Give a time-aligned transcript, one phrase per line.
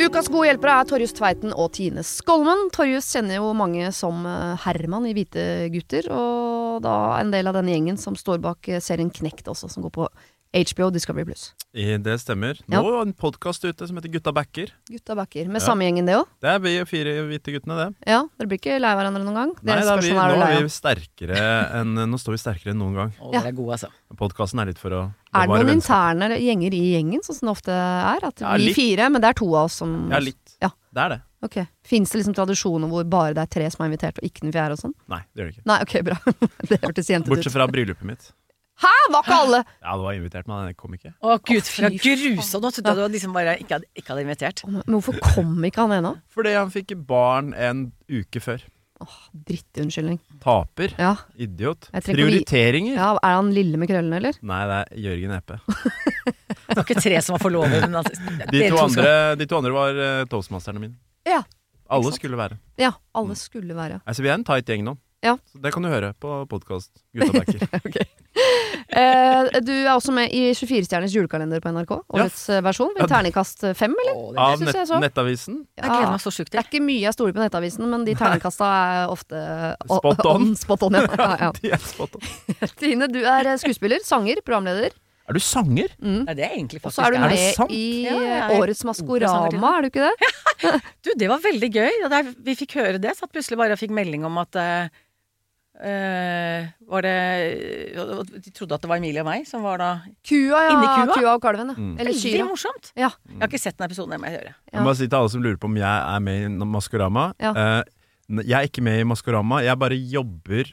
[0.00, 2.70] Ukas gode hjelpere er Torjus Tveiten og Tine Skolmen.
[2.72, 5.42] Torjus kjenner jo mange som eh, Herman i Hvite
[5.74, 9.68] gutter, og da en del av denne gjengen som står bak eh, serien Knekt også,
[9.68, 10.06] som går på
[10.56, 11.50] HBO Discovery Plus.
[11.76, 12.58] I, det stemmer.
[12.72, 14.72] Nå er en podkast ute som heter Gutta backer.
[14.88, 15.46] Gutta backer.
[15.52, 15.66] Med Ja.
[15.68, 16.26] samme gjengen, det òg?
[16.40, 17.88] Det er vi fire hvite guttene, det.
[18.08, 19.52] Ja, dere blir ikke lei hverandre noen gang?
[19.60, 21.44] Nei, da er vi, nå er vi sterkere
[21.82, 23.12] enn Nå står vi sterkere enn noen gang.
[23.20, 23.44] Å, Ja.
[23.44, 23.92] er altså.
[24.16, 25.02] Podkasten er litt for å
[25.34, 28.24] Er det noen interne gjenger i gjengen, sånn som det ofte er?
[28.26, 28.76] At Ja, vi litt.
[28.78, 30.56] fire, men det er to av oss som Ja, litt.
[30.60, 30.70] Ja.
[30.92, 31.20] Det er det.
[31.46, 31.56] Ok.
[31.86, 34.52] Fins det liksom tradisjoner hvor bare det er tre som er invitert, og ikke den
[34.52, 34.94] fjerde og sånn?
[35.08, 35.66] Nei, det gjør det ikke.
[35.70, 36.16] Nei, ok, bra.
[36.68, 38.32] det hørtes jentete Bortsett fra bryllupet mitt.
[38.80, 39.60] Hæ, var ikke alle?
[39.84, 41.14] Ja, du var invitert, men jeg kom ikke.
[41.22, 42.62] Å gud, fy fra grusomt.
[42.64, 44.62] Nå trodde jeg du liksom bare ikke hadde, ikke hadde invitert.
[44.66, 46.14] Men hvorfor kom ikke han ennå?
[46.34, 48.64] Fordi han fikk barn en uke før.
[49.46, 50.18] Drittunnskyldning.
[50.42, 50.94] Taper.
[50.98, 51.14] Ja.
[51.38, 51.88] Idiot.
[51.92, 52.94] Jeg trenger ikke å vi- Prioriteringer.
[52.96, 53.10] ja.
[53.22, 54.38] Er han lille med krøllene, eller?
[54.42, 55.60] Nei, det er Jørgen Eppe.
[56.70, 57.80] Det var ikke tre som var forlovet.
[57.82, 58.14] Men altså,
[58.50, 60.94] De dere to skal- andre, de to andre var uh, toastmasterne mine.
[61.26, 61.42] Ja.
[61.90, 62.20] Alle sant?
[62.20, 62.58] skulle være.
[62.78, 64.00] Ja, alle skulle være.
[64.06, 64.96] Altså, vi er en tight gjeng nå.
[65.20, 65.36] Ja.
[65.52, 68.08] Så det kan du høre på podkast Gutta backer.
[68.90, 71.92] Eh, du er også med i 24-stjerners julekalender på NRK.
[72.10, 72.56] Årets ja.
[72.64, 72.90] versjon.
[72.98, 73.06] Ja.
[73.10, 74.16] Terningkast fem, eller?
[74.18, 74.92] Å, det- Av nett.
[75.04, 75.60] Nettavisen.
[75.78, 78.16] Jeg gleder meg så sjukt Det er ikke mye jeg stoler på Nettavisen, men de
[78.18, 79.42] terningkasta er ofte
[80.00, 80.48] Spot on.
[80.58, 81.04] spot on ja.
[81.06, 81.50] Ja, ja.
[81.60, 82.26] De er spot on.
[82.80, 84.96] Trine, du er eh, skuespiller, sanger, programleder.
[85.30, 85.92] Er du sanger?
[86.02, 86.24] Mm.
[86.26, 87.74] Nei, det er egentlig Og faktisk så er du Er det med sant?
[87.76, 90.80] i Ja, ja, er eh, Årets Maskorama, er du ikke det?
[91.06, 92.00] Du, det var veldig gøy.
[92.48, 94.90] Vi fikk høre det, så at plutselig bare fikk melding om at eh,
[95.82, 97.14] eh, Var det
[98.44, 99.90] De trodde at det var Emilie og meg som var da
[100.26, 100.74] Kua, ja.
[100.74, 101.34] Inni kua?
[101.34, 101.76] og kalven, ja.
[101.78, 101.94] Mm.
[101.98, 102.48] Eller Veldig Kyra.
[102.48, 102.92] morsomt.
[102.94, 103.10] Ja.
[103.28, 104.54] Jeg har ikke sett den episoden, det må jeg høre.
[104.72, 107.30] Jeg må si til alle som lurer på om jeg er med i Maskorama.
[107.40, 107.54] Ja.
[107.56, 109.62] Uh, jeg er ikke med i Maskorama.
[109.64, 110.72] Jeg bare jobber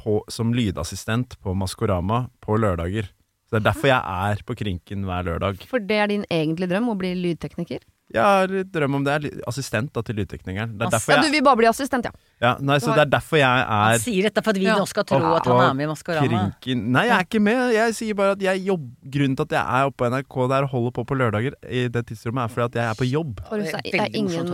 [0.00, 3.10] på, som lydassistent på Maskorama på lørdager.
[3.50, 5.62] Så Det er derfor jeg er på Krinken hver lørdag.
[5.66, 7.82] For det er din egentlige drøm, å bli lydtekniker?
[8.10, 9.12] Jeg har drøm om det.
[9.22, 10.72] Jeg er assistent da, til lydteknikeren.
[10.78, 12.10] Det er derfor Ja, du vil bare bli assistent, ja.
[12.42, 14.64] ja, nei, så det er derfor jeg er Han er sier dette for at vi
[14.66, 14.74] Ja.
[14.80, 16.26] nå skal tro at han er med i Maskorama.
[16.60, 17.60] Krinken Nei, jeg er ikke med.
[17.76, 20.62] Jeg sier bare at jeg jobb, grunnen til at jeg er oppe på NRK der
[20.66, 23.40] og holder på på lørdager i det tidsrommet, er fordi at jeg er på jobb.
[23.48, 24.50] Torjus, det er ingen,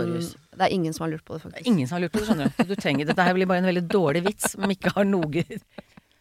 [0.56, 1.66] det er ingen som har lurt på det, Det er faktisk.
[1.72, 2.65] ingen som har lurt på det, skjønner du.
[2.65, 5.45] Du trenger, dette her blir bare en veldig dårlig vits som ikke har noe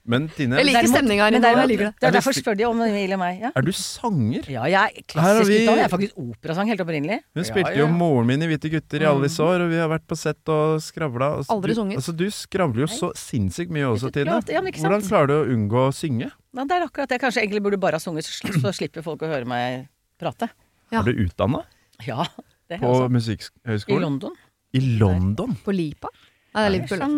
[0.07, 1.47] Men Tine, Jeg liker stemninga her Men inne.
[1.49, 1.99] derimot- Jeg liker det.
[1.99, 3.39] Det er derfor spør de om Emilie og meg.
[3.41, 4.43] Ja, er du sanger?
[4.47, 5.77] ja jeg er Her har klassisk vi- utdannet.
[5.77, 7.19] Jeg er faktisk operasang helt opprinnelig.
[7.35, 9.89] Hun spilte jo moren min i Hvite gutter i alle disse år, og vi har
[9.89, 11.37] vært på sett og skravla.
[11.39, 11.95] Altså, så- Aldri du, sunget.
[11.97, 14.25] Altså, du skravler jo så sinnssykt mye også, Tine.
[14.29, 14.93] Ja, ja, men ikke sant?
[14.93, 16.31] Hvordan klarer du å unngå å synge?
[16.55, 17.19] Ja, det er akkurat det.
[17.21, 19.87] Kanskje egentlig burde bare ha sunget, så sli- så slipper folk å høre meg
[20.19, 20.49] prate.
[20.91, 20.99] Ja.
[20.99, 21.63] Er du utdanna
[22.05, 22.23] Ja,
[22.69, 23.05] det er på også.
[23.09, 24.01] I Musikkhøgskolen?
[24.01, 24.31] London.
[24.75, 25.55] I London?
[25.65, 26.09] På Lipa?
[26.55, 27.01] Nei, det er Liverpool.
[27.01, 27.15] Sang,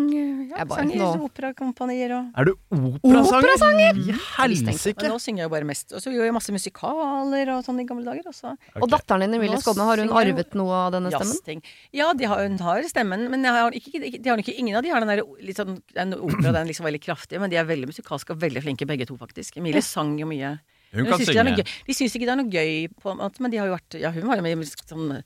[0.48, 3.36] ja, sanger, operakompanier og Er du operasanger?
[3.38, 4.00] Operasanger?
[4.02, 5.10] I helsike!
[5.12, 5.94] nå synger jeg jo bare mest.
[5.94, 8.26] Og så gjør jeg masse musikaler og sånn i gamle dager.
[8.32, 8.56] Også.
[8.56, 8.82] Okay.
[8.82, 11.30] Og datteren din, Emilie Skodne, har hun arvet noe av denne stemmen?
[11.30, 11.62] jazzting.
[11.94, 14.82] Ja, de har, hun har stemmen, men jeg har ikke, de har ikke, ingen av
[14.86, 17.68] de har den der litt sånn den opera, den liksom veldig kraftige, men de er
[17.68, 19.62] veldig musikalske og veldig flinke begge to, faktisk.
[19.62, 20.56] Emilie sang jo mye.
[20.96, 21.64] Hun kan synge.
[21.86, 23.98] De syns ikke det er noe gøy, på en måte, men de har jo vært
[24.00, 25.20] Ja, hun var jo med i sånn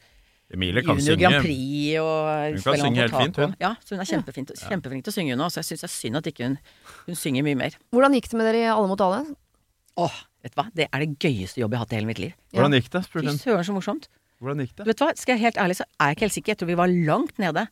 [0.53, 1.43] Emilie kan Junior Grand synge.
[1.47, 2.17] Prix og
[2.53, 3.55] Hun kan synge helt fint, hun.
[3.61, 5.89] Ja, så hun er kjempeflink, kjempeflink til å synge hun òg, så jeg syns det
[5.89, 6.59] er synd at ikke hun
[7.07, 7.79] Hun synger mye mer.
[7.93, 9.23] Hvordan gikk det med dere i Alle mot alle?
[9.97, 12.19] Åh, vet du hva, det er det gøyeste jobbet jeg har hatt i hele mitt
[12.23, 12.33] liv.
[12.53, 13.03] Hvordan gikk det?
[13.05, 13.39] Fy spurte hun.
[13.41, 14.09] søren, så morsomt.
[14.41, 14.87] Hvordan gikk det?
[14.89, 16.53] vet du hva, skal jeg helt ærlig, så er jeg ikke helt sikker.
[16.55, 17.67] Jeg tror vi var langt nede.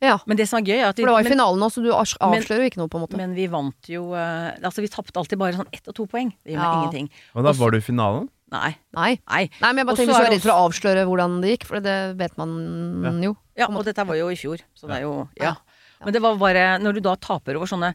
[0.00, 1.60] Ja, Men det som er gøy, er at vi, for det var i men, finalen
[1.66, 3.18] også, så du avs- avslører jo ikke noe, på en måte.
[3.20, 6.30] men vi vant jo uh, Altså, vi tapte alltid bare sånn ett og to poeng.
[6.42, 6.78] Det gjør meg Ja.
[6.80, 7.10] ingenting.
[7.36, 8.30] Og da var du i finalen?
[8.48, 8.70] Nei.
[8.96, 9.10] Nei.
[9.28, 9.42] Nei.
[9.60, 11.96] Nei, men jeg bare tenkte så redd for å avsløre hvordan det gikk, for det
[12.16, 13.34] vet man jo.
[13.58, 15.52] Ja, og dette var jo i fjor, så det er jo Ja.
[15.52, 16.04] Ja.
[16.04, 17.92] Men det var bare Når du da taper over sånne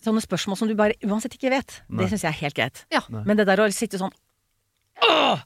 [0.00, 2.00] Sånne spørsmål som du bare uansett ikke vet, Nei.
[2.00, 2.78] det syns jeg er helt greit.
[2.88, 3.02] Ja.
[3.12, 4.14] Men det der å sitte sånn
[5.04, 5.42] Åh!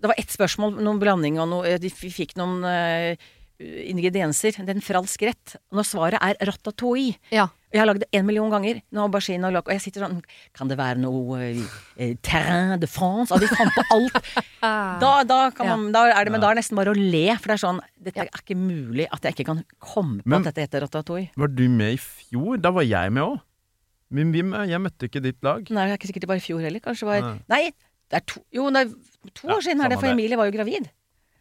[0.00, 3.16] Det var ett spørsmål, noen blanding og noe De fikk noen eh,
[3.60, 4.56] ingredienser.
[4.58, 5.56] Det er en fransk rett.
[5.74, 7.48] Når svaret er ratatouille Ja.
[7.74, 8.76] Jeg har lagd det en million ganger.
[8.94, 10.20] Nå aubergine og løk, og jeg sitter sånn
[10.54, 11.40] Kan det være noe
[11.98, 13.34] eh, terrain de France?
[13.34, 14.18] Og de fant på alt.
[14.64, 17.24] Da, da, kan man, da er det Men da er det nesten bare å le,
[17.36, 20.40] for det er sånn Dette er ikke mulig at jeg ikke kan komme på Men-
[20.46, 21.32] at dette heter ratatouille.
[21.36, 22.56] Var du med i fjor?
[22.62, 23.42] Da var jeg med òg.
[24.14, 24.30] Men
[24.70, 25.66] jeg møtte ikke ditt lag.
[25.74, 26.80] Nei, det er ikke sikkert det var i fjor heller.
[26.84, 27.40] Kanskje det var Nei.
[27.50, 27.62] Nei,
[28.12, 28.94] det er to Jo, det er
[29.34, 30.14] to Ja, år siden her, for det.
[30.14, 30.86] Emilie var jo gravid.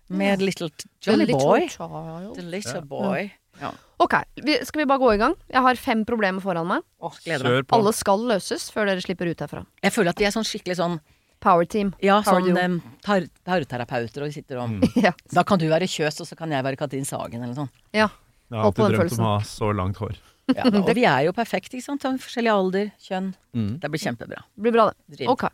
[0.09, 0.69] Med Little
[1.01, 1.67] Jolly Boy.
[2.35, 3.31] The Little Boy.
[3.61, 3.69] Ja.
[4.01, 4.13] Ok,
[4.65, 5.35] skal vi bare gå i gang?
[5.53, 6.81] Jeg har fem problemer foran meg.
[7.69, 7.77] På.
[7.77, 9.65] Alle skal løses før dere slipper ut herfra.
[9.83, 11.00] Jeg føler at de er sånn skikkelig sånn
[11.44, 11.94] Power team.
[12.01, 15.11] Ja, Power sånn tar- parterapeuter, og de sitter og Ja.
[15.31, 17.71] Da kan du være Kjøs, og så kan jeg være Katrin Sagen, eller noe sånt.
[17.94, 18.09] ja.
[18.53, 20.17] Jeg har alltid drømt om å ha så langt hår.
[20.53, 22.03] Ja, da, og vi er jo perfekte, ikke sant?
[22.21, 23.31] Forskjellig alder, kjønn.
[23.55, 23.79] Mm.
[23.81, 24.44] Det blir kjempebra.
[24.53, 25.17] Det blir bra, det.
[25.17, 25.29] Driv.
[25.33, 25.45] Ok.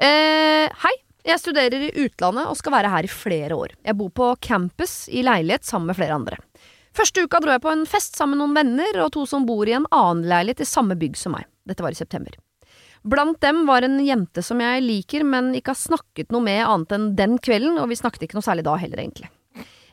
[0.00, 0.92] Eh, hei.
[1.26, 3.74] Jeg studerer i utlandet og skal være her i flere år.
[3.84, 6.38] Jeg bor på campus i leilighet sammen med flere andre.
[6.96, 9.68] Første uka dro jeg på en fest sammen med noen venner og to som bor
[9.68, 11.46] i en annen leilighet i samme bygg som meg.
[11.68, 12.34] Dette var i september.
[13.02, 16.96] Blant dem var en jente som jeg liker, men ikke har snakket noe med annet
[16.96, 19.30] enn den kvelden, og vi snakket ikke noe særlig da heller, egentlig.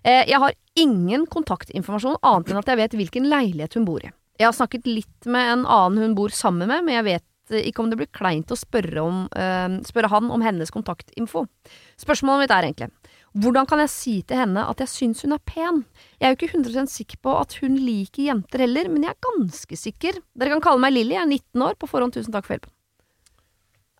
[0.03, 4.11] Eh, jeg har ingen kontaktinformasjon annet enn at jeg vet hvilken leilighet hun bor i.
[4.37, 7.83] Jeg har snakket litt med en annen hun bor sammen med, men jeg vet ikke
[7.83, 11.45] om det blir kleint å spørre, om, uh, spørre han om hennes kontaktinfo.
[11.99, 12.91] Spørsmålet mitt er egentlig
[13.37, 15.83] hvordan kan jeg si til henne at jeg syns hun er pen?
[16.17, 19.27] Jeg er jo ikke 100 sikker på at hun liker jenter heller, men jeg er
[19.27, 20.17] ganske sikker.
[20.33, 21.77] Dere kan kalle meg Lilly, jeg er 19 år.
[21.77, 22.73] På forhånd, tusen takk for hjelpen.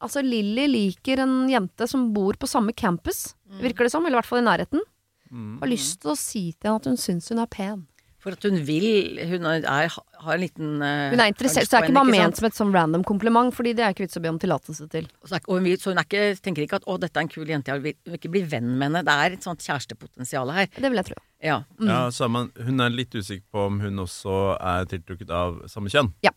[0.01, 4.21] Altså, Lilly liker en jente som bor på samme campus, virker det som, eller i
[4.21, 4.81] hvert fall i nærheten.
[5.29, 5.53] Mm.
[5.61, 7.85] Har lyst til å si til henne at hun syns hun er pen.
[8.21, 9.93] For at hun vil Hun er,
[10.23, 12.57] har en liten uh, Hun er interessert, så det er ikke bare ment som et
[12.57, 15.07] sånn random kompliment, fordi det er ikke vits å be om tillatelse til.
[15.21, 17.27] Og så, er, og hun, så hun er ikke, tenker ikke at 'å, dette er
[17.27, 19.03] en kul jente', jeg vil, vil ikke bli venn med henne.
[19.07, 20.69] Det er et sånt kjærestepotensial her.
[20.73, 21.19] Det vil jeg tro.
[21.43, 21.59] Ja.
[21.83, 25.61] Ja, så er man, hun er litt usikker på om hun også er tiltrukket av
[25.71, 26.13] samme kjønn.
[26.25, 26.33] Ja.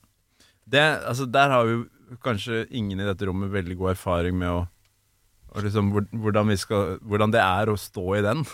[0.71, 1.85] Det, altså, der har jo
[2.25, 4.65] kanskje ingen i dette rommet veldig god erfaring med å,
[5.63, 8.45] liksom, hvordan, vi skal, hvordan det er å stå i den.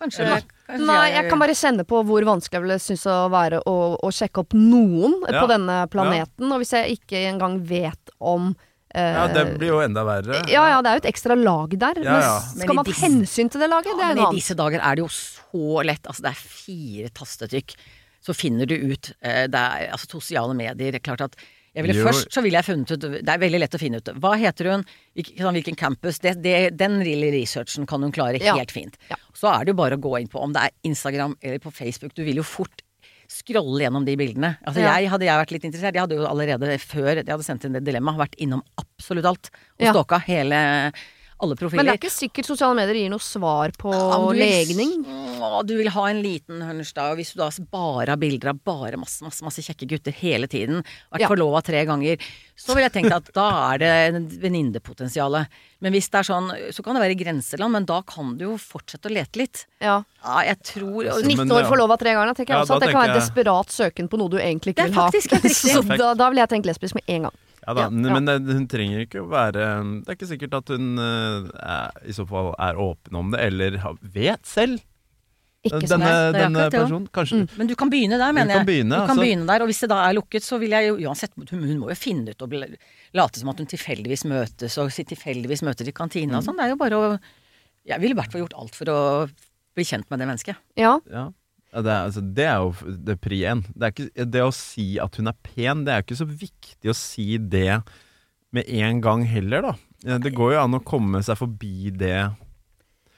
[0.00, 0.24] Kanskje,
[0.66, 3.74] kanskje Nei, jeg kan bare kjenne på hvor vanskelig jeg ville synes å være å,
[4.00, 5.42] å sjekke opp noen Ja.
[5.42, 6.48] på denne planeten.
[6.52, 8.54] Og hvis jeg ikke engang vet om
[8.94, 10.40] eh, Ja, Det blir jo enda verre.
[10.48, 12.00] ja, ja, det er jo et ekstra lag der.
[12.02, 12.34] Ja, ja.
[12.56, 13.92] Men skal man ta hensyn til det laget?
[13.92, 16.06] Det Ja, er men i disse dager er det jo så lett.
[16.08, 17.76] Altså, det er fire tastetrykk.
[18.24, 20.92] Så finner du ut eh, Det er altså sosiale medier.
[20.92, 21.36] Det er klart at
[21.74, 24.08] ville Først så ville jeg funnet ut Det er veldig lett å finne ut.
[24.18, 24.84] Hva heter hun?
[25.14, 26.18] Hvilken, sånn, hvilken campus?
[26.18, 28.56] Det, det, den lille researchen kan hun klare Ja.
[28.58, 28.96] helt fint.
[29.10, 29.16] Ja.
[29.34, 31.70] Så er det jo bare å gå inn på om det er Instagram eller på
[31.72, 32.14] Facebook.
[32.14, 32.82] Du vil jo fort
[33.30, 34.56] scrolle gjennom de bildene.
[34.66, 34.96] Altså Ja.
[34.98, 37.72] jeg Hadde jeg vært litt interessert, jeg hadde jo allerede før jeg hadde sendt inn
[37.78, 39.50] det dilemmaet, vært innom absolutt alt.
[39.78, 39.92] Og Ja.
[39.92, 40.92] stalka hele
[41.42, 41.80] alle profiler.
[41.82, 45.04] Men det er ikke sikkert sosiale medier gir noe svar på Ja, du vil- legning.
[45.40, 48.50] Å, du vil ha en liten hunch da, og hvis du da bare har bilder
[48.52, 50.82] av bare masse, masse, masse kjekke gutter hele tiden,
[51.12, 51.28] vært Ja.
[51.28, 52.18] forlova tre ganger,
[52.56, 55.46] så vil jeg tenke at da er det venninnepotensialet.
[55.80, 58.44] Men hvis det er sånn, så kan det være i grenseland, men da kan du
[58.50, 59.64] jo fortsette å lete litt.
[59.80, 60.02] Ja.
[60.22, 61.68] Ja, jeg tror og, 19 år ja.
[61.70, 62.34] forlova tre ganger.
[62.34, 64.36] Da tenker jeg Ja, også at det kan være jeg- desperat søken på noe du
[64.36, 65.10] egentlig ikke Det er vil ha.
[65.10, 65.72] faktisk helt riktig.
[65.80, 67.36] Så da, da vil jeg tenke lesbisk med en gang.
[67.66, 67.90] Ja da, Ja.
[67.90, 69.64] Men det, hun trenger ikke å være
[70.04, 73.40] Det er ikke sikkert at hun eh, er, i så fall er åpen om det,
[73.50, 73.76] eller
[74.14, 74.80] vet selv.
[75.60, 76.00] Ikke sånn.
[76.00, 77.08] denne det er denne akkurat personen.
[77.12, 78.68] Kanskje Men du kan begynne der, Du mener kan jeg.
[78.70, 79.24] begynne, du kan altså.
[79.26, 81.78] begynne der, og hvis det da er lukket, så vil jeg jo uansett Hun, hun
[81.82, 82.54] må jo finne ut og
[83.12, 86.38] late som at hun tilfeldigvis møtes, og si tilfeldigvis møter i kantina Mm.
[86.40, 86.56] og sånn.
[86.56, 87.20] Det er jo bare å
[87.84, 89.28] Jeg ville i hvert fall gjort alt for å
[89.76, 90.56] bli kjent med det mennesket.
[90.76, 90.98] Ja.
[91.12, 91.26] Ja.
[91.70, 93.62] Ja, det, er, altså, det er jo det det pri én.
[93.78, 96.96] Det, er det å si at hun er pen, det er ikke så viktig å
[96.96, 97.80] si det
[98.50, 100.18] med en gang heller, da.
[100.18, 102.16] Det går jo an å komme seg forbi det.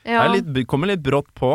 [0.02, 0.24] Det ja.
[0.26, 1.54] er litt, kommer litt brått på.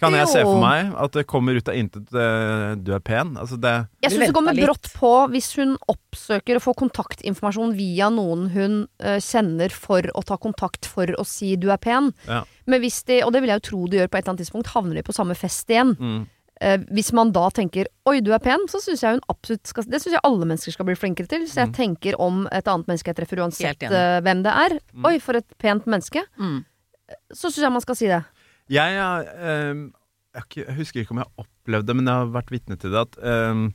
[0.00, 3.36] Kan jeg se for meg at det kommer ut av intet eh, 'du er pen'?
[3.40, 8.10] Altså det Jeg syns det kommer brått på hvis hun oppsøker og får kontaktinformasjon via
[8.12, 12.12] noen hun uh, kjenner for å ta kontakt for å si 'du er pen'.
[12.28, 12.42] Ja.
[12.66, 14.44] Men hvis de, og det vil jeg jo tro de gjør på et eller annet
[14.44, 15.96] tidspunkt, havner de på samme fest igjen.
[15.98, 16.22] mm.
[16.62, 19.84] Eh, hvis man da tenker 'oi, du er pen', så syns jeg hun absolutt skal
[19.90, 21.48] Det syns jeg alle mennesker skal bli flinkere til.
[21.50, 24.78] Så jeg tenker om et annet menneske jeg treffer, uansett eh, hvem det er.
[24.94, 25.04] Mm.
[25.04, 26.22] 'Oi, for et pent menneske'.
[26.38, 26.64] Mm.
[27.32, 28.22] Så syns jeg man skal si det.
[28.72, 29.84] Jeg, ehm,
[30.34, 33.02] jeg, husker ikke om jeg har opplevd det, men jeg har vært vitne til det.
[33.10, 33.66] At ehm,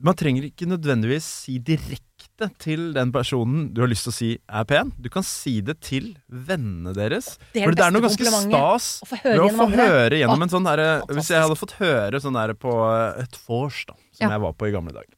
[0.00, 4.30] man trenger ikke nødvendigvis si direkte til den personen du har lyst til å si
[4.48, 4.92] er pen.
[4.96, 7.34] Du kan si det til vennene deres.
[7.52, 10.20] Det er det er noe ganske stas Å få høre ved å gjennom få høre
[10.22, 12.72] gjennom en sånn derre Hvis jeg hadde fått høre sånn derre på
[13.20, 14.32] et vors, da, som Ja.
[14.34, 15.14] jeg var på i gamle dager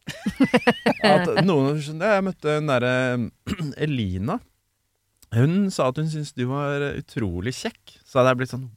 [1.15, 2.95] At noen Jeg møtte den derre
[3.87, 4.41] Elina.
[5.33, 7.99] Hun sa at hun syntes du var utrolig kjekk.
[8.05, 8.71] Så hadde jeg blitt sånn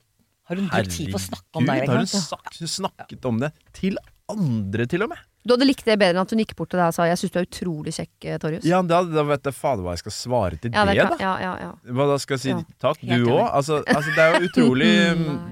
[0.50, 1.72] Har hun brukt tid på å snakke om deg?
[1.76, 3.98] Herregud, har hun, sagt, snakket om det til
[4.32, 5.24] andre, til og med?
[5.46, 7.20] Du hadde likt det bedre enn at hun gikk bort til deg og sa 'jeg
[7.22, 8.42] syns du er utrolig kjekk', Torius».
[8.42, 8.64] Torjus.
[8.66, 11.18] Ja, da, da vet jeg fader hva jeg skal svare til Ja, det, det da.
[11.22, 11.94] ja, ja, ja.
[11.94, 12.50] Hva da skal jeg si?
[12.50, 12.64] Ja.
[12.82, 13.44] Takk, du òg.
[13.54, 14.90] Altså, altså, det er jo utrolig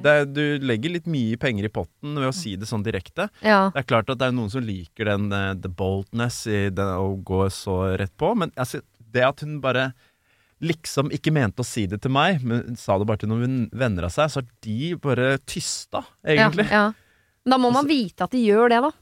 [0.02, 3.30] det er, Du legger litt mye penger i potten ved å si det sånn direkte.
[3.46, 3.70] ja.
[3.70, 6.90] Det er klart at det er noen som liker den uh, the boldness i det
[6.98, 8.82] å gå så rett på, men altså,
[9.14, 9.92] det at hun bare
[10.64, 14.08] liksom ikke mente å si det til meg, men sa det bare til noen venner
[14.08, 16.68] av seg, så har de bare tysta, egentlig.
[16.72, 17.40] Ja, ja.
[17.44, 18.94] Men da må man vite at de gjør det, da.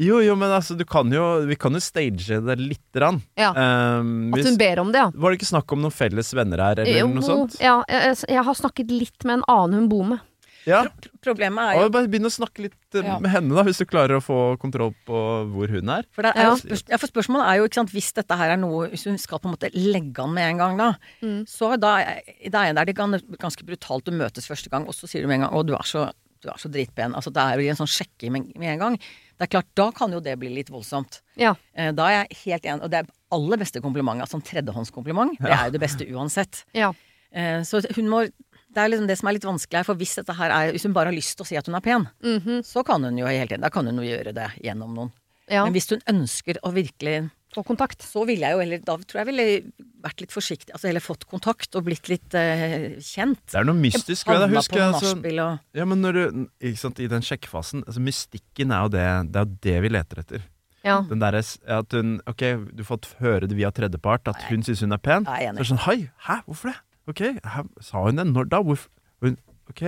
[0.00, 3.18] Jo, jo, men altså, du kan jo Vi kan jo stage det lite grann.
[3.36, 3.50] Ja.
[3.52, 5.10] Um, At hun ber om det, ja.
[5.12, 7.58] var det ikke snakk om noen felles venner her, eller Jo, noe sånt?
[7.60, 10.24] Ja, jeg, jeg har snakket litt med en annen hun bor med.
[10.66, 10.84] Ja.
[11.24, 13.18] Problemet er jo bare begynn å snakke litt eh, Ja.
[13.18, 15.20] med henne, da, hvis du klarer å få kontroll på
[15.54, 16.04] hvor hun er.
[16.12, 16.54] For, det er Ja.
[16.56, 19.16] spørs, ja, for spørsmålet er jo, ikke sant, hvis dette her er noe Hvis hun
[19.18, 20.94] skal på en måte legge an med en gang, da.
[21.22, 21.44] Mm.
[21.46, 22.04] Så da,
[22.50, 25.48] da er det ganske brutalt å møtes første gang, og så sier du med en
[25.48, 26.12] gang 'Å, du er så,
[26.42, 27.14] du er så dritpen'.
[27.14, 28.96] Altså, det er jo en sånn sjekking med, med en gang.
[29.38, 31.20] Det er klart, da kan jo det bli litt voldsomt.
[31.36, 31.54] Ja.
[31.74, 32.82] Eh, Da er jeg helt enig.
[32.84, 36.64] Og det er aller beste komplimentet, altså en tredjehåndskompliment, det er jo det beste uansett.
[36.74, 36.92] Ja.
[37.32, 38.28] Eh, Så hun må
[38.72, 40.84] Det er liksom det som er litt vanskelig her, for hvis dette her er Hvis
[40.86, 42.62] hun bare har lyst til å si at hun er pen, Mhm.
[42.64, 45.12] så kan hun jo hele tiden Da kan hun jo gjøre det gjennom noen.
[45.48, 45.64] ja.
[45.64, 47.98] Men hvis hun ønsker å virkelig Få kontakt.
[48.06, 50.70] så ville jeg jo heller Da tror jeg ville vært litt forsiktig.
[50.70, 53.40] Altså heller fått kontakt og blitt litt uh, kjent.
[53.50, 54.56] Det er noe mystisk ved det.
[54.56, 58.70] Husker jeg altså, og Ja, men når du Ikke sant, i den sjekkefasen altså Mystikken
[58.70, 60.42] er jo det Det er jo det vi leter etter.
[60.84, 61.02] Ja.
[61.02, 64.80] Den der, at hun Ok, du har fått høre det via tredjepart, at hun syns
[64.80, 65.26] hun er pen.
[65.26, 66.76] Er Så er det sånn Hei, hæ, hvorfor det?
[67.10, 67.22] Ok,
[67.54, 68.26] her, sa hun det?
[68.30, 68.62] Når da?
[68.64, 68.90] Hvorfor?
[69.24, 69.36] Hun,
[69.72, 69.84] ok.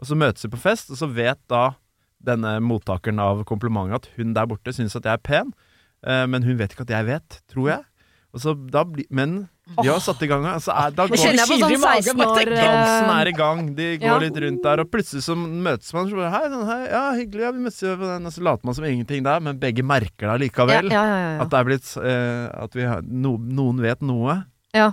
[0.00, 1.72] Og så møtes vi på fest, og så vet da
[2.24, 5.50] denne mottakeren av komplimentet at hun der borte syns at jeg er pen,
[6.06, 7.82] eh, men hun vet ikke at jeg vet, tror jeg.
[8.34, 9.44] Og så da blir Men
[9.78, 12.48] de har satt i gang, altså, er, da går kjenner jeg på sånn 16 år
[12.50, 14.16] Dansen eh, er i gang, de går Ja.
[14.24, 16.08] litt rundt der, og plutselig så møtes man.
[16.10, 18.26] Så bare, hei, sånn, hei, ja, hyggelig, ja, vi møtes jo på den.
[18.26, 20.90] Og så later man som ingenting der, men begge merker det allikevel.
[20.90, 21.38] ja, ja, ja.
[21.44, 24.40] At det er blitt eh, At vi har, no, noen vet noe.
[24.74, 24.90] ja.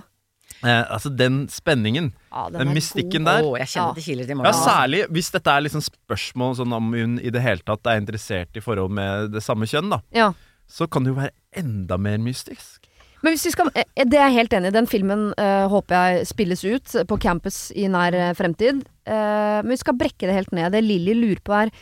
[0.62, 3.30] Eh, altså den spenningen, ja den den er mystikken god.
[3.32, 3.46] der.
[3.48, 6.94] oh, jeg kjenner det kiler til Ja, særlig hvis dette er liksom spørsmål sånn om
[6.94, 9.98] hun i det hele tatt er interessert i forhold med det samme kjønn, da.
[10.14, 10.30] Ja.
[10.70, 12.86] Så kan det jo være enda mer mystisk.
[13.22, 14.74] Men hvis vi skal eh, Det er jeg helt enig i.
[14.74, 18.82] Den filmen eh, håper jeg spilles ut på campus i nær eh, fremtid.
[19.02, 20.70] Uh, men vi skal brekke det helt ned.
[20.74, 21.72] Det Lilly lurer på er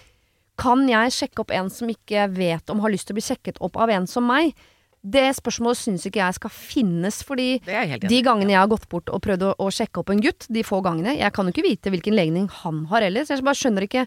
[0.61, 3.61] Kan jeg sjekke opp en som ikke vet om har lyst til å bli sjekket
[3.65, 4.55] opp av en som meg?
[5.01, 9.23] Det spørsmålet syns ikke jeg skal finnes, fordi de gangene jeg har gått bort og
[9.25, 11.93] prøvd å, å sjekke opp en gutt, de få gangene Jeg kan jo ikke vite
[11.93, 13.33] hvilken legning han har ellers.
[13.33, 14.05] Jeg bare skjønner ikke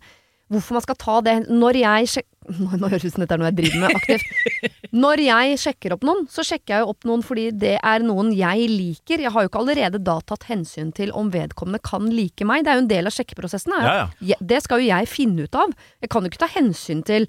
[0.54, 2.28] hvorfor man skal ta det Når jeg sjek...
[2.60, 4.34] Nå, nå høres det ut som dette er noe jeg driver med aktivt.
[5.04, 8.34] Når jeg sjekker opp noen, så sjekker jeg jo opp noen fordi det er noen
[8.36, 9.24] jeg liker.
[9.24, 12.66] Jeg har jo ikke allerede da tatt hensyn til om vedkommende kan like meg.
[12.68, 13.74] Det er jo en del av sjekkeprosessen.
[13.80, 14.04] ja.
[14.34, 15.74] Ja, det skal jo jeg finne ut av.
[16.04, 17.26] Jeg kan jo ikke ta hensyn til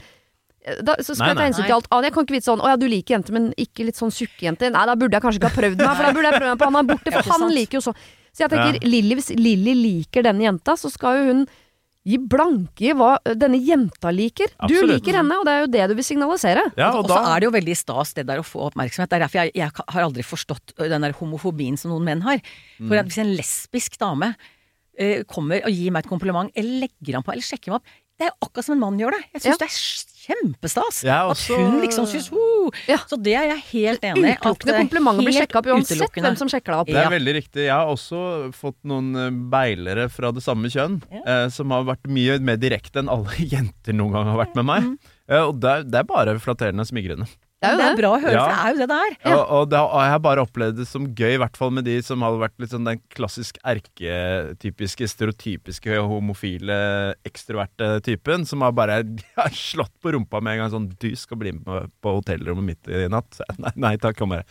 [0.65, 2.09] da, så skal Nei, jeg ta hensyn til alt annet.
[2.09, 4.47] Jeg kan ikke vite sånn Å ja, du liker jenter, men ikke litt sånn tjukke
[4.47, 4.73] jenter.
[4.73, 6.63] Nei, da burde jeg kanskje ikke ha prøvd meg, for da burde jeg prøve meg
[6.63, 7.13] på han der borte.
[7.13, 7.57] For han sant.
[7.59, 7.93] liker jo så
[8.35, 11.45] Så jeg tenker, Lilly, hvis Lilly liker denne jenta, så skal jo hun
[12.05, 14.51] gi blanke i hva denne jenta liker.
[14.69, 16.65] Du liker henne, og det er jo det du vil signalisere.
[16.77, 19.09] Ja, og så er det jo veldig stas det der å få oppmerksomhet.
[19.09, 22.43] Det er derfor jeg, jeg har aldri forstått den der homofobien som noen menn har.
[22.77, 22.91] Mm.
[22.91, 27.21] For at hvis en lesbisk dame uh, kommer og gir meg et kompliment, eller legger
[27.21, 29.23] han på, eller sjekker meg opp Det er jo akkurat som en mann gjør det.
[29.33, 29.61] Jeg syns Ja.
[29.63, 29.79] det er
[30.25, 31.03] kjempestas.
[31.05, 32.97] Jeg er At hun liksom syns «Ho!» Ja.
[33.07, 34.35] Så det er jeg helt enig i.
[34.35, 36.87] Utelukkende er komplimenter blir sjekka opp uansett hvem som sjekker deg opp.
[36.93, 37.13] Det er Ja.
[37.15, 37.65] veldig riktig.
[37.69, 41.23] Jeg har også fått noen eh, beilere fra det samme kjønn, Ja.
[41.45, 44.65] eh, som har vært mye mer direkte enn alle jenter noen gang har vært med
[44.65, 44.83] meg.
[44.83, 44.99] Mm.
[45.29, 47.29] Eh, og det er, det er bare flatterende smigrende.
[47.63, 48.41] Det er jo det er bra å høre, Ja.
[48.45, 49.13] for det er jo det det er.
[49.25, 49.35] Ja.
[49.37, 51.71] Og, og, det, har- og jeg har bare opplevd det som gøy, i hvert fall
[51.73, 56.77] med de som har vært litt sånn den klassisk erketypiske, stereotypiske, homofile,
[57.25, 58.99] ekstroverte typen, som har bare
[59.39, 62.89] har slått på rumpa med en gang sånn 'Du skal bli med på hotellrommet mitt
[62.93, 64.19] i natt.' Så jeg, Nei, nei takk.
[64.21, 64.45] Han bare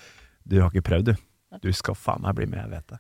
[0.48, 1.16] 'Du har ikke prøvd, du.
[1.62, 3.00] Du skal faen meg bli med, jeg vet det'.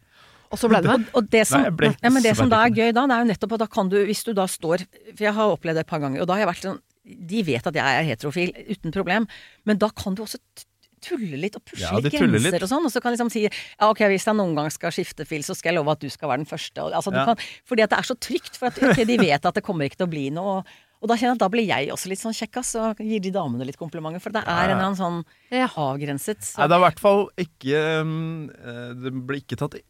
[0.54, 1.08] Og så ble det med.
[1.18, 3.32] Og det som, Nei, ja, men det som da er gøy da, det er jo
[3.34, 4.86] nettopp at da kan du, hvis du da står
[5.18, 7.42] For jeg har opplevd det et par ganger, og da har jeg vært sånn De
[7.44, 9.26] vet at jeg er heterofil, uten problem,
[9.68, 10.40] men da kan du også
[11.04, 12.64] tulle litt og pushe Ja, litt grenser litt.
[12.64, 15.26] og sånn, og så kan liksom si ja ok, hvis jeg noen gang skal skifte
[15.28, 16.80] fil, så skal jeg love at du skal være den første.
[16.80, 17.26] Og, altså, du Ja.
[17.28, 17.36] kan,
[17.68, 20.00] fordi at det er så trygt, for at okay, de vet at det kommer ikke
[20.00, 20.64] til å bli noe.
[20.64, 20.66] Og,
[21.04, 23.32] og da kjenner jeg at da blir jeg også litt sånn kjekkas, og gir de
[23.36, 25.20] damene litt komplimenter, for det er en eller annen sånn
[25.52, 26.40] avgrenset.
[26.40, 29.84] Så, Nei, det er i hvert fall ikke um, eh, Det blir ikke tatt eh,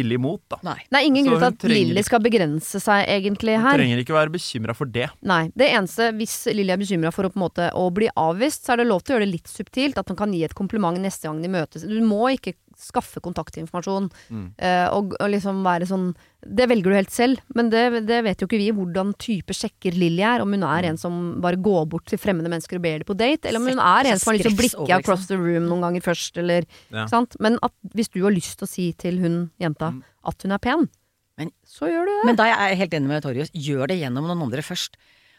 [0.00, 0.60] ille imot, da.
[0.66, 0.78] nei.
[0.88, 3.76] Det er ingen grunn til at Lilly skal begrense seg egentlig her.
[3.76, 5.10] Hun trenger ikke være bekymra for det.
[5.26, 5.42] Nei.
[5.54, 8.90] Det eneste, hvis Lilly er bekymra for å, måte, å bli avvist, så er det
[8.90, 10.00] lov til å gjøre det litt subtilt.
[10.00, 11.86] At hun kan gi et kompliment neste gang de møtes.
[11.86, 14.46] Du må ikke skaffe kontaktinformasjon Mm.
[14.58, 18.40] eh, og, og liksom være sånn Det velger du helt selv, men det, det vet
[18.40, 20.40] jo ikke vi hvordan type sjekker Lilly er.
[20.40, 23.16] Om hun er en som bare går bort til fremmede mennesker og ber dem på
[23.20, 25.68] date, eller om hun er en som har lyst til å blikke across the room
[25.68, 27.04] noen ganger først, eller Ja.
[27.12, 27.36] sant?
[27.40, 30.02] Men at hvis du har lyst til å si til hun jenta Mm.
[30.24, 30.88] at hun er pen,
[31.36, 32.24] Men- så gjør du det.
[32.24, 33.50] Men da er jeg helt enig med Torjus.
[33.52, 34.96] Gjør det gjennom noen andre først.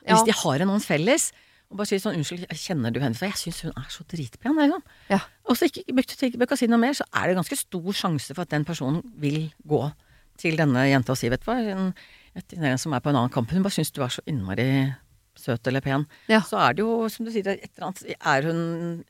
[0.07, 0.15] Ja.
[0.15, 1.31] Hvis de har noen felles,
[1.71, 4.57] Og bare si sånn 'unnskyld, kjenner du henne?' For jeg syns hun er så dritpen.
[4.59, 4.83] Liksom.
[5.09, 5.19] Ja.
[5.47, 8.43] Og så ikke brukte ikke si noe mer, så er det ganske stor sjanse for
[8.43, 9.91] at den personen vil gå
[10.37, 11.93] til denne jenta og si 'vet du hva', en,
[12.35, 14.93] et, en som er på en annen kamp, hun bare syns du er så innmari
[15.35, 16.05] søt eller pen.
[16.27, 16.41] Ja.
[16.41, 19.05] Så er det jo, som du sier, et eller annet Er hun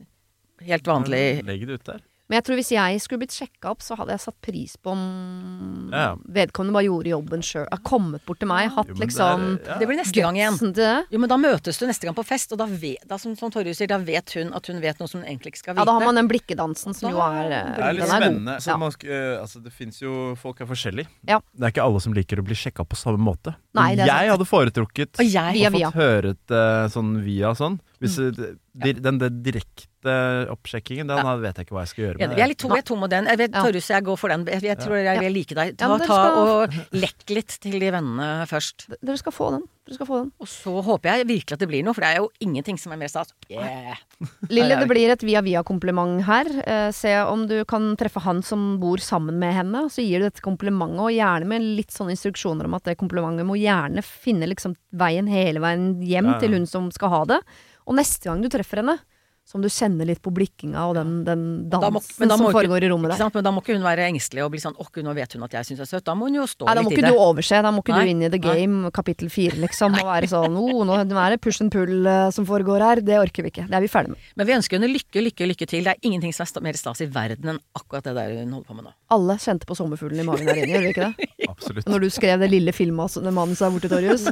[0.62, 2.02] helt vanlig Legg det ut der.
[2.32, 4.94] Men jeg tror hvis jeg skulle blitt sjekka opp, så hadde jeg satt pris på
[4.96, 6.16] om Ja.
[6.32, 7.68] vedkommende bare gjorde jobben sjøl.
[7.70, 9.78] Har kommet bort til meg, hatt Jo, men det er- liksom ja.
[9.82, 11.06] Det blir neste gang igjen.
[11.12, 13.52] Jo, men da møtes du neste gang på fest, og da, vet, da som, som
[13.52, 15.82] sier, da vet hun at hun vet noe som hun egentlig ikke skal vite.
[15.82, 18.22] Ja, da har man den blikkedansen som jo er eh, Det er litt den god.
[18.22, 18.56] spennende.
[18.62, 18.78] Så Ja.
[18.78, 21.08] man, eh, altså, det fins jo Folk er forskjellige.
[21.28, 21.40] Ja.
[21.54, 23.56] Det er ikke alle som liker å bli sjekka på samme måte.
[23.74, 25.24] Nei, jeg hadde foretrukket å
[25.72, 27.80] fått høre det sånn via sånn.
[28.02, 28.36] Hvis Mm.
[28.36, 31.36] det- den, den direkte oppsjekkingen, den Ja.
[31.38, 32.36] vet jeg ikke hva jeg skal gjøre Ja, med.
[32.36, 33.26] vi er litt to, jeg er tom med den.
[33.26, 33.64] Jeg vet, Ja.
[33.64, 34.46] Torjus jeg går for den.
[34.46, 35.78] Jeg, jeg tror jeg vil like deg.
[35.78, 38.88] Ta, ta skal- og lekk litt til de vennene først.
[39.04, 39.64] Dere skal få den.
[39.92, 40.30] Dere skal få den.
[40.40, 42.94] Og så håper jeg virkelig at det blir noe, for det er jo ingenting som
[42.96, 43.34] er mer stas.
[43.52, 44.00] Yeah.
[44.48, 44.80] Lille, Ja, ja.
[44.80, 46.48] det blir et via-via-kompliment her.
[46.64, 49.84] Eh, se om du kan treffe han som bor sammen med henne.
[49.92, 53.46] Så gir du dette komplimentet, og gjerne med litt sånne instruksjoner om at det komplimentet
[53.48, 56.40] må gjerne finne liksom veien hele veien hjem Ja, ja.
[56.40, 57.42] til hun som skal ha det.
[57.86, 58.98] Og neste gang du treffer henne,
[59.46, 62.86] som du kjenner litt på blikkinga og den, den dansen må- da som foregår ikke-
[62.86, 63.24] i rommet Ikke der.
[63.26, 63.34] sant?
[63.36, 65.52] Men da må ikke hun være engstelig og bli sånn 'Å, nå vet hun at
[65.52, 66.04] jeg syns jeg er søt'.
[66.06, 67.12] Da må hun jo stå Nei, da må ikke det.
[67.12, 67.62] du overse.
[67.62, 68.56] Da må ikke Nei, du inn i the nei.
[68.56, 72.30] game, kapittel fire, liksom, og være sånn oh, nå er det push and pull eh,
[72.32, 72.96] som foregår her.
[73.02, 73.68] Det orker vi ikke.
[73.68, 74.18] Det er vi ferdig med.
[74.38, 75.84] Men vi ønsker henne lykke, lykke, lykke til.
[75.84, 78.68] Det er ingenting som er mer stas i verden enn akkurat det der hun holder
[78.68, 78.94] på med nå.
[79.12, 81.30] Alle kjente på sommerfuglen i magen der inne, gjør vi ikke det?
[81.50, 81.86] Absolutt.
[81.86, 84.24] Når du skrev det lille filmet av den mannen er borte, Torjus.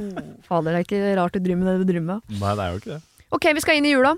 [0.47, 2.21] Fader, det er ikke rart du driver med det du driver med.
[2.39, 3.01] Nei, det er jo ikke det.
[3.31, 4.15] Ok, vi skal inn i jula.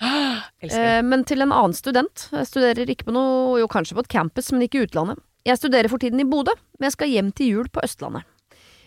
[0.00, 2.28] Eh, men til en annen student.
[2.32, 5.20] Jeg studerer ikke på noe, jo kanskje på et campus, men ikke i utlandet.
[5.44, 8.24] Jeg studerer for tiden i Bodø, men jeg skal hjem til jul på Østlandet.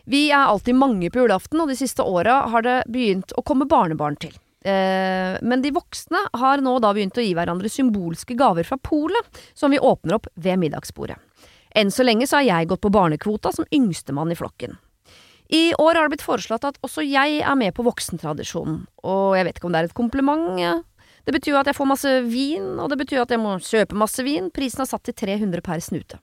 [0.07, 3.67] Vi er alltid mange på julaften, og de siste åra har det begynt å komme
[3.69, 4.33] barnebarn til.
[4.65, 9.41] Eh, men de voksne har nå da begynt å gi hverandre symbolske gaver fra polet,
[9.53, 11.19] som vi åpner opp ved middagsbordet.
[11.77, 14.79] Enn så lenge så har jeg gått på barnekvota som yngstemann i flokken.
[15.53, 19.47] I år har det blitt foreslått at også jeg er med på voksentradisjonen, og jeg
[19.47, 20.47] vet ikke om det er et kompliment.
[21.27, 23.97] Det betyr jo at jeg får masse vin, og det betyr at jeg må kjøpe
[23.99, 24.47] masse vin.
[24.55, 26.21] Prisen er satt til 300 per snute.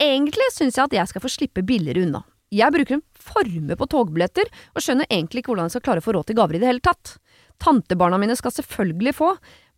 [0.00, 2.22] Egentlig syns jeg at jeg skal få slippe billigere unna.
[2.54, 6.06] Jeg bruker en forme på togbilletter, og skjønner egentlig ikke hvordan jeg skal klare å
[6.06, 7.16] få råd til gaver i det hele tatt.
[7.60, 9.28] Tantebarna mine skal selvfølgelig få,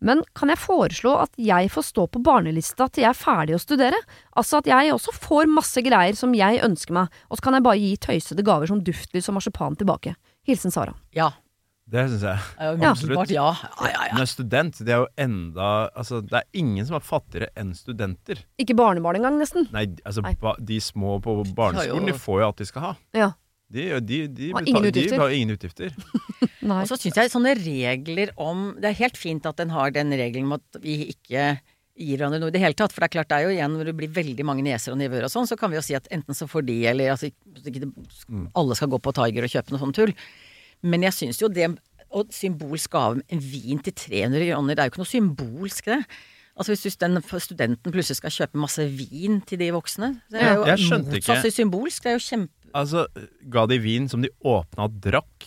[0.07, 3.61] men kan jeg foreslå at jeg får stå på barnelista til jeg er ferdig å
[3.61, 3.99] studere?
[4.37, 7.67] Altså at jeg også får masse greier som jeg ønsker meg, og så kan jeg
[7.67, 10.15] bare gi tøysede gaver som duftlys og marsipan tilbake.
[10.47, 10.95] Hilsen Sara.
[11.17, 11.33] Ja.
[11.87, 12.39] Det syns jeg.
[12.59, 12.89] Ja.
[12.89, 13.31] absolutt.
[13.31, 13.47] Ja.
[14.11, 18.41] Ja, student, det er jo enda Altså, det er ingen som er fattigere enn studenter.
[18.59, 19.69] Ikke barnebarn engang, nesten.
[19.71, 20.33] Nei, altså, Nei.
[20.41, 22.93] ba, de små på barneskolen, de får jo alt de skal ha.
[23.15, 23.31] Ja.
[23.71, 25.95] De, de, de, Har ingen de har ingen utgifter.
[26.69, 26.83] Nei.
[26.83, 30.13] Og så syns jeg sånne regler om Det er helt fint at en har den
[30.15, 31.57] regelen om at vi ikke
[31.97, 32.93] gir hverandre noe i det hele tatt.
[32.93, 34.99] For det er klart det er jo igjen når det blir veldig mange nieser og
[35.01, 37.31] nivåer og sånn, så kan vi jo si at enten så får de, eller altså
[37.31, 37.89] ikke
[38.55, 40.13] alle skal gå på Tiger og kjøpe noe sånt tull.
[40.83, 41.69] Men jeg syns jo det
[42.13, 46.03] Og symbolsk gave en vin til 300 kroner, det er jo ikke noe symbolsk, det.
[46.57, 50.65] Altså Hvis den studenten plutselig skal kjøpe masse vin til de voksne Det er jo
[50.65, 52.03] Jeg skjønte ikke- motsatt symbolsk.
[52.03, 52.53] Det er jo kjempe...
[52.75, 53.05] Altså,
[53.49, 55.45] ga de vin som de åpna og drakk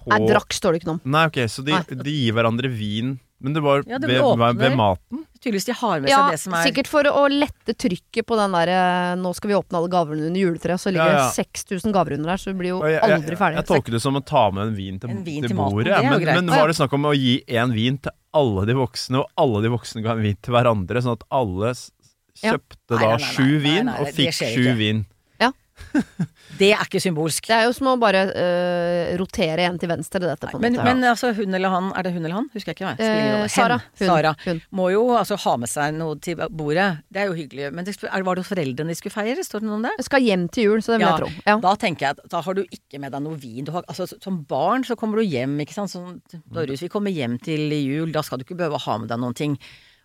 [0.00, 1.10] på Nei, drakk står det ikke noe om.
[1.12, 4.76] Nei, ok, så de, de gir hverandre vin Men det var Ja, det ved, ved
[4.76, 5.26] maten?
[5.40, 8.36] Tydeligvis de har med Ja, seg det som er sikkert for å lette trykket på
[8.36, 8.80] den derre
[9.16, 11.28] Nå skal vi åpne alle gavene under juletreet, så ligger Ja, ja.
[11.30, 13.56] det 6000 gaver under der, så du blir jo jeg, aldri ferdig.
[13.62, 15.94] jeg tolker det som å ta med en vin til, En vin til til bordet.
[15.96, 19.22] maten, men, men var det snakk om å gi én vin til alle de voksne,
[19.24, 21.72] og alle de voksne ga en vin til hverandre, sånn at alle
[22.40, 22.52] Ja.
[22.54, 25.06] kjøpte Nei, da sju vin, nei, nei, og fikk sju vin?
[26.60, 27.46] Det er ikke symbolsk.
[27.48, 30.76] Det er jo som å bare øh, rotere en til venstre, dette, på en Men,
[30.84, 32.48] men altså, hun eller han, er det hun eller han?
[32.52, 32.90] Husker jeg ikke.
[33.06, 33.46] Eh.
[33.48, 33.78] Sara.
[34.00, 34.06] Hun.
[34.10, 34.32] Sara.
[34.44, 34.60] Hun.
[34.76, 36.88] Må jo altså ha med seg noe til bordet.
[37.08, 37.70] Det er jo hyggelig.
[37.72, 39.46] Men det, er- var det hos foreldrene de skulle feire?
[39.46, 39.94] Står det noe om det?
[40.02, 41.44] Jeg skal hjem til jul, så det vil Ja, jeg tro.
[41.48, 41.56] Ja.
[41.64, 43.64] Da tenker jeg at da har du ikke med deg noe vin.
[43.64, 45.94] Du har, altså, som barn så kommer du hjem, ikke sant.
[45.94, 46.20] Sånn,
[46.52, 49.22] Dorus, vi kommer hjem til jul, da skal du ikke behøve å ha med deg
[49.22, 49.56] noen ting.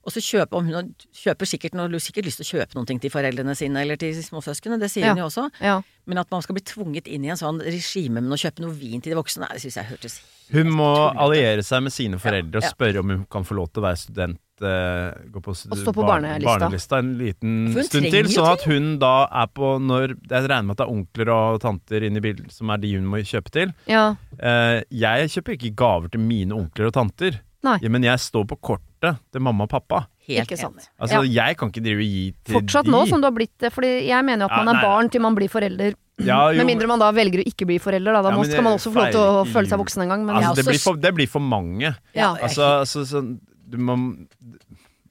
[0.05, 2.85] Og så kjøper om hun kjøper sikkert, hun har sikkert lyst til å kjøpe noen
[2.85, 5.13] ting til foreldrene sine eller til småsøskene, det sier Ja.
[5.15, 5.47] hun jo også.
[5.59, 5.81] Ja.
[6.05, 8.69] Men at man skal bli tvunget inn i en sånn regime med å kjøpe noe
[8.77, 10.19] vin til de voksne, det syns jeg hørtes
[10.53, 12.69] Hun må alliere seg med sine foreldre og Ja.
[12.69, 14.37] spørre om hun kan få lov til å være student.
[14.61, 16.45] eh, gå på Og stå på barnelista.
[16.59, 20.71] barnelista en liten stund til, sånn at hun da er på når Jeg regner med
[20.71, 23.49] at det er onkler og tanter inne i bildet som er de hun må kjøpe
[23.51, 23.73] til.
[23.87, 24.15] ja.
[24.39, 27.79] Eh, jeg kjøper ikke gaver til mine onkler og tanter, Nei.
[27.89, 28.61] men jeg står på
[29.05, 29.99] kortet til mamma og pappa.
[30.27, 30.87] Helt Ikke sant.
[30.99, 31.45] Altså, ja.
[31.49, 32.91] jeg kan ikke drive og gi til Fortsatt de.
[32.91, 34.83] nå som du har blitt det, fordi jeg mener jo at Ja, man er nei.
[34.87, 35.93] barn til man blir forelder.
[36.17, 38.21] Ja, jo, Med mindre man da velger å ikke bli forelder, da.
[38.23, 40.25] Da Ja, skal man også få lov til å føle seg voksen en gang.
[40.25, 41.95] Men Altså, Ja, det, blir for, det blir for mange.
[42.15, 43.21] Ja, Altså, altså så,
[43.67, 43.97] du må,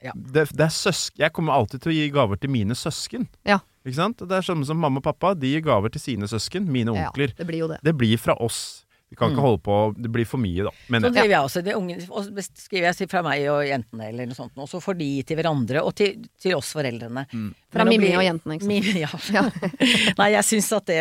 [0.02, 0.12] Ja.
[0.14, 3.28] det, det er søsk, Jeg kommer alltid til å gi gaver til mine søsken.
[3.46, 3.58] Ja.
[3.86, 4.16] Ikke sant?
[4.16, 5.34] Det er sånn som mamma og pappa.
[5.36, 7.34] De gir gaver til sine søsken, mine ja, onkler.
[7.36, 7.78] det blir jo det.
[7.84, 8.83] Det blir fra oss.
[9.14, 10.72] Vi kan ikke holde på Det blir for mye, da.
[10.74, 11.14] Så Men jeg.
[11.14, 11.62] driver jeg også.
[11.64, 14.98] Det unge, og skriver jeg fra meg og jentene eller noe sånt, og så får
[14.98, 17.26] de til hverandre, og til, til oss foreldrene.
[17.74, 18.74] Fra Men Mimmi og jentene, ikke sant.
[18.74, 19.44] Mimmi, ja.
[20.20, 20.98] Nei, jeg syns at det,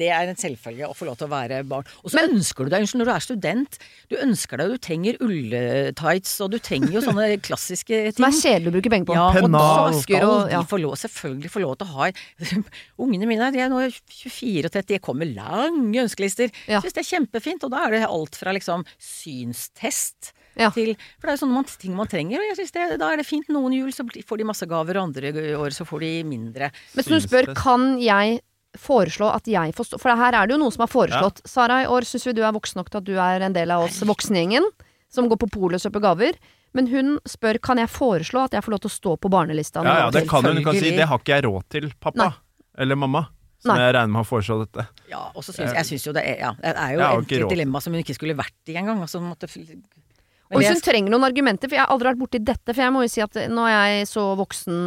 [0.00, 1.88] det er en selvfølge å få lov til å være barn.
[2.04, 3.78] Og så ønsker du deg, unnskyld, når du er student,
[4.12, 8.16] du ønsker deg, du trenger ulltights, og du trenger jo sånne klassiske ting.
[8.18, 9.16] Som er kjedelig å bruke penger på.
[9.18, 9.98] Ja, og da Pennal.
[10.02, 10.62] skal og- ja.
[10.62, 12.10] de få lov, selvfølgelig få lov til å ha
[13.02, 16.50] Ungene mine de er nå 24 og 30, de kommer lange ønskelister.
[16.70, 16.80] Ja.
[16.82, 20.70] Syns det er kjempefint, og da er det alt fra liksom synstest Ja.
[20.70, 23.16] til For det er jo sånne ting man trenger, og jeg synes det, da er
[23.16, 23.48] det fint.
[23.48, 26.70] Noen jul så får de masse gaver, og andre år så får de mindre.
[26.94, 28.40] Men så du spør, kan jeg
[28.76, 31.40] foreslå at jeg får stå For her er det jo noen som har foreslått.
[31.46, 33.70] Sara, i år syns vi du er voksen nok til at du er en del
[33.70, 34.66] av oss voksengjengen
[35.08, 36.38] som går på polet og kjøper gaver.
[36.76, 39.82] Men hun spør kan jeg foreslå at jeg får lov til å stå på barnelista.
[39.86, 40.56] Ja, ja, det kan hun.
[40.60, 42.16] Hun kan si 'det har ikke jeg råd til, pappa'.
[42.16, 42.32] Nei.
[42.78, 43.28] Eller mamma.
[43.58, 43.80] Som Nei.
[43.82, 44.84] jeg regner med har foreslått dette.
[45.10, 47.54] Ja, og så syns jeg synes jo det er, ja, det er jo Jeg et
[47.56, 49.00] dilemma som hun ikke skulle vært i engang.
[49.02, 52.70] Altså, måtte, Og hvis hun trenger noen argumenter, for jeg har aldri vært borti dette,
[52.70, 54.78] for jeg må jo si at nå er jeg så voksen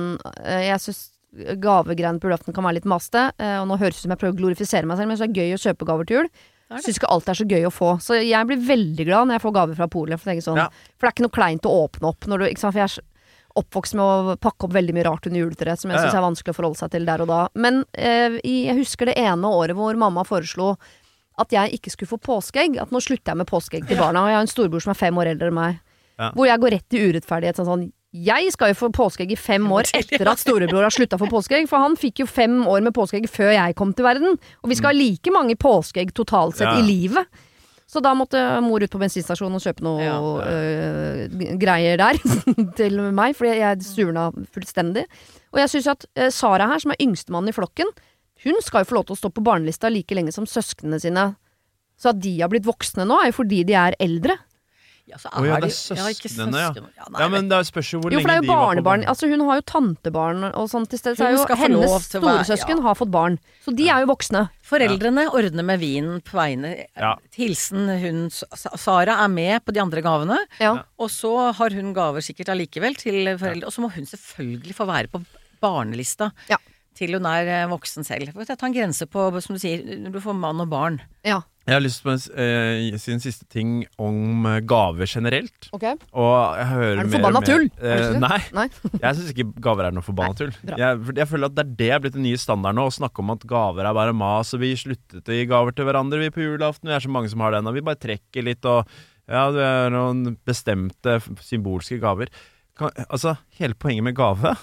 [0.45, 1.01] eh, Jeg syns
[1.63, 4.23] gavegreiene på julaften kan være litt maste, eh, og nå høres det ut som jeg
[4.23, 6.31] prøver å glorifisere meg selv, men så er det gøy å kjøpe gaver til jul.
[6.79, 7.93] Syns ikke alt er så gøy å få.
[7.99, 10.19] Så jeg blir veldig glad når jeg får gaver fra polet.
[10.21, 10.69] For, sånn, Ja.
[10.95, 12.71] for det er ikke noe kleint å åpne opp når du ikke sant?
[12.75, 13.11] For jeg er
[13.59, 16.53] oppvokst med å pakke opp veldig mye rart under juletreet som jeg syns er vanskelig
[16.53, 17.39] å forholde seg til der og da.
[17.55, 20.75] Men eh, jeg husker det ene året hvor mamma foreslo
[21.41, 22.77] at jeg ikke skulle få påskeegg.
[22.81, 24.25] At nå slutter jeg med påskeegg til barna.
[24.25, 25.79] Og jeg har en storbror som er fem år eldre enn meg.
[26.19, 26.31] Ja.
[26.35, 27.59] Hvor jeg går rett i urettferdighet.
[27.61, 31.15] Sånn, sånn jeg skal jo få påskeegg i fem år etter at storebror har slutta
[31.15, 31.69] å få påskeegg.
[31.71, 34.35] For han fikk jo fem år med påskeegg før jeg kom til verden.
[34.61, 36.77] Og vi skal ha like mange påskeegg totalt sett Ja.
[36.79, 37.25] i livet.
[37.91, 40.13] Så da måtte mor ut på bensinstasjonen og kjøpe noe Ja.
[40.47, 42.19] øh, greier der
[42.80, 45.04] til meg, fordi jeg surna fullstendig.
[45.51, 47.91] Og jeg syns at eh, Sara her, som er yngstemann i flokken,
[48.45, 51.27] hun skal jo få lov til å stå på barnelista like lenge som søsknene sine.
[51.99, 54.39] Så at de har blitt voksne nå, er jo fordi de er eldre.
[55.12, 56.69] Ja, så Å ja, det er de- ja, ikke søsknene, ja.
[56.71, 56.86] søsken.
[56.95, 58.47] Ja, nei, Ja, men det spørs jo hvor Jo, for det er lenge jo de
[58.47, 58.84] var på barnebarn.
[59.02, 61.17] barn- Altså, hun har jo tantebarn og sånn til stede.
[61.19, 62.82] Så er jo hennes storesøsken ja.
[62.88, 63.38] har fått barn.
[63.65, 64.50] Så de er jo voksne.
[64.63, 67.15] Foreldrene ordner med vinen på vegne Ja.
[67.36, 70.84] Hilsen hun Sara er med på de andre gavene, Ja.
[70.97, 73.65] og så har hun gaver sikkert allikevel til foreldre.
[73.67, 75.26] Og så må hun selvfølgelig få være på
[75.62, 76.58] barnelista Ja.
[76.95, 78.32] til hun er eh, voksen selv.
[78.34, 81.02] For tar ta en grense på, som du sier, når du får mann og barn.
[81.24, 81.41] ja.
[81.62, 85.67] Jeg har lyst til å eh, si en siste ting om eh, gaver generelt.
[85.78, 85.84] Ok.
[86.17, 87.67] Og jeg hører Er det forbanna tull?
[87.78, 88.65] Eh, nei, Nei.
[89.04, 90.56] jeg syns ikke gaver er noe forbanna tull.
[90.65, 93.21] Jeg, jeg føler at det er det er blitt den nye standarden nå, å snakke
[93.21, 96.34] om at gaver er bare mas, og vi sluttet å gi gaver til hverandre vi
[96.34, 96.89] på julaften.
[96.89, 98.89] Vi er så mange som har den, og vi bare trekker litt, og
[99.30, 102.34] ja, det er noen bestemte symbolske gaver.
[102.78, 104.58] Kan, altså, hele poenget med gave,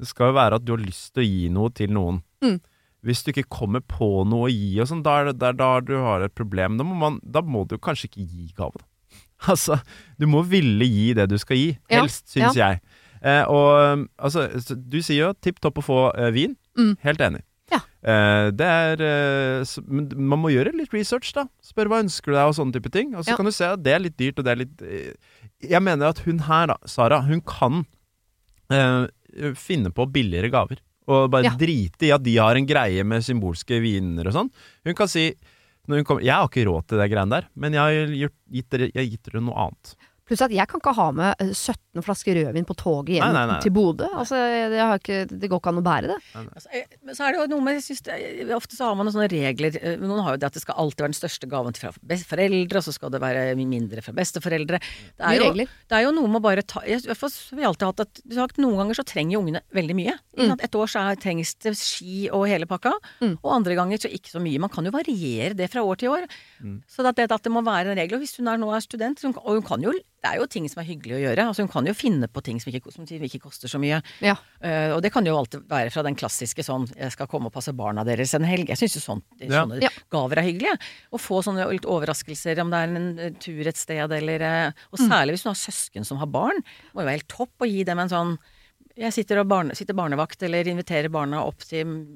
[0.00, 2.24] det skal jo være at du har lyst til å gi noe til noen.
[2.42, 2.56] Mm.
[3.02, 5.96] Hvis du ikke kommer på noe å gi og sånn, da er det da, du
[5.98, 6.78] har et problem.
[6.78, 8.86] Da må, man, da må du kanskje ikke gi gave, da.
[9.52, 9.80] Altså,
[10.22, 11.70] du må ville gi det du skal gi.
[11.90, 12.52] Ja, Helst, ja.
[12.54, 12.82] jeg.
[13.22, 16.54] Eh, og altså, du sier jo tipp topp å få eh, vin.
[16.78, 16.94] Mm.
[17.02, 17.42] Helt enig.
[17.72, 17.80] Ja.
[18.02, 21.46] Eh, det er eh, så, Men man må gjøre litt research, da.
[21.64, 23.16] Spør hva ønsker du deg, og sånne type ting.
[23.16, 25.42] Og så kan du se at det er litt dyrt, og det er litt eh,
[25.72, 27.84] Jeg mener at hun her, da, Sara, hun kan
[28.72, 29.06] eh,
[29.58, 30.82] finne på billigere gaver.
[31.08, 31.56] Og bare Ja.
[31.58, 34.50] drite i at de har en greie med symbolske viner og sånn.
[34.86, 35.34] Hun kan si
[35.88, 38.36] når hun kommer, Jeg har ikke råd til det greiene der, men jeg har gjort,
[38.52, 39.96] gitt, dere, jeg har gitt dere noe annet.
[40.28, 43.32] Pluss at jeg kan ikke ha med eh, 17 flasker rødvin på toget hjem Nei,
[43.34, 43.60] nei, nei.
[43.64, 44.06] til Bodø.
[44.16, 46.18] Altså, jeg har ikke, det går ikke an å bære det.
[46.38, 46.84] Altså, eh,
[47.16, 49.76] så er det jo noe med jeg synes Ofte så har man noen sånne regler.
[49.82, 52.78] eh, Noen har jo det at det skal alltid være den største gaven fra foreldre,
[52.80, 54.78] og så skal det være mindre fra besteforeldre.
[55.18, 55.50] Det er, jo,
[55.90, 57.88] det er jo noe med å bare ta jeg, i hvert fall har vi alltid
[57.90, 60.14] hatt at du sagt, Noen ganger så trenger ungene veldig mye.
[60.38, 60.54] Mm.
[60.62, 63.36] Et år så er, trengs det ski og hele pakka, Mm.
[63.42, 64.58] og andre ganger så ikke så mye.
[64.62, 66.24] Man kan jo variere det fra år til år.
[66.90, 68.16] Så at det, at det må være en regel.
[68.16, 70.46] Og hvis hun er, nå er student, så og hun kan jo det er jo
[70.46, 71.44] ting som er hyggelig å gjøre.
[71.50, 73.98] Altså Hun kan jo finne på ting som ikke, som ikke koster så mye.
[74.22, 74.36] Ja.
[74.62, 77.52] Uh, og det kan jo alltid være fra den klassiske sånn 'jeg skal komme og
[77.52, 78.68] passe barna deres en helg'.
[78.68, 79.64] Jeg syns jo sånt, Ja.
[79.66, 79.88] sånne Ja.
[80.10, 80.78] gaver er hyggelige.
[81.12, 84.92] Å få sånne litt overraskelser om det er en eh, tur et sted eller Og
[84.92, 85.08] Og Mm.
[85.10, 86.62] særlig hvis du har søsken som har barn.
[86.62, 88.38] Det må jo være helt topp å gi dem en sånn
[88.96, 92.06] Jeg sitter, og barne, sitter barnevakt eller inviterer barna opp til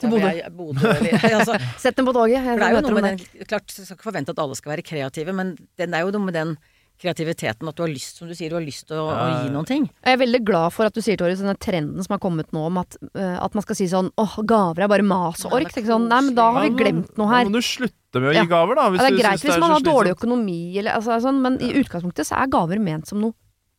[0.00, 0.80] Til Bodø.
[1.22, 2.42] Altså, Sett dem på toget.
[2.42, 4.72] For det er jo noe med den Klart, jeg skal ikke forvente at alle skal
[4.72, 6.56] være kreative, men den, er jo noe med den
[7.02, 7.68] kreativiteten.
[7.68, 9.66] At du har lyst, som du sier, du har lyst til å, å gi noen
[9.68, 9.88] ting.
[10.04, 12.64] Jeg er veldig glad for at du sier, Torjus, denne trenden som har kommet nå
[12.70, 15.74] om at, eh, at man skal si sånn åh, gaver er bare mas og ork.
[15.74, 17.44] sånn, Nei, men da har vi glemt noe Da her.
[17.50, 18.42] må du slutte med å Ja.
[18.44, 18.88] gi gaver, da.
[18.90, 21.58] Hvis Ja, det er du greit hvis man har dårlig økonomi, eller, altså, sånn, men
[21.60, 23.32] i utgangspunktet så er gaver ment som noe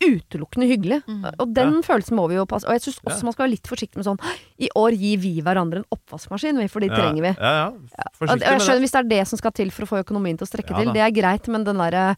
[0.03, 0.97] utelukkende hyggelig.
[1.07, 1.21] Mm.
[1.39, 3.23] Og den følelsen må vi jo passe Og jeg syns også Ja.
[3.23, 4.19] man skal være litt forsiktig med sånn
[4.59, 7.31] I år gir vi hverandre en oppvaskmaskin, for det Ja, trenger vi.
[7.39, 7.71] Ja, ja.
[8.19, 10.45] Forsiktig jeg skjønner hvis det er det som skal til for å få økonomien til
[10.45, 12.17] å strekke Ja til, det er greit, men den derre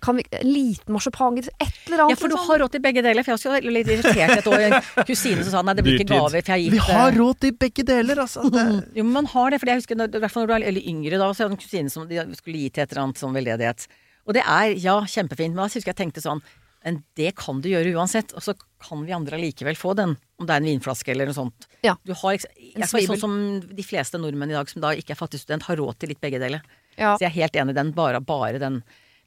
[0.00, 1.48] kan vi, Liten marsipan, et
[1.86, 2.14] eller annet.
[2.14, 3.24] Ja, for du har råd til begge deler.
[3.24, 4.64] For jeg var også litt irritert et år.
[4.70, 7.18] En kusine som sa nei, det blir ikke gaver, for jeg har gitt Vi har
[7.18, 8.46] råd til begge deler, altså.
[8.48, 8.64] Det,
[8.98, 9.60] Jo, men man har det.
[9.60, 11.58] For jeg husker, i hvert fall når du er litt yngre, da, så hadde jeg
[11.58, 13.86] en kusine som de skulle gi til et eller annet sånn veldedighet.
[14.24, 16.40] Og det er, ja, kjempefint, men da husker jeg tenkte sånn
[16.84, 20.16] Men det kan du gjøre uansett, og så kan vi andre allikevel få den.
[20.40, 21.68] Om det er en vinflaske eller noe sånt.
[21.84, 21.94] Ja.
[22.04, 23.36] Du har, jeg er sånn som
[23.68, 26.20] de fleste nordmenn i dag som da ikke er fattig student, har råd til litt
[26.24, 26.64] begge deler.
[26.96, 27.14] Ja.
[27.14, 27.92] Så jeg er helt enig i den.
[27.96, 28.82] Bare, bare den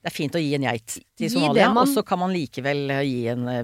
[0.07, 2.89] Det er fint å gi en geit til Somalia, man- og så kan man likevel
[2.95, 3.63] eh, gi en eh,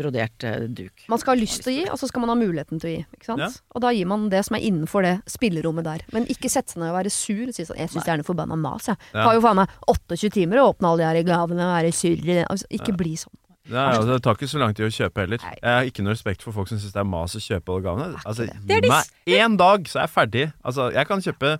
[0.00, 1.02] brodert eh, duk.
[1.10, 2.92] Man skal ha lyst til å gi, og så skal man ha muligheten til å
[2.94, 3.00] gi.
[3.18, 3.42] Ikke sant?
[3.42, 3.48] Ja.
[3.74, 6.04] Og da gir man det som er innenfor det spillerommet der.
[6.14, 8.16] Men ikke sette seg ned og være sur og si sånn 'Jeg syns det er
[8.22, 8.96] noe forbanna mas, jeg'.
[9.12, 9.24] Ja.
[9.26, 12.16] Har jo faen meg 28 timer å åpne alle de her gavene og være sur.
[12.48, 13.34] Altså, ikke bli sånn.
[13.68, 15.38] Nei, altså, det tar ikke så lang tid å kjøpe heller.
[15.44, 15.54] Nei.
[15.62, 17.82] Jeg har ikke noe respekt for folk som syns det er mas å kjøpe alle
[17.82, 18.16] gavene.
[18.24, 20.52] Altså, gi meg én dag, så er jeg ferdig.
[20.64, 21.58] Altså, jeg kan kjøpe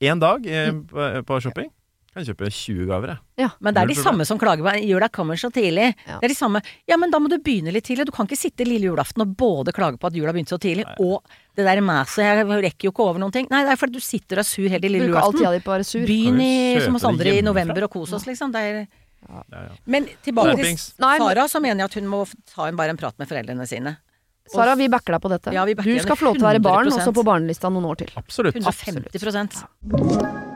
[0.00, 0.86] én dag eh, Mm.
[0.86, 1.70] på, på shopping.
[2.16, 3.48] Jeg kan kjøpe 20 gaver, jeg.
[3.60, 5.90] Men det er de samme som klager på jula kommer så tidlig.
[6.06, 6.16] Ja.
[6.16, 8.06] Det er de samme Ja, men da må du begynne litt tidlig.
[8.08, 10.86] Du kan ikke sitte lille julaften og både klage på at jula begynte så tidlig,
[10.96, 11.20] og
[11.56, 13.50] det der maset Jeg rekker jo ikke over noen ting.
[13.52, 15.44] Nei, det er fordi du sitter og er sur hele lille julaften.
[16.08, 16.40] Begynn
[16.86, 18.56] som oss andre i november og kos oss, liksom.
[18.56, 18.86] Det er,
[19.26, 19.76] Ja, ja.
[19.90, 22.24] men tilbake til Nei, Sara, så mener jeg at hun må
[22.54, 23.96] ta en, bare en prat med foreldrene sine.
[24.52, 25.54] Sara, vi backer deg på dette.
[25.56, 28.12] Ja, du skal få lov til å være barn også på barnelista noen år til.
[28.16, 28.60] Absolutt.
[28.62, 30.55] 150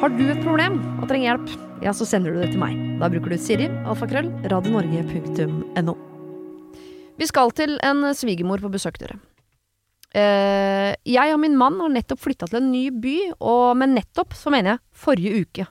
[0.00, 1.50] Har du et problem og trenger hjelp,
[1.84, 2.72] ja, så sender du det til meg.
[3.02, 5.94] Da bruker du Siri, alfakrøll, radionorge.no.
[7.20, 9.18] Vi skal til en svigermor på besøk, dere.
[10.16, 14.32] Eh, jeg og min mann har nettopp flytta til en ny by, og med nettopp
[14.38, 15.66] så mener jeg forrige uke.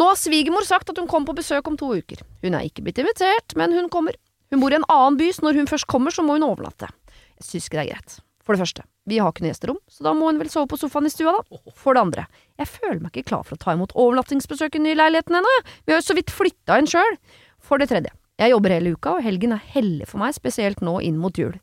[0.00, 2.24] Nå har svigermor sagt at hun kommer på besøk om to uker.
[2.40, 4.16] Hun er ikke blitt invitert, men hun kommer.
[4.48, 6.88] Hun bor i en annen by, så når hun først kommer, så må hun overnatte.
[7.36, 8.16] Jeg syns ikke det er greit.
[8.40, 10.78] For det første, vi har ikke noe gjesterom, så da må hun vel sove på
[10.78, 11.60] sofaen i stua, da.
[11.78, 12.26] For det andre,
[12.60, 15.54] jeg føler meg ikke klar for å ta imot overnattingsbesøk i den nye leiligheten ennå.
[15.82, 17.18] Vi har jo så vidt flytta inn sjøl.
[17.62, 21.00] For det tredje, jeg jobber hele uka, og helgen er hellig for meg, spesielt nå
[21.02, 21.54] inn mot jul.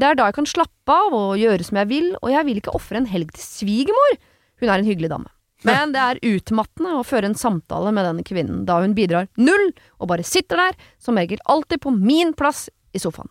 [0.00, 2.60] Det er da jeg kan slappe av og gjøre som jeg vil, og jeg vil
[2.62, 4.18] ikke ofre en helg til svigermor.
[4.62, 5.30] Hun er en hyggelig dame.
[5.66, 9.70] Men det er utmattende å føre en samtale med denne kvinnen, da hun bidrar null,
[10.00, 13.28] og bare sitter der, som regel alltid på min plass i sofaen.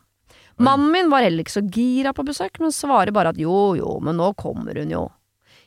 [0.60, 3.96] Mannen min var heller ikke så gira på besøk, men svarer bare at jo, jo,
[4.04, 5.06] men nå kommer hun jo.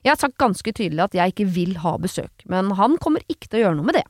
[0.03, 3.49] Jeg har sagt ganske tydelig at jeg ikke vil ha besøk, men han kommer ikke
[3.49, 4.09] til å gjøre noe med det.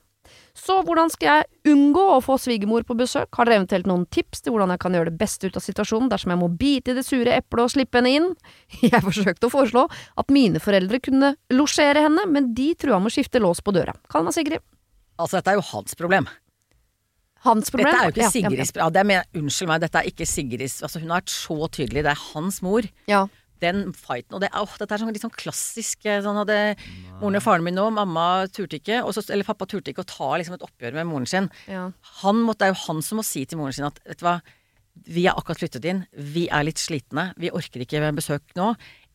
[0.57, 3.31] Så hvordan skal jeg unngå å få svigermor på besøk?
[3.37, 6.11] Har dere eventuelt noen tips til hvordan jeg kan gjøre det beste ut av situasjonen
[6.13, 8.29] dersom jeg må bite i det sure eplet og slippe henne inn?
[8.85, 13.17] Jeg forsøkte å foreslå at mine foreldre kunne losjere henne, men de trua med å
[13.17, 13.97] skifte lås på døra.
[14.13, 14.65] Kall meg Sigrid.
[15.17, 16.29] Altså, dette er jo hans problem.
[17.43, 17.91] Hans problem.
[17.91, 20.27] Dette er jo ikke Ja, ja, Sigrids ja, det mener, Unnskyld meg, dette er ikke
[20.29, 22.05] Sigrids altså, Hun har vært så tydelig.
[22.07, 22.87] Det er hans mor.
[23.11, 23.25] Ja.
[23.63, 24.37] Den fighten.
[24.37, 26.59] Og det, å, dette er sånn, litt sånn klassisk eh, sånn hadde
[27.21, 30.11] Moren og faren min nå, mamma turte ikke, og så, eller pappa turte ikke å
[30.11, 31.47] ta liksom, et oppgjør med moren sin.
[31.71, 31.85] Ja.
[32.25, 34.27] Han måtte, det er jo han som må si til moren sin at vet du
[34.27, 34.41] hva,
[35.07, 38.73] vi er akkurat flyttet inn, vi er litt slitne, vi orker ikke besøk nå.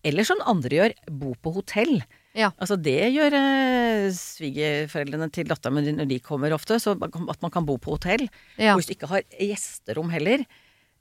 [0.08, 2.00] Eller som andre gjør, bo på hotell.
[2.38, 2.52] Ja.
[2.62, 7.54] Altså det gjør eh, svigerforeldrene til dattera mi når de kommer ofte, så at man
[7.54, 8.28] kan bo på hotell.
[8.56, 8.76] Ja.
[8.76, 10.46] Og hvis du ikke har gjesterom heller.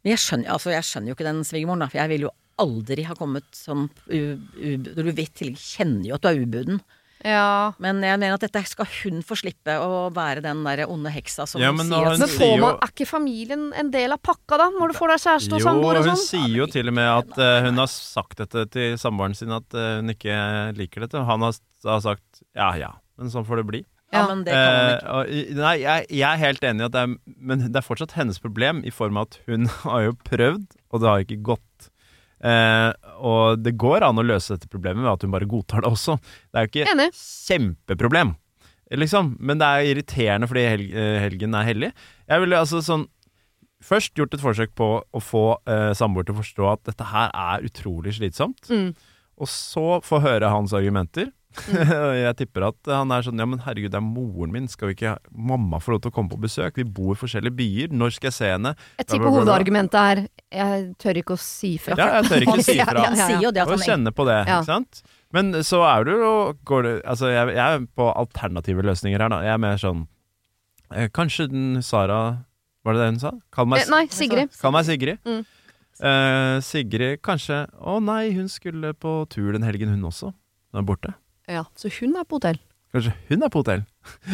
[0.01, 3.05] Men jeg skjønner, altså jeg skjønner jo ikke den svigermoren, for jeg ville jo aldri
[3.05, 4.21] ha kommet sånn u,
[4.57, 6.81] u, Når du vet til kjenner jo at du er ubuden.
[7.27, 7.73] Ja.
[7.83, 11.47] Men jeg mener at dette skal hun få slippe å være den der onde heksa
[11.51, 14.61] som Ja, men sier at Men får man, er ikke familien en del av pakka,
[14.63, 14.69] da?
[14.77, 16.23] Når du får deg kjæreste og Jo, samboer og hun sånn?
[16.29, 19.77] sier jo til og med at uh, hun har sagt dette til samboeren sin, at
[19.77, 20.39] uh, hun ikke
[20.79, 21.27] liker dette.
[21.29, 23.83] Han har, har sagt ja ja, men sånn får det bli.
[24.15, 25.53] Ja, men det kan man Eh, ikke.
[25.53, 27.15] Uh, nei, jeg, jeg er helt enig i at det er
[27.51, 31.03] Men det er fortsatt hennes problem, i form av at hun har jo prøvd, og
[31.03, 31.66] det har ikke gått.
[32.47, 35.91] Eh, og det går an å løse dette problemet ved at hun bare godtar det
[35.91, 36.19] også.
[36.51, 37.09] Det er jo ikke Enig.
[37.19, 38.33] kjempeproblem,
[39.03, 39.35] liksom.
[39.41, 41.93] Men det er irriterende fordi hel eh, helgen er hellig.
[42.31, 43.09] Jeg ville altså sånn
[43.87, 47.29] Først gjort et forsøk på å få eh, samboer til å forstå at dette her
[47.37, 48.71] er utrolig slitsomt.
[48.73, 48.95] Mm.
[49.37, 51.29] Og så få høre hans argumenter.
[52.27, 54.67] Jeg tipper at han er sånn Ja, men herregud, det er moren min.
[54.71, 56.77] Skal vi ikke mamma få lov til å komme på besøk?
[56.81, 57.95] Vi bor i forskjellige byer.
[57.97, 58.73] Når skal jeg se henne?
[59.01, 60.23] Jeg tipper hovedargumentet er
[60.57, 61.97] jeg tør ikke å si fra.
[61.99, 63.01] Ja, jeg tør ikke si fra.
[63.03, 63.45] ja, Han ja, sier ja.
[63.49, 64.59] jo det at Og han kjenne på det, Ja.
[64.61, 65.03] ikke sant?
[65.35, 66.33] Men så er du jo
[66.71, 69.41] går det, Altså, jeg, jeg er på alternative løsninger her, da.
[69.45, 70.05] Jeg er mer sånn
[70.95, 72.21] eh, Kanskje den Sara
[72.87, 73.33] Var det det hun sa?
[73.53, 74.55] Kall meg, Eh, Nei, Sigrid.
[74.63, 75.19] Kall meg Sigrid.
[75.27, 75.43] Mm.
[76.07, 80.31] Eh, Sigrid kanskje Å nei, hun skulle på tur den helgen, hun også.
[80.73, 81.15] Hun er borte.
[81.51, 82.59] Ja, så hun er på hotell.
[82.95, 83.85] Kanskje hun er på hotell.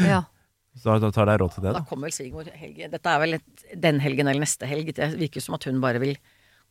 [0.06, 0.22] Ja.
[0.80, 1.84] Så da tar deg råd til det, Da da.
[1.84, 2.92] kommer vel svigermor helgen.
[2.94, 4.88] Dette er vel et, den helgen eller neste helg.
[4.96, 6.14] Det virker jo som at hun bare vil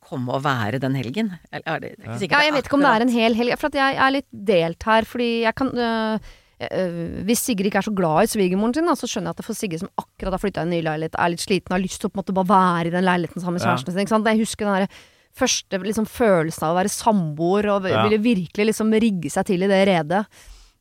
[0.02, 1.30] komme og være den helgen.
[1.54, 3.14] Eller er det, det er ikke sikkert ja, jeg vet ikke om det er en
[3.14, 3.54] hel helg.
[3.62, 6.32] For at jeg er litt delt her, fordi jeg kan øh,
[6.72, 6.98] øh,
[7.30, 9.48] Hvis Sigrid ikke er så glad i svigermoren sin, da, så skjønner jeg at det
[9.52, 12.02] for Sigrid som akkurat har flytta i en ny leilighet, er litt sliten, har lyst
[12.02, 14.02] til å på en måte bare være i den leiligheten sammen med kjæresten sin.
[14.02, 14.32] Ikke sant?
[14.34, 15.02] Jeg husker den der
[15.38, 18.04] første liksom, følelsen av å være samboer, og Ja.
[18.08, 20.26] ville virkelig liksom rigge seg til i det redet.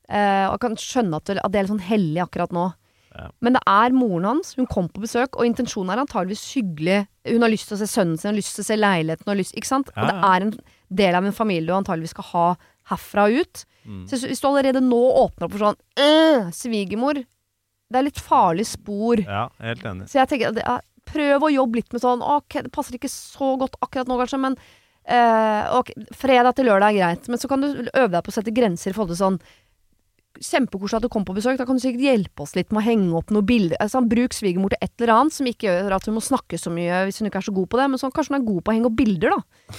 [0.09, 2.73] Eh, og jeg kan skjønne at det, at det er litt sånn hellig akkurat nå.
[3.15, 3.29] Ja.
[3.43, 7.07] Men det er moren hans, hun kom på besøk, og intensjonen er antageligvis hyggelig.
[7.27, 9.37] Hun har lyst til å se sønnen sin, hun har lyst til å se leiligheten,
[9.37, 9.91] lyst, ikke sant?
[9.97, 10.53] Ja, Og det er en
[10.91, 12.57] del av en familie du antageligvis skal ha
[12.91, 13.65] herfra og ut.
[13.87, 14.05] Mm.
[14.09, 17.15] Så hvis du allerede nå åpner opp for sånn øh, Svigermor,
[17.91, 19.19] det er litt farlig spor.
[19.27, 20.07] Ja, helt enig.
[20.11, 22.97] Så jeg tenker at det er, prøv å jobbe litt med sånn Ok, det passer
[22.97, 24.59] ikke så godt akkurat nå, kanskje, men
[25.05, 27.31] eh, ok, fredag til lørdag er greit.
[27.31, 29.43] Men så kan du øve deg på å sette grenser i forhold til sånn
[30.41, 31.59] Kjempekoselig at du kom på besøk.
[31.59, 33.75] Da kan du sikkert hjelpe oss litt med å henge opp noen bilder.
[33.83, 36.71] Altså, bruk svigermor til et eller annet som ikke gjør at hun må snakke så
[36.73, 37.89] mye hvis hun ikke er så god på det.
[37.91, 39.75] Men sånn, kanskje hun er god på å henge opp bilder, da.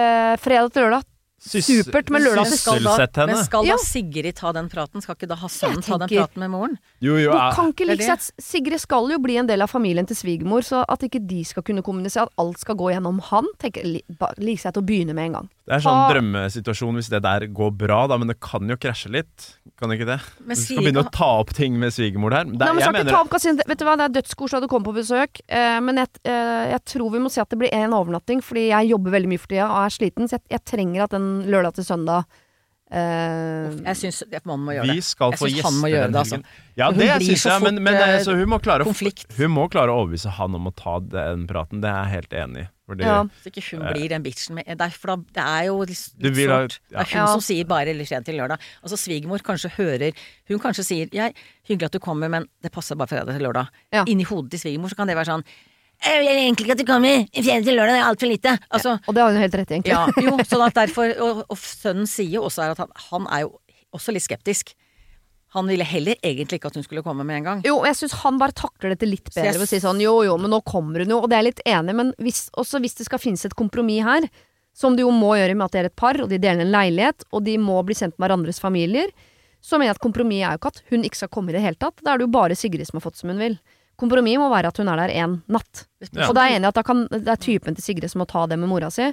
[0.00, 1.06] Eh, fredag til lørdag.
[1.40, 5.00] Sys- Supert, men lørdag til skal da, men skal da Sigrid ta den praten?
[5.00, 6.74] Skal ikke da ha sønnen ta den praten med moren?
[7.00, 10.04] Jo, jo, er- kan ikke like sett Sigrid skal jo bli en del av familien
[10.06, 13.48] til svigermor, så at ikke de skal kunne kommunisere, at alt skal gå gjennom han,
[13.58, 14.02] tenker jeg
[14.36, 15.48] liker seg til å begynne med en gang.
[15.70, 16.10] Det er sånn ha.
[16.10, 19.46] drømmesituasjon hvis det der går bra, da, men det kan jo krasje litt.
[19.78, 20.18] Kan det ikke det?
[20.44, 22.44] Men du skal begynne å ta opp ting med svigermor her.
[22.50, 24.68] Det, Nei, men jeg mener, ta opp Vet du hva, det er dødskoselig at du
[24.68, 27.72] kommer på besøk, eh, men jeg, eh, jeg tror vi må si at det blir
[27.72, 30.64] én overnatting, fordi jeg jobber veldig mye for tida og er sliten, så jeg, jeg
[30.68, 32.24] trenger at den lørdag til søndag
[32.90, 34.16] Uh, Jeg syns
[34.48, 35.04] man må gjøre vi det.
[35.06, 36.38] skal Jeg få syns han gjester må gjøre den det, altså.
[36.80, 39.94] Ja, hun det syns jeg, men, men eh, eh, hun må, klare hun må klare
[39.94, 41.84] å overbevise han om å ta den praten.
[41.84, 42.68] Det er jeg helt enig i.
[42.90, 43.20] Fordi- Ja.
[43.44, 46.02] Så ikke hun blir den bitchen med det er, For da, det er jo litt,
[46.18, 47.26] Du litt vil ha- Det er hun Ja.
[47.26, 48.58] som sier bare eller sent til lørdag.
[48.82, 50.12] Altså svigermor kanskje hører
[50.48, 53.68] Hun kanskje sier jeg, 'hyggelig at du kommer, men det passer bare fredag til lørdag'.
[53.92, 54.02] Ja.
[54.04, 55.44] Inni hodet til svigermor så kan det være sånn
[56.00, 58.58] 'Jeg vil egentlig ikke at du kommer, Fjerde til lørdag, det er altfor lite'.
[58.70, 59.92] Altså, Og det har hun helt rett i, egentlig.
[59.92, 63.40] ja, jo, sånn at derfor Og, og sønnen sier jo også at han, han er
[63.44, 63.58] jo
[63.92, 64.74] også litt skeptisk.
[65.52, 67.62] Han ville heller egentlig ikke at hun skulle komme med en gang.
[67.66, 70.36] Jo, jeg syns han bare takler dette litt bedre ved å si sånn jo jo,
[70.38, 72.94] men nå kommer hun jo, og det er jeg litt enig, men hvis, også hvis
[73.00, 74.28] det skal finnes et kompromiss her,
[74.72, 76.70] som det jo må gjøre med at de er et par, og de deler en
[76.70, 79.10] leilighet, og de må bli kjent med hverandres familier,
[79.60, 81.64] så mener jeg at kompromisset er jo ikke at hun ikke skal komme i det
[81.66, 81.98] hele tatt.
[82.00, 83.58] Da er det jo bare Sigrid som har fått som hun vil.
[84.00, 85.84] Kompromisset må være at hun er der én natt.
[86.10, 86.30] Ja.
[86.30, 88.22] Og da er jeg enig i at da kan, det er typen til Sigrid som
[88.24, 89.10] må ta det med mora si.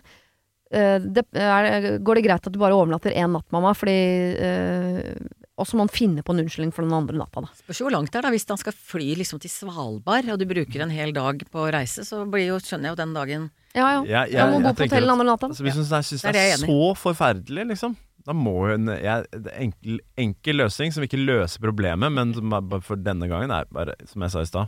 [0.68, 3.72] Uh, det, er, går det greit at du bare overnatter én natt, mamma?
[3.78, 3.94] Fordi
[4.36, 5.28] uh,
[5.58, 7.52] Og så må han finne på en unnskyldning for den andre natta, da.
[7.64, 8.32] Spørs hvor langt det er, da.
[8.36, 11.70] Hvis han skal fly liksom til Svalbard, og du bruker en hel dag på å
[11.74, 14.04] reise, så blir jo, skjønner jeg jo den dagen Ja ja.
[14.04, 15.48] Jeg- jeg- Han må bo på hotell den andre natta.
[15.50, 17.96] Altså, hvis hun syns Det er det er det så forferdelig, liksom,
[18.28, 22.82] da må hun jeg, er enkel, enkel løsning som ikke løser problemet, men som er
[22.84, 24.68] for denne gangen er bare, som jeg sa i stad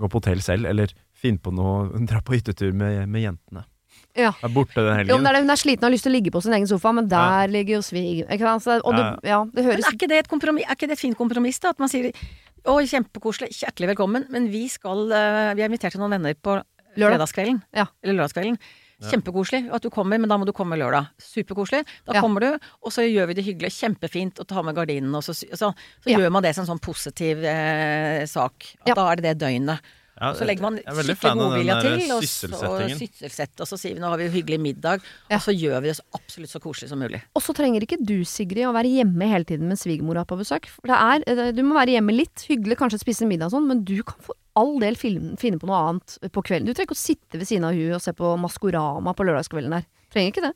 [0.00, 3.64] gå på hotell selv, eller finne på noe, dra på hyttetur med, med jentene.
[4.14, 4.30] Ja.
[4.46, 6.12] Er borte den Jo, men det er det, Hun er sliten og har lyst til
[6.12, 8.22] å ligge på sin egen sofa, men der ligger jo svig...
[8.30, 8.92] Altså, ja.
[8.94, 11.72] Det, ja, Men er ikke det et kompromiss, er ikke det et fint kompromiss, da?
[11.74, 12.12] At man sier
[12.62, 16.56] å, kjempekoselig, hjertelig velkommen, men vi skal eh, Vi er invitert til noen venner på
[16.94, 17.16] Lørdag.
[17.16, 17.60] fredagskvelden.
[17.74, 17.88] Ja.
[18.04, 18.58] Eller lørdagskvelden.
[19.02, 21.08] Kjempekoselig at du kommer, men da må du komme lørdag.
[21.18, 21.84] Superkoselig.
[22.06, 22.20] Da Ja.
[22.20, 23.72] kommer du, og så gjør vi det hyggelig.
[23.74, 25.74] Kjempefint å ta med gardinene, og så, så, så
[26.06, 26.18] Ja.
[26.18, 28.54] gjør man det som en sånn positiv eh, sak.
[28.82, 28.94] At Ja.
[28.94, 29.80] da er det det døgnet.
[30.14, 34.08] Ja, så legger man skikkelig godvilja til, og så sysselsetter, og så sier vi nå
[34.08, 35.36] har vi hyggelig middag, Ja.
[35.36, 37.20] og så gjør vi det så absolutt så koselig som mulig.
[37.34, 40.38] Og så trenger ikke du, Sigrid, å være hjemme hele tiden med svigermor er på
[40.38, 40.66] besøk.
[40.70, 43.66] For det er, eh, du må være hjemme litt, hyggelig, kanskje spise middag og sånn,
[43.66, 46.68] men du kan for all del film, finne på noe annet på kvelden.
[46.68, 49.74] Du trenger ikke å sitte ved siden av hun og se på Maskorama på lørdagskvelden
[49.78, 49.88] der.
[50.14, 50.52] Trenger ikke det.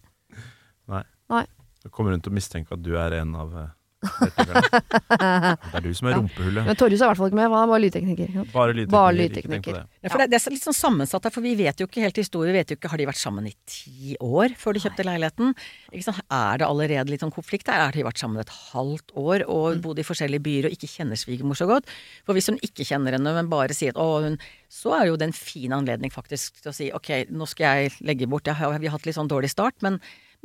[0.92, 1.02] Nei.
[1.32, 1.44] Nei.
[1.82, 3.74] Du kommer rundt og mistenker at du er en av eh.
[4.08, 6.66] Det er du som er rumpehullet.
[6.68, 8.34] Men Torjus er i hvert fall ikke med, han er bare lydtekniker.
[8.52, 8.92] Bare lydtekniker.
[8.94, 9.78] Bare lydtekniker.
[9.78, 9.82] det.
[10.04, 12.20] Ja, for det, det er litt sånn sammensatt her, for vi vet jo ikke helt
[12.20, 12.52] historie.
[12.52, 15.50] Vi vet jo ikke, Har de vært sammen i ti år før de kjøpte leiligheten?
[15.90, 16.22] Ikke sant?
[16.30, 17.82] Er det allerede litt sånn konflikt der?
[17.88, 21.18] Har de vært sammen et halvt år og bodd i forskjellige byer og ikke kjenner
[21.18, 21.90] svigermor så godt?
[22.28, 24.38] For hvis hun ikke kjenner henne, men bare sier at å, hun
[24.70, 27.98] Så er jo det en fin anledning faktisk til å si ok, nå skal jeg
[28.04, 29.96] legge bort, jeg har, vi har hatt litt sånn dårlig start, men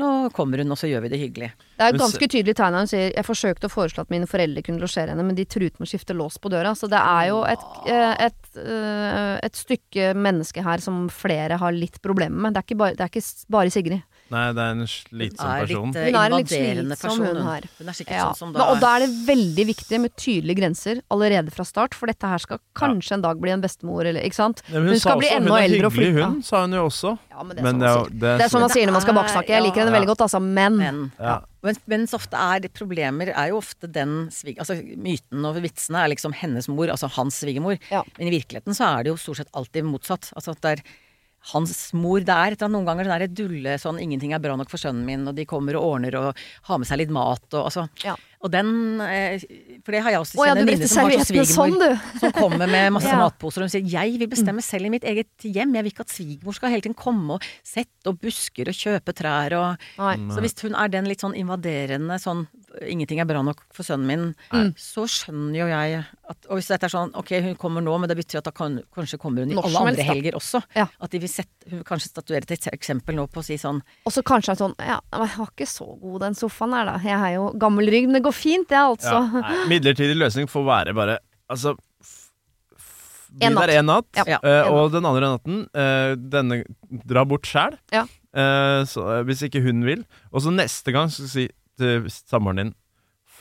[0.02, 1.50] nå kommer hun, og så gjør vi det hyggelig.
[1.78, 2.78] Det er et ganske tydelig tegn.
[2.82, 5.78] Hun sier jeg forsøkte å foreslå at mine foreldre kunne losjere henne, men de truet
[5.78, 6.72] med å skifte lås på døra.
[6.78, 11.78] Så det er jo et, et, et, eh, et stykke menneske her som flere har
[11.78, 12.56] litt problemer med.
[12.56, 14.02] Det er ikke bare, det er ikke bare Sigrid.
[14.34, 15.92] Nei, det er en slitsom er person.
[15.94, 17.26] litt eh, Hun er en litt slitsom, person.
[17.38, 17.68] hun her.
[17.80, 18.26] Hun er sikkert Ja.
[18.34, 21.94] sånn som da Og da er det veldig viktig med tydelige grenser allerede fra start,
[21.94, 24.64] for dette her skal kanskje en dag bli en bestemor, eller ikke sant?
[24.70, 26.24] Nei, hun, Hun skal bli enda eldre og flytte.
[26.26, 27.18] hun, sa hun jo også.
[27.32, 28.20] Ja, men det er Men sånn det man sier.
[28.20, 29.50] det er, Det er sånn man sier når man skal baksnakke.
[29.54, 29.98] Jeg liker henne ja.
[30.00, 31.40] veldig godt, altså, men Men ja.
[31.64, 34.58] Men, men så ofte er det problemer er jo ofte den svig...
[34.60, 37.78] Altså myten og vitsene er liksom hennes mor, altså hans svigermor.
[37.90, 38.02] Ja.
[38.18, 40.28] Men i virkeligheten så er det jo stort sett alltid motsatt.
[40.36, 40.84] Altså at det er
[41.52, 42.56] hans mor det er.
[42.56, 45.36] etter Noen ganger er det dulle sånn 'ingenting er bra nok for sønnen min', og
[45.36, 46.38] de kommer og ordner og
[46.70, 47.90] har med seg litt mat og altså.
[48.04, 48.16] Ja.
[48.44, 49.40] Og den eh,
[49.86, 51.76] For det har jeg også ja, kjent en brukte venninne som har som serviettene sånn,
[51.80, 52.20] svigermor.
[52.20, 53.20] Som kommer med masse Ja.
[53.20, 55.76] matposer og hun sier 'jeg vil bestemme selv i mitt eget hjem'.
[55.76, 59.14] Jeg vil ikke at svigermor skal hele tiden komme og sette opp busker og kjøpe
[59.16, 60.16] trær og Nei.
[60.32, 62.48] Så hvis hun er den litt sånn invaderende sånn
[62.82, 64.74] 'ingenting er bra nok for sønnen min', Nei.
[64.78, 68.10] så skjønner jo jeg at Og hvis dette er sånn 'ok, hun kommer nå, men
[68.10, 70.64] det betyr at da kan, kanskje kommer hun i Norsk alle andre helst, helger også'.
[70.76, 70.88] Ja.
[71.02, 73.82] At de vil sette Hun vil kanskje statuere et eksempel nå på å si sånn
[74.06, 76.98] Og så kanskje er sånn Ja, jeg var ikke så god den sofaen her, da.
[77.00, 79.32] Jeg har jo gammel rygg, men det går fint, det, altså.
[79.32, 81.20] Ja, nei, midlertidig løsning får være bare
[81.50, 82.32] Altså f-
[82.78, 83.68] f- Bli En natt.
[83.68, 84.40] der én natt, Ja, Ja.
[84.44, 86.64] eh, en og den andre natten uh, denne
[87.06, 87.78] dra bort sjæl.
[87.92, 88.06] Ja.
[88.36, 88.84] Uh,
[89.24, 90.06] hvis ikke hun vil.
[90.34, 91.50] Og så neste gang så si
[91.80, 92.74] til samboeren din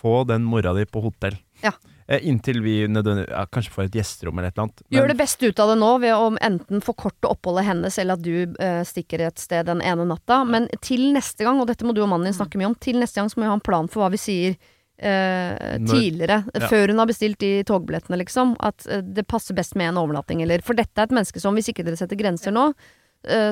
[0.02, 1.36] få den mora di på hotell.
[1.62, 1.72] Ja.
[2.08, 4.82] Eh, inntil vi ja, kanskje får et gjesterom eller et eller annet.
[4.90, 8.24] Gjør det beste ut av det nå ved å enten forkorte oppholdet hennes, eller at
[8.24, 10.42] du eh, stikker et sted den ene natta.
[10.48, 12.98] Men til neste gang, og dette må du og mannen din snakke mye om, til
[13.02, 14.56] neste gang så må vi ha en plan for hva vi sier
[14.98, 16.40] eh, Når- tidligere.
[16.56, 16.72] Ja.
[16.72, 18.56] Før hun har bestilt de togbillettene, liksom.
[18.60, 21.54] At eh, det passer best med en overnatting, eller For dette er et menneske som,
[21.54, 23.00] hvis ikke dere setter grenser nå, eh,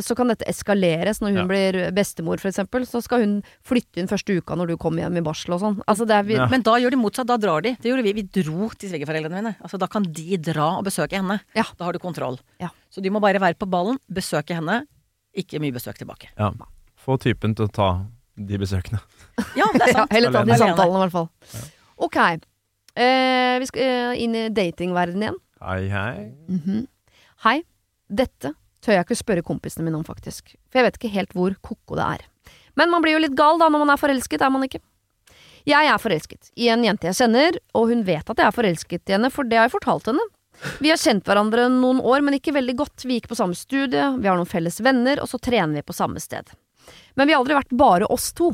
[0.03, 1.45] så kan dette eskaleres når hun Ja.
[1.47, 2.83] blir bestemor, for eksempel.
[2.87, 5.81] Så skal hun flytte inn første uka når du kommer hjem i barsel og sånn.
[5.87, 6.47] Altså Ja.
[6.51, 7.77] Men da gjør de motsatt, da drar de.
[7.81, 8.13] Det gjorde vi.
[8.13, 9.57] Vi dro til svigerforeldrene mine.
[9.63, 11.41] Altså Da kan de dra og besøke henne.
[11.55, 11.63] Ja.
[11.79, 12.39] Da har du kontroll.
[12.59, 12.69] Ja.
[12.91, 14.87] Så de må bare være på ballen, besøke henne.
[15.37, 16.29] Ikke mye besøk tilbake.
[16.37, 16.51] Ja.
[16.99, 18.07] Få typen til å ta
[18.37, 19.01] de besøkene.
[19.57, 20.13] Ja, det er Ja, sant.
[20.13, 21.29] eller ta de samtalene, i hvert fall.
[21.97, 22.17] Ok.
[22.97, 25.39] Eh, vi skal eh, inn i datingverdenen igjen.
[25.63, 26.33] Hei, hei.
[26.49, 26.87] Mhm.
[27.45, 27.63] Hei.
[28.11, 28.55] Dette
[28.85, 30.55] tør jeg ikke spørre kompisene mine om, faktisk.
[30.71, 32.27] For jeg vet ikke helt hvor ko-ko det er.
[32.79, 34.81] Men man blir jo litt gal da når man er forelsket, er man ikke?
[35.69, 39.11] Jeg er forelsket i en jente jeg kjenner, og hun vet at jeg er forelsket
[39.11, 40.25] i henne, for det har jeg fortalt henne.
[40.81, 43.05] Vi har kjent hverandre noen år, men ikke veldig godt.
[43.09, 45.97] Vi gikk på samme studie, vi har noen felles venner, og så trener vi på
[45.97, 46.49] samme sted.
[47.17, 48.53] Men vi har aldri vært bare oss to.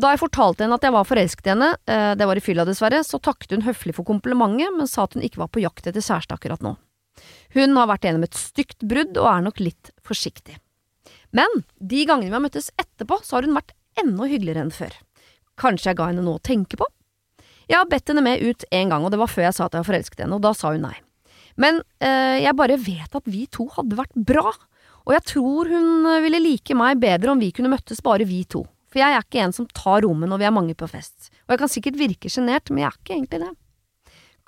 [0.00, 2.64] Da jeg fortalte henne at jeg var forelsket i henne, eh, det var i fylla
[2.68, 5.88] dessverre, så takket hun høflig for komplimentet, men sa at hun ikke var på jakt
[5.90, 6.76] etter kjæreste akkurat nå.
[7.56, 10.58] Hun har vært gjennom et stygt brudd og er nok litt forsiktig.
[11.36, 14.94] Men de gangene vi har møttes etterpå, så har hun vært enda hyggeligere enn før.
[15.60, 16.88] Kanskje jeg ga henne noe å tenke på?
[17.70, 19.76] Jeg har bedt henne med ut en gang, og det var før jeg sa at
[19.76, 20.96] jeg var forelsket i henne, og da sa hun nei.
[21.60, 24.50] Men øh, jeg bare vet at vi to hadde vært bra,
[25.06, 28.64] og jeg tror hun ville like meg bedre om vi kunne møttes bare vi to.
[28.90, 31.30] For jeg er ikke en som tar rommet når vi er mange på fest.
[31.46, 33.52] Og jeg kan sikkert virke sjenert, men jeg er ikke egentlig det.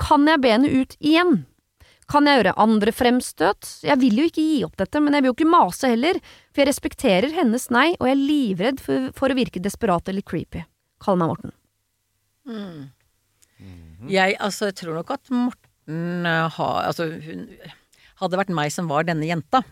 [0.03, 1.45] Kan jeg be henne ut igjen?
[2.13, 3.69] Kan jeg gjøre andre fremstøt?
[3.87, 6.19] Jeg vil jo ikke gi opp dette, men jeg vil jo ikke mase heller,
[6.53, 10.25] for jeg respekterer hennes nei, og jeg er livredd for, for å virke desperat eller
[10.29, 10.67] creepy.
[11.03, 11.55] Kall meg Morten.
[14.13, 17.47] Jeg altså, jeg tror nok at Morten eh, har Altså, hun
[18.23, 19.63] hadde vært meg som var denne jenta,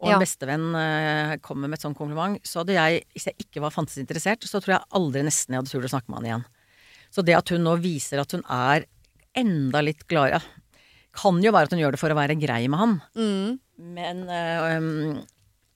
[0.00, 0.16] og Ja.
[0.16, 3.72] en bestevenn eh, kommer med et sånt kompliment, så hadde jeg, hvis jeg ikke var
[3.72, 6.44] fantes interessert, så tror jeg aldri nesten jeg hadde turt å snakke med han igjen.
[7.14, 8.84] Så det at hun nå viser at hun er
[9.38, 10.42] enda litt gladere
[11.14, 13.58] Kan jo være at hun gjør det for å være grei med han, Mm.
[13.94, 15.22] men eh, um,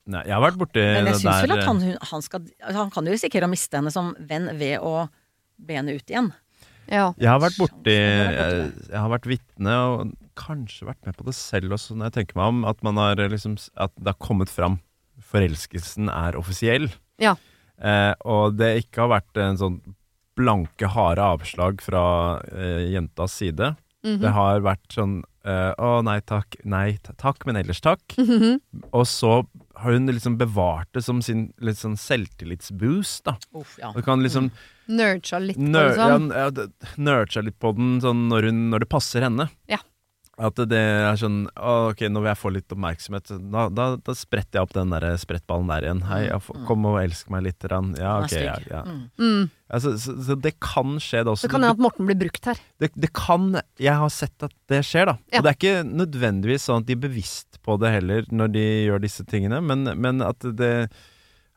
[0.09, 1.81] Nei, jeg har vært borti Men jeg det syns vel at han,
[2.11, 5.09] han skal altså Han kan jo risikere å miste henne som venn ved å
[5.61, 6.31] be henne ut igjen.
[6.89, 7.11] Ja.
[7.21, 11.27] Jeg har vært borti jeg jeg, jeg har vært vitne, og kanskje vært med på
[11.27, 14.19] det selv også, når jeg tenker meg om, at man har liksom At det har
[14.23, 14.79] kommet fram.
[15.29, 16.89] Forelskelsen er offisiell.
[17.21, 17.35] Ja.
[17.83, 19.77] Eh, og det ikke har vært en sånn
[20.39, 22.03] blanke, harde avslag fra
[22.49, 23.75] eh, jentas side.
[24.09, 24.21] Mhm.
[24.25, 26.57] Det har vært sånn uh, Å, nei takk.
[26.65, 28.03] Nei takk, men ellers takk.
[28.19, 28.59] Mhm.
[28.93, 29.43] Og så
[29.79, 33.37] har hun liksom bevart det som sin litt sånn selvtillitsboost, da.
[33.55, 33.93] Uff, ja.
[33.95, 34.51] Du kan liksom
[34.89, 36.31] Nurcha litt på den ja, sånn.
[36.33, 39.49] ja, det- nurture litt på den sånn når, hun, når det passer henne.
[39.69, 39.79] Ja.
[40.39, 43.33] At det er sånn Ok, nå vil jeg få litt oppmerksomhet.
[43.51, 46.03] Da, da, da spretter jeg opp den der sprettballen der igjen.
[46.07, 47.59] Hei, ja, få- kom og elsk meg litt.
[47.67, 47.91] Grann.
[47.99, 48.37] Ja, ok.
[48.39, 48.83] Ja, ja.
[48.87, 49.01] Mm.
[49.19, 49.51] Mm.
[49.69, 51.49] Ja, så, så, så det kan skje, det også.
[51.49, 52.61] Det kan hende at Morten blir brukt her.
[52.79, 53.51] det, det kan
[53.83, 55.17] Jeg har sett at det skjer, da.
[55.33, 55.41] Ja.
[55.41, 58.67] Og det er ikke nødvendigvis sånn at de er bevisst på det heller når de
[58.87, 60.89] gjør disse tingene, men, men at det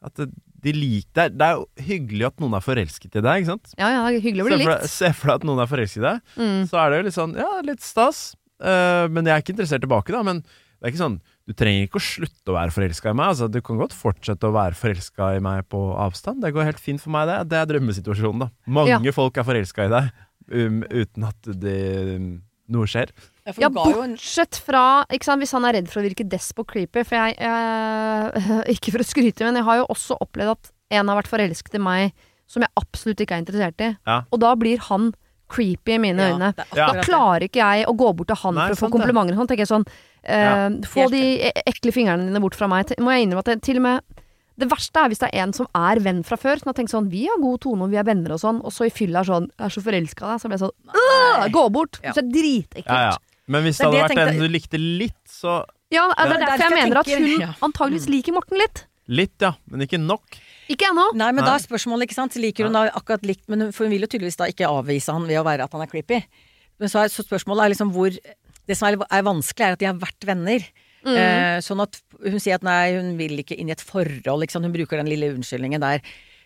[0.01, 0.17] At
[0.61, 3.49] de liker det, er, det er jo hyggelig at noen er forelsket i deg, ikke
[3.53, 3.71] sant?
[3.79, 4.89] Ja ja, hyggelig å bli likt.
[4.89, 6.19] se for deg at noen er forelsket i deg.
[6.37, 6.59] Mm.
[6.69, 8.19] Så er det jo litt sånn Ja, litt stas.
[8.61, 10.21] Eh, men jeg er ikke interessert tilbake, da.
[10.25, 13.33] Men det er ikke sånn Du trenger ikke å slutte å være forelska i meg.
[13.33, 16.41] Altså, du kan godt fortsette å være forelska i meg på avstand.
[16.45, 17.39] Det går helt fint for meg, det.
[17.51, 18.51] Det er drømmesituasjonen, da.
[18.79, 20.09] Mange folk er forelska i deg
[20.53, 21.81] um, uten at det,
[22.15, 22.31] um,
[22.71, 23.11] noe skjer.
[23.45, 26.67] Ja, Ja, bortsett fra ikke sant, Hvis han er redd for å virke desp og
[26.69, 30.69] creepy For jeg, jeg Ikke for å skryte, men jeg har jo også opplevd at
[30.99, 33.89] en har vært forelsket i meg som jeg absolutt ikke er interessert i.
[34.05, 34.17] Ja.
[34.27, 35.13] Og da blir han
[35.51, 36.49] creepy i mine Ja, øyne.
[36.55, 36.65] det.
[36.77, 39.37] Da klarer ikke jeg å gå bort til han Nei, for å få sant komplimenter.
[39.39, 39.85] Sånn tenker jeg sånn
[40.23, 41.23] eh, Ja, Få de
[41.65, 42.93] ekle fingrene dine bort fra meg.
[43.03, 44.19] Må jeg innrømme at det, til og med
[44.61, 46.59] det verste er hvis det er en som er venn fra før.
[46.61, 48.59] Som har tenkt sånn Vi har god tone, og vi er venner og sånn.
[48.61, 50.41] Og så i fylla er sånn Jeg er så forelska i deg.
[50.43, 51.99] Så blir jeg sånn Gå bort!
[52.03, 52.13] Ja.
[52.13, 52.91] Så det er dritekkelt.
[52.91, 53.17] Ja, ja.
[53.51, 54.35] Men hvis Det det hadde vært tenkte...
[54.35, 55.55] en du likte litt, så
[55.91, 57.49] Ja, det er derfor jeg mener at hun ja.
[57.67, 58.85] antageligvis liker Morten litt.
[59.11, 59.49] Litt, ja.
[59.71, 60.37] Men ikke nok.
[60.71, 61.09] Ikke ennå.
[61.19, 61.49] Nei, men Nei.
[61.49, 62.37] da er spørsmålet, ikke sant.
[62.39, 65.11] Liker hun da akkurat likt, men hun, for hun vil jo tydeligvis da ikke avvise
[65.11, 66.21] han ved å være at han er creepy.
[66.79, 68.15] Men så, er, så spørsmålet er liksom hvor
[68.69, 70.63] Det som er, er vanskelig, er at de har vært venner.
[71.03, 71.15] Mm.
[71.17, 74.53] Eh, sånn at hun sier at nei, hun vil ikke inn i et forhold, ikke
[74.55, 74.67] sant.
[74.69, 76.03] Hun bruker den lille unnskyldningen der.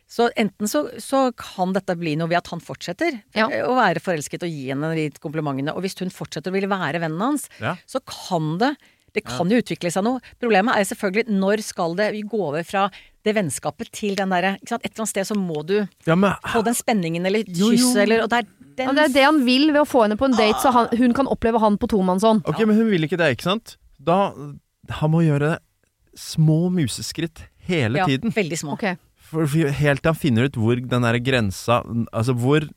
[0.09, 3.47] Så enten så, så kan dette bli noe ved at han fortsetter Ja.
[3.49, 5.73] eh, å være forelsket og gi henne de komplimentene.
[5.75, 7.75] Og hvis hun fortsetter å ville være vennen hans, Ja.
[7.89, 8.73] så kan det
[9.15, 10.21] det kan jo utvikle seg noe.
[10.41, 12.87] Problemet er selvfølgelig når skal det vi gå over fra
[13.25, 14.55] det vennskapet til den derre?
[14.61, 18.25] Et eller annet sted så må du Ja, men få den spenningen eller kysset eller
[18.25, 20.35] Og det er den det er det han vil ved å få henne på en
[20.35, 22.43] date, så han, hun kan oppleve han på tomannshånd.
[22.49, 23.77] Ok, men hun vil ikke det, ikke sant?
[23.95, 24.35] Da
[24.99, 25.55] Han må gjøre
[26.15, 28.33] små museskritt hele ja, tiden.
[28.35, 28.75] Veldig små.
[28.75, 28.99] Okay.
[29.15, 31.79] For, for helt til han finner ut hvor den der grensa
[32.13, 32.67] Altså hvor,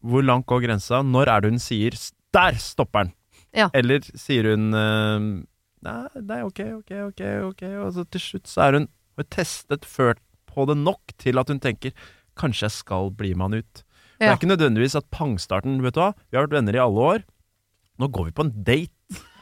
[0.00, 1.02] hvor langt går grensa?
[1.02, 1.98] Når er det hun sier
[2.34, 3.12] 'der stopper den'?
[3.54, 3.68] Ja.
[3.74, 5.44] Eller sier hun eh,
[5.84, 9.84] nei, nei, ok, ok, ok, ok Og så til slutt så er hun har testet
[9.86, 11.92] ført på det nok til at hun tenker
[12.34, 13.82] 'kanskje jeg skal bli med han ut'.
[14.18, 17.00] Det er ikke nødvendigvis at pangstarten Vet du hva, vi har vært venner i alle
[17.12, 17.24] år.
[17.98, 18.90] Nå går vi på en date.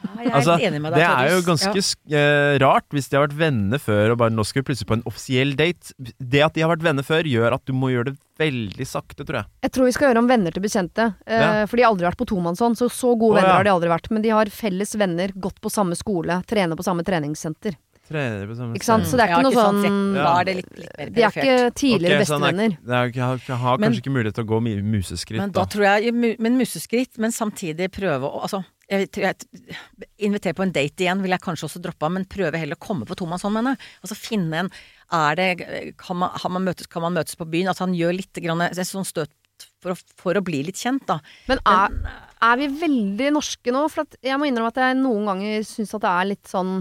[0.03, 2.17] Ja, jeg er Altså, helt enig med det er jo ganske Ja.
[2.19, 4.97] eh, rart hvis de har vært venner før, og bare nå skal vi plutselig på
[4.97, 5.93] en offisiell date.
[6.19, 9.23] Det at de har vært venner før, gjør at du må gjøre det veldig sakte,
[9.23, 9.45] tror jeg.
[9.63, 11.15] Jeg tror vi skal gjøre om venner til bekjente.
[11.25, 11.65] Eh, Ja.
[11.65, 13.57] For de har aldri vært på tomannshånd, så så gode oh, venner ja.
[13.61, 14.11] har de aldri vært.
[14.11, 17.75] Men de har felles venner, gått på samme skole, trener på samme treningssenter.
[18.03, 19.05] Trener på samme Ikke sant?
[19.07, 20.23] Så det er Ja, ikke noe sånn Ja.
[20.23, 22.77] Da er det litt, litt De er ikke tidligere Ok, så han er- bestevenner.
[22.83, 26.13] Sånn jeg har, kanskje Men- ikke mulighet til å gå museskritt, Men da tror jeg
[26.13, 29.77] Men museskritt, men samtidig prøve å Altså, jeg tror jeg
[30.27, 32.83] Invitere på en date igjen vil jeg kanskje også droppe av, men prøve heller å
[32.83, 33.91] komme på tomannshånd med henne.
[34.03, 34.73] Altså finne en
[35.13, 37.71] Er det Kan man, har man møtes, kan man møtes på byen?
[37.71, 39.31] At han gjør litt grann, en sånn støt
[39.83, 41.19] for å, for å bli litt kjent, da.
[41.49, 41.93] Men er,
[42.43, 43.83] er vi veldig norske nå?
[43.91, 46.73] For at jeg må innrømme at jeg noen ganger syns at det er litt sånn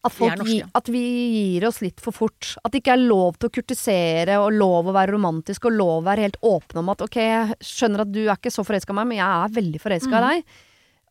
[0.00, 0.68] at, Vi folk norske, ja.
[0.80, 2.54] at vi gir oss litt for fort.
[2.64, 5.94] At det ikke er lov til å kurtisere og lov å være romantisk og lov
[6.00, 8.96] å være helt åpen om at ok, jeg skjønner at du er ikke så forelska
[8.96, 10.58] i meg, men jeg er veldig forelska i deg.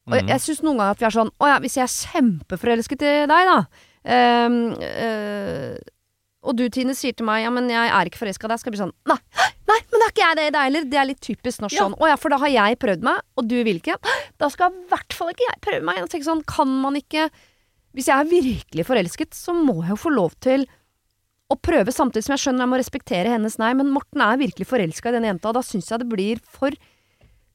[0.07, 1.95] Og jeg, jeg syns noen ganger at vi er sånn Å ja, hvis jeg er
[2.13, 3.59] kjempeforelsket i deg, da
[3.99, 5.75] Um, uh,
[6.47, 8.71] Og du, Tine, sier til meg ja, men jeg er ikke forelska i deg, skal
[8.71, 9.17] jeg bli sånn Nei,
[9.67, 10.85] nei, men det er ikke jeg det i deg heller.
[10.93, 11.83] Det er litt typisk norsk Ja.
[11.83, 11.97] sånn.
[11.99, 13.97] Å ja, for da har jeg prøvd meg, og du vil ikke.
[14.39, 15.99] Da skal i hvert fall ikke jeg prøve meg.
[15.99, 17.27] Jeg tenker sånn, kan man ikke
[17.93, 20.63] Hvis jeg er virkelig forelsket, så må jeg jo få lov til
[21.49, 23.73] å prøve, samtidig som jeg skjønner jeg må respektere hennes nei.
[23.73, 26.71] Men Morten er virkelig forelska i denne jenta, og da syns jeg det blir for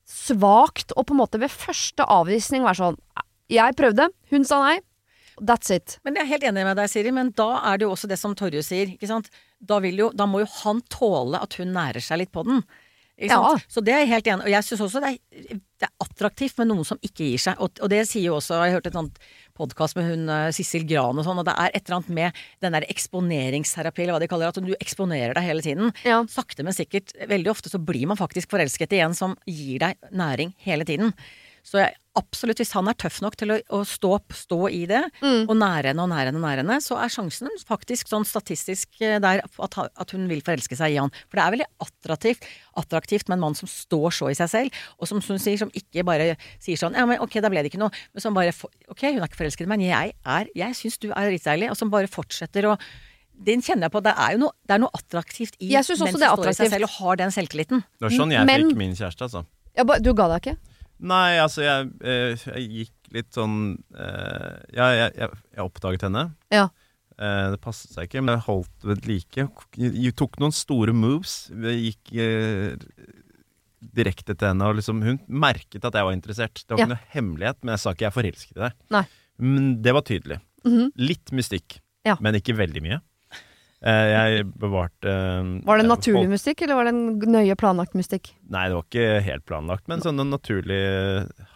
[0.08, 2.98] svakt å på en måte ved første avvisning være sånn
[3.52, 4.78] Jeg prøvde, hun sa nei.
[5.40, 5.98] That's it.
[6.06, 8.18] Men jeg er helt enig med deg, Siri, men da er det jo også det
[8.20, 8.94] som Torje sier.
[9.58, 12.62] Da, vil jo, da må jo han tåle at hun nærer seg litt på den.
[13.14, 13.34] Ikke?
[13.34, 13.58] Ja.
[13.70, 16.56] Så det er jeg helt enig Og jeg syns også det er, det er attraktivt
[16.58, 17.60] med noen som ikke gir seg.
[17.62, 19.20] Og, og det sier jo også Jeg hørte et sånt
[19.58, 22.42] podkast med hun eh, Sissel Gran og sånn, og det er et eller annet med
[22.64, 25.94] den der eksponeringsterapi, eller hva de kaller det, at du eksponerer deg hele tiden.
[26.06, 26.20] Ja.
[26.30, 27.14] Sakte, men sikkert.
[27.30, 31.14] Veldig ofte så blir man faktisk forelsket i en som gir deg næring hele tiden.
[31.64, 35.00] Så jeg, absolutt, hvis han er tøff nok til å, å stå, stå i det,
[35.24, 35.46] Mm.
[35.48, 39.00] og nære henne og nære henne og nære henne, så er sjansen faktisk sånn statistisk
[39.00, 41.08] eh, der at, at hun vil forelske seg i han.
[41.32, 42.44] For det er veldig attraktivt,
[42.76, 45.72] attraktivt med en mann som står så i seg selv, og som, hun sier, som
[45.72, 48.52] ikke bare sier sånn ja, men ok, da ble det ikke noe, men som bare
[48.52, 51.32] for- ok, hun er ikke forelsket i meg, men jeg er, jeg syns du er
[51.32, 52.76] dritdeilig, og som bare fortsetter å
[53.34, 54.04] den kjenner jeg på.
[54.04, 56.36] Det er jo noe, det er noe attraktivt i Jeg synes også menn det er
[56.36, 57.80] som står i seg selv og har den selvtilliten.
[57.98, 59.42] Det var sånn jeg Men- fikk min kjæreste, altså.
[59.88, 60.56] Ba, du ga deg ikke?
[61.04, 63.58] Nei, altså, jeg, eh, jeg gikk litt sånn
[63.94, 66.22] eh, jeg, jeg, jeg oppdaget henne.
[66.54, 66.68] Ja.
[67.18, 69.44] Eh, det passet seg ikke, men jeg holdt ved like.
[69.76, 71.34] Jeg tok noen store moves.
[71.52, 72.14] Jeg gikk
[73.94, 76.62] direkte til henne, og liksom, hun merket at jeg var interessert.
[76.64, 76.86] Det var Ja.
[76.86, 78.72] ikke noe hemmelighet, men jeg sa ikke 'jeg er forelsket i deg'.
[78.90, 79.04] Nei.
[79.38, 80.40] Men det var tydelig.
[80.64, 80.92] Mhm.
[80.96, 82.16] Litt mystikk, Ja.
[82.20, 83.00] men ikke veldig mye.
[83.84, 88.30] Eh, jeg bevarte eh, Var det naturlig mystikk, eller var det en nøye planlagt mystikk?
[88.48, 90.80] Nei, det var ikke helt planlagt, men sånn en naturlig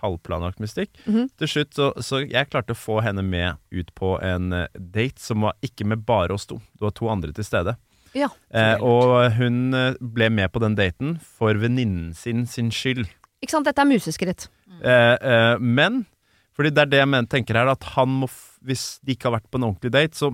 [0.02, 0.92] halvplanlagt mystikk.
[1.06, 1.30] -hmm.
[1.40, 5.20] Til slutt så, så jeg klarte å få henne med ut på en eh, date
[5.20, 6.60] som var ikke med bare oss to.
[6.76, 7.76] Det var to andre til stede.
[8.12, 8.28] Ja.
[8.52, 13.08] Eh, og hun eh, ble med på den daten for venninnen sin sin skyld.
[13.40, 14.48] Ikke sant, dette er museskritt.
[14.82, 16.04] Eh, eh, men
[16.58, 19.50] fordi det er det jeg tenker her, at han må Hvis de ikke har vært
[19.52, 20.32] på en ordentlig date, så,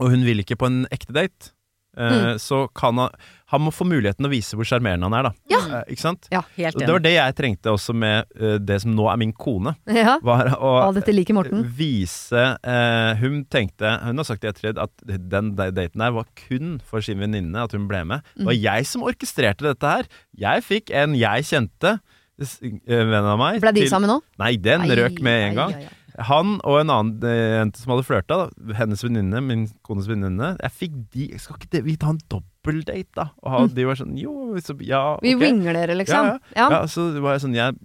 [0.00, 1.52] og hun vil ikke på en ekte date,
[1.98, 3.10] eh, så kan han
[3.50, 5.30] Han må få muligheten å vise hvor sjarmerende han er, da.
[5.50, 5.58] Ja.
[5.80, 6.28] Eh, ikke sant?
[6.30, 6.86] Ja, Helt enig.
[6.86, 9.72] det var det jeg trengte også med eh, det som nå er min kone.
[9.90, 10.12] Ja.
[10.22, 11.64] Var å Å, dette liker Morten.
[11.74, 16.78] vise eh, Hun tenkte Hun har sagt i ettertid at den daten der var kun
[16.86, 18.22] for sin venninne, at hun ble med.
[18.38, 20.06] Det var jeg som orkestrerte dette her.
[20.46, 21.96] Jeg fikk en jeg kjente,
[22.40, 24.20] eh, venn av meg Ble de til- sammen nå?
[24.38, 25.74] Nei, den røk med en ai, gang.
[25.74, 25.96] ai, ai.
[26.28, 28.36] Han og en annen eh, jente som hadde flørta,
[28.76, 33.08] hennes venninne, min kones venninne Jeg fikk de Skal ikke det, vi ta en dobbeltdate,
[33.16, 33.28] da?
[33.42, 35.24] Og ha, de var sånn Jo, så, ja, ok.
[35.24, 36.34] Vi winger dere, liksom.
[36.56, 36.82] Ja, ja.
[36.92, 37.78] så det var jeg sånn jeg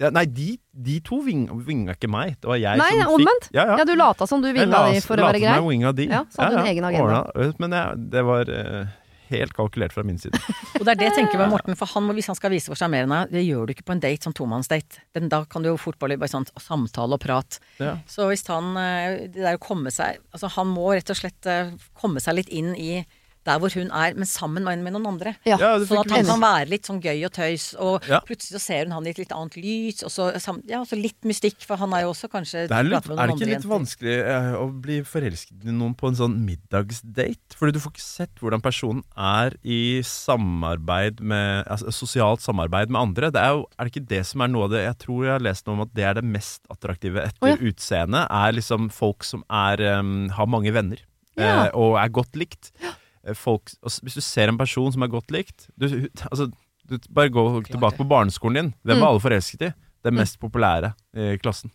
[0.00, 2.38] ja, Nei, de, de to ving, vinga ikke meg.
[2.40, 3.48] Det var jeg Nei, som fikk omvendt.
[3.52, 3.74] Ja, ja.
[3.82, 5.56] Ja, du lata som du Jeg vinga la- de for å være som grei.
[5.58, 6.06] jeg winga de.
[6.08, 7.18] Ja, så hadde hun egen agenda.
[7.34, 8.86] ordna, men jeg, det var eh,
[9.30, 10.36] helt kalkulert fra min side.
[10.78, 12.68] Og det er det jeg tenker med Morten, for han må, hvis han skal vise
[12.72, 15.00] for seg mer enn deg, det gjør du ikke på en date, sånn tomannsdate.
[15.16, 17.60] Den- Da kan du jo fort bare bare sånn samtale og prat.
[17.78, 17.96] Ja.
[18.10, 21.46] Så hvis han eh, Det der å komme seg Altså han må rett og slett
[21.46, 23.04] eh, komme seg litt inn i
[23.48, 25.34] der hvor hun er, men sammen med, noen andre.
[25.48, 25.56] Ja.
[25.56, 28.20] Ja, Sånn at han kan være litt sånn gøy og tøys, og Ja.
[28.20, 30.28] plutselig så ser hun han i et litt annet lys, og så,
[30.68, 33.16] ja, så litt mystikk, for han er jo også kanskje Det er, litt, er det
[33.16, 33.72] ikke andre litt jenter.
[33.72, 37.56] vanskelig eh, å bli forelsket i noen på en sånn middagsdate?
[37.56, 43.00] Fordi du får ikke sett hvordan personen er i samarbeid med altså, Sosialt samarbeid med
[43.00, 43.30] andre.
[43.34, 45.32] Det er, jo, er det ikke det som er noe av det Jeg tror jeg
[45.34, 47.70] har lest noe om at det er det mest attraktive etter oh, ja.
[47.72, 48.26] utseendet.
[48.30, 51.00] Er liksom folk som er, um, har mange venner
[51.38, 51.66] Ja.
[51.66, 52.72] eh, og er godt likt.
[52.82, 52.96] Eh,
[53.36, 55.86] Folk, altså, hvis du ser en person som er godt likt du,
[56.30, 56.46] altså,
[56.88, 58.74] du, Bare gå tilbake på barneskolen din.
[58.82, 59.00] Hvem Mm.
[59.04, 59.72] var alle forelsket i?
[60.02, 61.70] Den mest populære i klassen.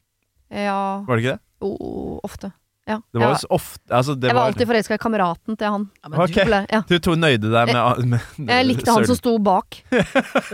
[0.52, 1.42] Ja, Var det ikke det?
[1.62, 2.52] oh, ofte.
[2.88, 3.00] Ja.
[3.14, 5.72] Det var jeg, jo ofte altså det jeg var var, alltid forelska i kameraten til
[5.74, 5.86] han.
[6.04, 6.36] Ja, men Ok.
[6.36, 6.82] Populær, Ja.
[6.90, 9.80] Du to nøyde deg med, med Jeg likte han som sto bak.
[9.90, 9.96] du,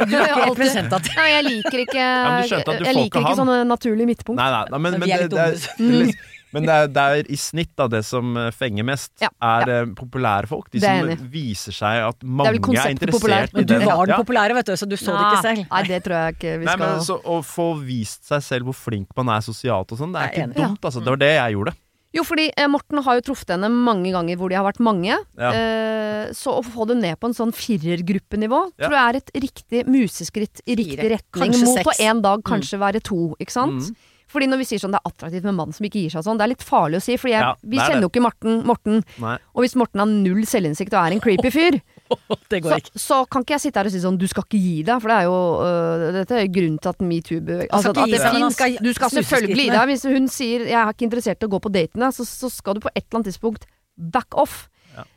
[0.07, 1.15] du er ikke representativ.
[1.19, 2.05] Nei, jeg liker ikke
[2.47, 4.39] du du Jeg liker ikke sånne naturlige midtpunkt.
[4.39, 6.30] Nei, nei, nei men, Men men, vi er det, litt det er, dumme.
[6.53, 9.67] Men det er, det er i snitt da det som eh, fenger mest, Ja, er
[9.71, 9.85] ja.
[9.97, 10.69] populære folk.
[10.71, 13.53] De som viser seg at mange er, er interessert populært.
[13.53, 14.21] i Men du var den Ja.
[14.23, 15.65] populære, vet du, så du så det ikke selv.
[15.71, 18.65] Nei, det tror jeg ikke vi Nei, skal men så, Å få vist seg selv
[18.71, 20.55] hvor flink man er sosialt og sånn, det er er ikke enig.
[20.59, 20.81] dumt.
[20.83, 20.99] Altså.
[20.99, 21.73] Det var det jeg gjorde.
[22.11, 25.15] Jo, fordi eh, Morten har jo truffet henne mange ganger hvor de har vært mange.
[25.39, 25.51] Ja.
[25.55, 28.87] Eh, så å få det ned på en sånn firergruppenivå Ja.
[28.89, 31.09] tror jeg er et riktig museskritt i riktig Fire.
[31.15, 31.51] retning.
[31.51, 31.99] Kanskje Mot å seks.
[31.99, 32.09] Mm.
[32.09, 33.81] en dag kanskje være to, ikke sant?
[33.81, 33.95] Mm.
[34.31, 36.23] Fordi når vi sier sånn det er attraktivt med en mann som ikke gir seg
[36.23, 37.17] sånn, det er litt farlig å si.
[37.19, 38.07] For Ja, vi er kjenner det.
[38.07, 39.03] jo ikke Morten, Morten.
[39.19, 39.37] Nei.
[39.55, 41.79] Og hvis Morten har null selvinnsikt og er en creepy fyr,
[42.51, 42.99] Det så, ikke.
[42.99, 45.07] så kan ikke jeg sitte her og si sånn du skal ikke gi deg, for
[45.13, 47.37] det er jo øh, Dette er grunnen til at metoo
[47.71, 48.57] altså, at det finnes.
[48.57, 49.85] skal Du skal selvfølgelig gi deg.
[49.93, 52.75] Hvis hun sier 'jeg er ikke interessert i å gå på datene', så, så skal
[52.75, 53.63] du på et eller annet tidspunkt
[53.95, 54.67] back off.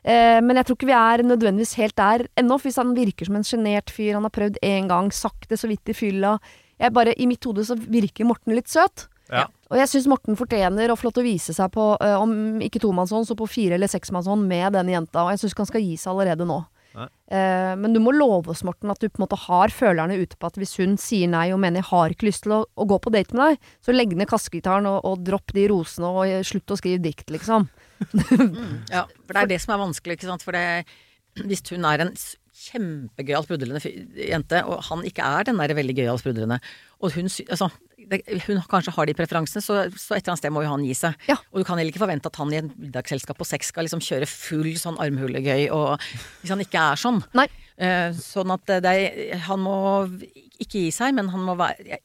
[0.06, 2.60] Eh, men jeg tror ikke vi er nødvendigvis helt der ennå.
[2.62, 5.66] Hvis han virker som en sjenert fyr, han har prøvd én gang, sagt det så
[5.66, 6.38] vidt i fylla
[6.80, 9.06] jeg bare, I mitt hode så virker Morten litt søt.
[9.32, 9.46] Ja.
[9.72, 12.60] Og jeg syns Morten fortjener å få lov til å vise seg på, uh, om
[12.62, 15.24] ikke tomannshånd, så på fire- eller seksmannshånd med denne jenta.
[15.24, 16.60] Og jeg syns ikke han skal gi seg allerede nå.
[16.94, 20.38] Eh, men du må love oss, Morten, at du på en måte har følerne ute
[20.38, 22.86] på at hvis hun sier nei og mener jeg har ikke lyst til å, å
[22.88, 26.22] gå på date med deg, så legg ned kassegitaren og, og dropp de rosene og
[26.28, 27.66] eh, slutt å skrive dikt, liksom.
[28.94, 30.46] Ja, for det er det som er vanskelig, ikke sant.
[30.46, 30.84] For det,
[31.42, 32.14] hvis hun er en
[32.68, 33.80] kjempegøyal sprudlende
[34.28, 36.60] jente, og han ikke er den der veldig gøyal sprudlende,
[37.00, 37.68] og hun altså,
[38.10, 40.84] det, hun kanskje har de preferansene, så, så et eller annet sted må jo han
[40.86, 41.18] gi seg.
[41.30, 41.38] Ja.
[41.52, 44.02] Og du kan heller ikke forvente at han i et middagsselskap på seks skal liksom
[44.04, 46.02] kjøre full sånn armhulegøy, og
[46.42, 47.22] hvis han ikke er sånn.
[47.74, 48.96] Eh, sånn at det det,
[49.48, 49.78] han må
[50.62, 52.02] ikke gi seg, men han må være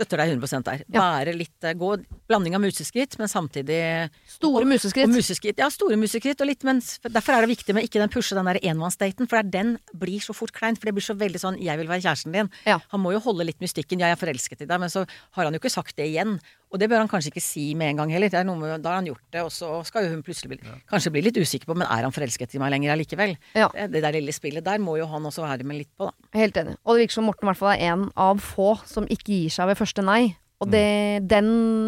[0.00, 0.82] støtter deg 100 der.
[0.88, 1.04] Ja.
[1.20, 1.92] Være litt eh, Gå
[2.30, 5.04] blanding av museskritt, men samtidig Store og- museskritt.
[5.04, 5.60] Og museskritt.
[5.60, 6.40] Ja, store museskritt.
[6.40, 9.42] Og litt, men derfor er det viktig med ikke den pushe den der enmannsdaten, for
[9.44, 10.80] den blir så fort kleint.
[10.80, 12.50] For det blir så veldig sånn 'jeg vil være kjæresten din'.
[12.66, 12.80] Ja.
[12.90, 15.52] Han må jo holde litt mystikken 'jeg er forelsket i deg', men så har han
[15.52, 16.40] jo ikke sagt det igjen.
[16.70, 18.30] Og det bør han kanskje ikke si med en gang heller.
[18.30, 20.52] Det er noe med, da har han gjort det, og så skal jo hun plutselig
[20.52, 20.58] bli,
[20.90, 23.32] kanskje bli litt usikker på men er han forelsket i meg lenger allikevel.
[23.58, 23.66] Ja.
[23.74, 26.14] Det, det der lille spillet der må jo han også være med litt på, da.
[26.38, 26.76] Helt enig.
[26.86, 29.50] Og det virker som Morten i hvert fall er en av få som ikke gir
[29.50, 30.36] seg ved første nei.
[30.60, 31.26] Og Mm.
[31.26, 31.46] den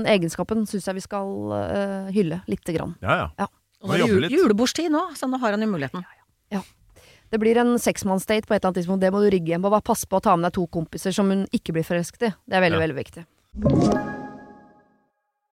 [0.08, 2.94] egenskapen syns jeg vi skal uh, hylle lite grann.
[3.04, 3.26] Ja, ja.
[3.38, 3.46] Ja.
[3.82, 6.02] Og så det jul, julebordstid nå, så nå har han jo muligheten.
[7.32, 9.00] Det blir en seksmannsdate på et eller annet tidspunkt.
[9.00, 9.70] Det må du rigge igjen på.
[9.72, 12.32] Bare pass på å ta med deg to kompiser som hun ikke blir forelsket i.
[12.48, 12.86] Det er veldig, Ja.
[12.86, 14.21] veldig viktig.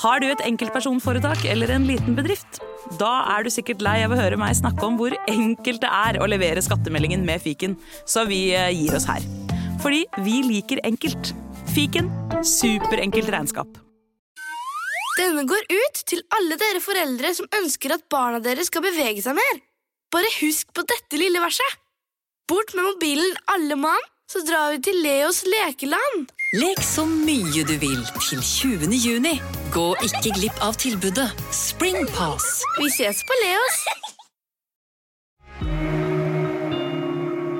[0.00, 2.62] Har du et enkeltpersonforetak eller en liten bedrift?
[2.96, 6.18] Da er du sikkert lei av å høre meg snakke om hvor enkelt det er
[6.24, 7.74] å levere skattemeldingen med fiken,
[8.08, 9.26] så vi eh, gir oss her.
[9.84, 11.34] Fordi vi liker enkelt.
[11.74, 12.08] Fiken
[12.40, 13.76] superenkelt regnskap.
[15.18, 19.36] Denne går ut til alle dere foreldre som ønsker at barna deres skal bevege seg
[19.36, 19.60] mer.
[20.10, 21.76] Bare husk på dette lille verset.
[22.48, 26.32] Bort med mobilen, alle mann, så drar vi til Leos lekeland.
[26.50, 28.90] Lek så mye du vil til 20.
[28.98, 29.36] juni.
[29.70, 32.64] Gå ikke glipp av tilbudet Springpass.
[32.74, 33.76] Vi ses på Leos.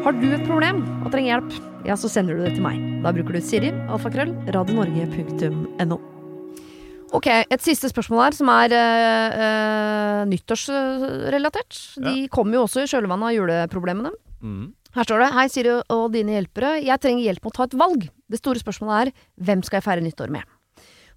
[0.02, 1.54] Har du et problem og trenger hjelp,
[1.86, 2.82] ja, så sender du det til meg.
[3.04, 6.00] Da bruker du Siri, alfakrøll, radionorge.no.
[7.14, 11.78] Ok, et siste spørsmål her, som er eh, eh, nyttårsrelatert.
[12.10, 14.10] De kommer jo også i kjølvannet av juleproblemene.
[14.42, 14.72] Mm.
[14.96, 16.72] Her står det Hei, Siri og dine hjelpere.
[16.82, 18.08] Jeg trenger hjelp med å ta et valg.
[18.30, 20.42] Det store spørsmålet er hvem skal jeg feire nyttår med?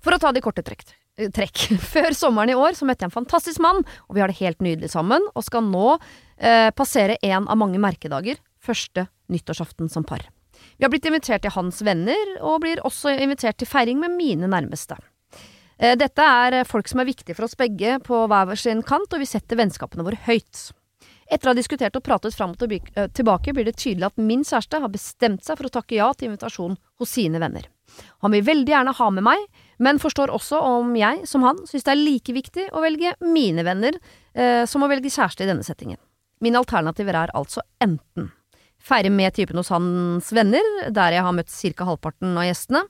[0.04, 0.84] For å ta de korte trekk.
[1.18, 1.64] eh, trekk.
[1.94, 4.62] Før sommeren i år så møtte jeg en fantastisk mann, og vi har det helt
[4.62, 5.96] nydelig sammen, og skal nå
[6.38, 10.28] eh, passere en av mange merkedager, første nyttårsaften som par.
[10.78, 14.50] Vi har blitt invitert til hans venner, og blir også invitert til feiring med mine
[14.52, 15.00] nærmeste.
[15.80, 19.10] Eh, Dette er eh, folk som er viktige for oss begge på hver sin kant,
[19.10, 20.70] og vi setter vennskapene våre høyt.
[21.34, 24.44] Etter å ha diskutert og pratet fram og eh, tilbake, blir det tydelig at min
[24.46, 27.66] kjæreste har bestemt seg for å takke ja til invitasjonen hos sine venner.
[28.26, 29.48] Han vil veldig gjerne ha med meg,
[29.82, 33.66] men forstår også om jeg, som han, synes det er like viktig å velge mine
[33.66, 36.00] venner eh, som å velge kjæreste i denne settingen.
[36.44, 38.30] Mine alternativer er altså enten
[38.84, 41.88] feire med typen hos hans venner, der jeg har møtt ca.
[41.88, 42.84] halvparten av gjestene.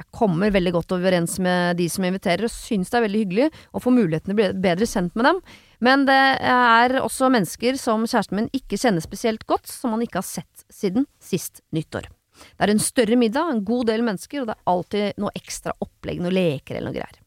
[0.00, 3.48] Jeg kommer veldig godt overens med de som inviterer, og syns det er veldig hyggelig
[3.76, 5.40] å få muligheten til å bli bedre kjent med dem.
[5.84, 6.20] Men det
[6.52, 10.64] er også mennesker som kjæresten min ikke kjenner spesielt godt, som han ikke har sett
[10.72, 12.08] siden sist nyttår.
[12.56, 15.76] Det er en større middag, en god del mennesker, og det er alltid noe ekstra
[15.84, 17.20] opplegg, noe leker eller noe greier.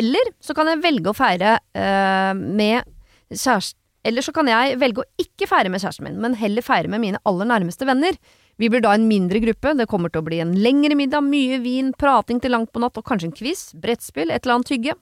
[0.00, 2.86] Eller så kan jeg velge å feire øh, med
[3.30, 6.88] kjæresten Eller så kan jeg velge å ikke feire med kjæresten min, men heller feire
[6.88, 8.16] med mine aller nærmeste venner.
[8.60, 11.56] Vi blir da en mindre gruppe, det kommer til å bli en lengre middag, mye
[11.64, 14.94] vin, prating til langt på natt og kanskje en quiz, brettspill, et eller annet hygge.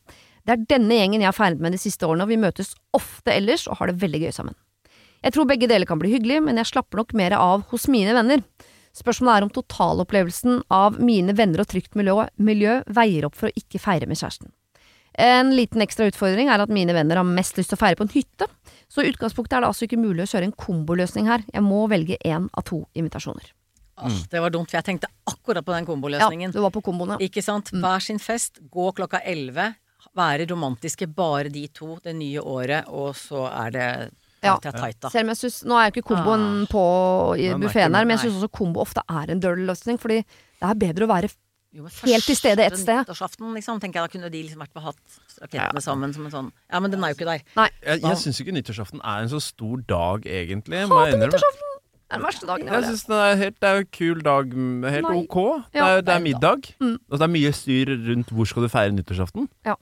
[0.46, 3.34] Det er denne gjengen jeg har feiret med de siste årene, og vi møtes ofte
[3.34, 4.54] ellers og har det veldig gøy sammen.
[5.26, 8.14] Jeg tror begge deler kan bli hyggelig, men jeg slapper nok mer av hos mine
[8.14, 8.46] venner.
[8.94, 13.58] Spørsmålet er om totalopplevelsen av mine venner og trygt miljø, miljø veier opp for å
[13.58, 14.54] ikke feire med kjæresten.
[15.18, 18.06] En liten ekstra utfordring er at mine venner har mest lyst til å feire på
[18.06, 18.46] en hytte,
[18.88, 21.42] så i utgangspunktet er det altså ikke mulig å kjøre en komboløsning her.
[21.50, 23.50] Jeg må velge én av to invitasjoner.
[23.98, 24.18] Mm.
[24.30, 26.52] det var dumt, for jeg tenkte akkurat på den Ja, komboløsningen.
[26.52, 27.26] du var på komboen, ja.
[27.26, 27.72] Ikke sant?
[27.74, 29.74] Hver sin fest, gå klokka elleve,
[30.14, 34.10] være romantiske, bare de to, det nye året, og så er det
[34.40, 34.54] Ja.
[34.62, 38.16] Selv om jeg synes, Nå er jo ikke komboen på i er buffeen her, men
[38.16, 41.28] jeg syns også kombo ofte er en dårlig løsning, fordi det er bedre å være
[41.76, 43.02] Jo, men Helt til stede ett sted.
[43.04, 46.32] Nyttårsaften, liksom, tenker jeg, da kunne de liksom vært på hatt rakettene sammen som en
[46.32, 47.42] sånn Ja, men den er jo ikke der.
[47.58, 50.80] Nei, Jeg, jeg syns ikke nyttårsaften er en så stor dag, egentlig.
[50.88, 51.74] hater nyttårsaften!
[52.08, 54.54] Det er den verste dagen Jeg synes det er, helt, det er en kul dag,
[54.94, 55.18] helt Nei.
[55.28, 55.36] ok.
[55.68, 55.88] Det Ja.
[55.98, 56.96] er, det er middag, Mm.
[57.10, 59.48] og det er mye styr rundt hvor skal du feire nyttårsaften.
[59.68, 59.74] Ja.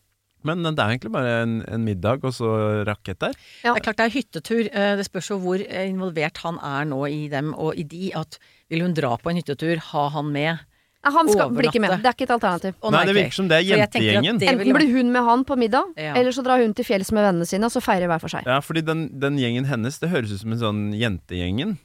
[0.43, 2.51] Men det er egentlig bare en, en middag og så
[2.87, 3.33] rakett der.
[3.63, 3.73] Ja.
[3.75, 4.69] Det er klart det er hyttetur.
[4.75, 8.11] eh, Det spørs jo hvor eh, involvert han er nå i dem og i de.
[8.15, 8.39] At
[8.71, 10.59] vil hun dra på en hyttetur, ha han med?
[11.07, 11.93] Nei, Han skal, blir ikke med.
[12.03, 12.75] Det er ikke et alternativ.
[12.83, 13.19] Oh, Nei, det ok.
[13.21, 14.39] virker som det er jentegjengen.
[14.43, 16.15] det Enten blir hun med han på middag, Ja.
[16.19, 18.43] eller så drar hun til fjells med vennene sine, og så feirer hver for seg.
[18.47, 21.77] Ja, fordi den, den gjengen hennes, det høres ut som en sånn jentegjengen.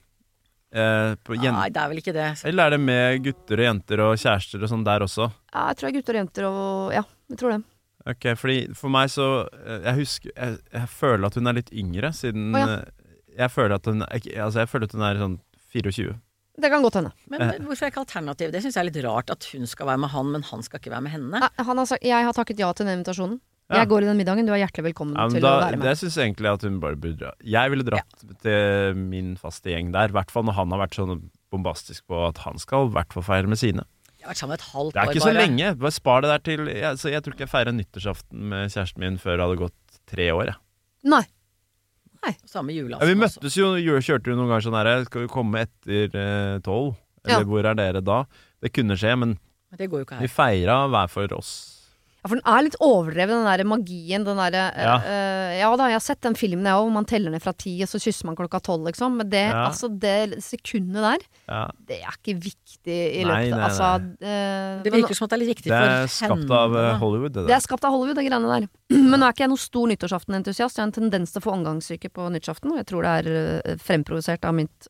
[0.74, 2.30] Eh, på jen Nei, det er vel ikke det.
[2.48, 5.28] Eller er det med gutter og jenter og kjærester og sånn der også?
[5.54, 7.62] Ja, jeg tror det er gutter og jenter og Ja, jeg tror det.
[8.08, 11.74] Ok, fordi For meg så eh, Jeg husker Jeg, jeg føler at hun er litt
[11.76, 12.78] yngre, siden oh, ja.
[12.80, 13.12] eh,
[13.44, 15.36] Jeg føler at hun Altså, jeg føler at hun er sånn
[15.76, 16.16] 24.
[16.60, 17.12] Det kan godt hende.
[17.32, 18.52] Men men hvorfor er ikke alternativ?
[18.52, 20.80] Det syns jeg er litt rart at hun skal være med han, men han skal
[20.82, 21.40] ikke være med henne.
[21.58, 23.40] Han har sagt, jeg har takket ja til den invitasjonen.
[23.72, 23.78] Ja.
[23.86, 25.86] Jeg går i den middagen, du er hjertelig velkommen Ja, til da, å være med.
[25.88, 27.30] det syns jeg egentlig at hun bare burde dra.
[27.40, 30.98] Jeg ville dratt til min faste gjeng der, i hvert fall når han har vært
[31.00, 31.22] sånn
[31.56, 33.86] bombastisk på at han skal i hvert fall feire med sine.
[34.20, 35.40] Jeg har vært sammen et halvt Det er år, ikke så bare.
[35.48, 35.70] lenge.
[35.80, 39.00] Bare spar det der til jeg, så jeg tror ikke jeg feirer nyttårsaften med kjæresten
[39.08, 40.52] min før det hadde gått tre år.
[40.52, 40.60] Jeg.
[41.16, 41.24] Nei.
[42.46, 45.64] Samme Ja, vi møttes jo, jo kjørte jo noen ganger sånn her Skal vi komme
[45.66, 46.96] etter eh, tolv?
[47.26, 47.46] Eller Ja.
[47.50, 48.26] hvor er dere da?
[48.62, 49.38] Det kunne skje, men
[49.72, 50.36] Men Det går jo ikke vi her.
[50.36, 51.81] feira hver for oss.
[52.22, 54.26] Ja, for den er litt overdreven, den der magien.
[54.28, 54.96] Den der, Ja.
[55.02, 57.54] Uh, ja da, jeg har sett den filmen jeg òg, hvor man teller ned fra
[57.58, 59.18] ti, og så kysser man klokka tolv, liksom.
[59.18, 59.66] Men det, Ja.
[59.72, 61.64] altså, det sekundet der, Ja.
[61.88, 63.90] det er ikke viktig i Nei, løpet nei, Altså,
[64.22, 66.98] uh, Det virker som at det er litt viktig Det er for skapt av eh.
[67.02, 68.70] Hollywood, det Det er skapt av Hollywood, de greiene der.
[69.10, 70.78] Men nå er ikke jeg noen stor nyttårsaftenentusiast.
[70.78, 73.72] Jeg har en tendens til å få omgangssyke på nyttårsaften, og jeg tror det er
[73.74, 74.88] eh, fremprovosert av mitt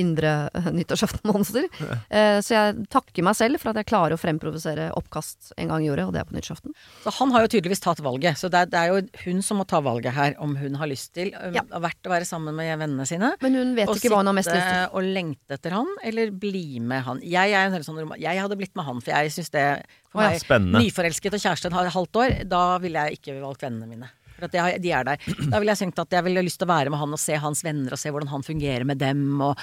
[0.00, 1.66] indre eh, nyttårsaftenmonster.
[1.80, 1.96] Ja.
[2.44, 5.90] Så jeg takker meg selv for at jeg klarer å fremprovosere oppkast en gang i
[5.92, 6.74] året, og det er på nyttårsaften.
[7.04, 8.38] Så han har jo tydeligvis tatt valget.
[8.40, 10.90] Så det er, det er jo hun som må ta valget her, om hun har
[10.90, 11.64] lyst til um, Ja.
[11.84, 13.32] vært å være sammen med vennene sine.
[13.44, 14.88] Men hun vet ikke hva hun har mest lyst til.
[14.94, 17.22] og lengte etter han, eller bli med han.
[17.24, 19.64] Jeg er en helt sånn Jeg hadde blitt med han, for jeg syns det
[20.12, 20.82] For meg, spennende.
[20.84, 24.10] nyforelsket og kjæreste et halvt år, da ville jeg ikke valgt vennene mine.
[24.34, 25.20] For at det de er der.
[25.46, 27.36] Da ville jeg synkt at jeg ville lyst til å være med han og se
[27.38, 29.20] hans venner og se hvordan han fungerer med dem.
[29.46, 29.54] Og,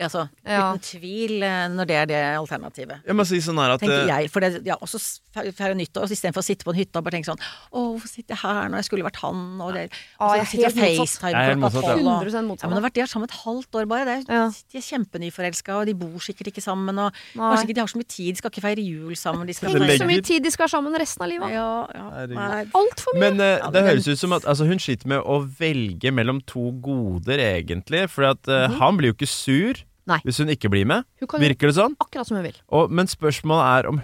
[0.00, 0.72] altså, Ja.
[0.72, 3.00] Uten tvil, eh, når det er det alternativet.
[3.06, 5.00] Jeg må si sånn her at Tenker eh, jeg, for det, ja, også
[5.32, 8.08] feire nyttår, og istedenfor å sitte på en hytte og bare tenke sånn Å, hvorfor
[8.08, 9.60] sitter jeg her når jeg skulle vært han?
[9.60, 11.06] Og det, Ja, og så sitter og.
[11.06, 12.06] FaceTime klokka tolv.
[12.06, 14.04] og- Ja, men de har vært de har sammen et halvt år bare.
[14.04, 16.98] Det De er kjempenyforelska, og de bor sikkert ikke sammen.
[16.98, 17.42] Og Nei.
[17.42, 19.46] kanskje ikke de har så mye tid, de skal ikke feire jul sammen.
[19.46, 21.50] De skal Tenk så mye tid de skal ha sammen resten av livet.
[21.50, 22.64] Ja, ja.
[22.74, 23.20] Altfor mye.
[23.20, 26.72] Men uh, det høres ut som at altså, hun sliter med å velge mellom to
[26.82, 28.08] goder, egentlig.
[28.10, 28.78] For at, mm.
[28.80, 30.20] han blir jo ikke sur Nei.
[30.22, 31.06] hvis hun ikke blir med.
[31.20, 31.96] Hun Virker det sånn?
[32.02, 32.56] akkurat som hun vil.
[32.70, 34.00] Og, men spørsmålet er om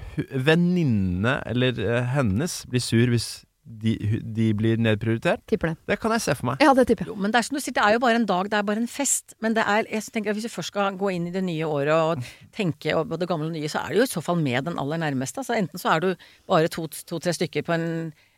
[0.48, 3.30] venninnene eller eh, hennes blir sur hvis
[3.62, 3.92] de,
[4.34, 5.44] de blir nedprioritert.
[5.46, 5.76] Tipper det.
[5.92, 6.62] Det kan jeg se for meg.
[6.64, 7.12] Ja, det tipper jeg.
[7.14, 8.66] Jo, men det er som du sier, det er jo bare en dag, det er
[8.66, 9.36] bare en fest.
[9.44, 11.68] Men det er, jeg tenker at hvis du først skal gå inn i det nye
[11.70, 12.26] året og
[12.56, 14.80] tenke på det gamle og nye, så er det jo i så fall med den
[14.82, 15.44] aller nærmeste.
[15.44, 16.10] Altså, enten så er du
[16.50, 17.86] bare to-tre to, tre stykker på en,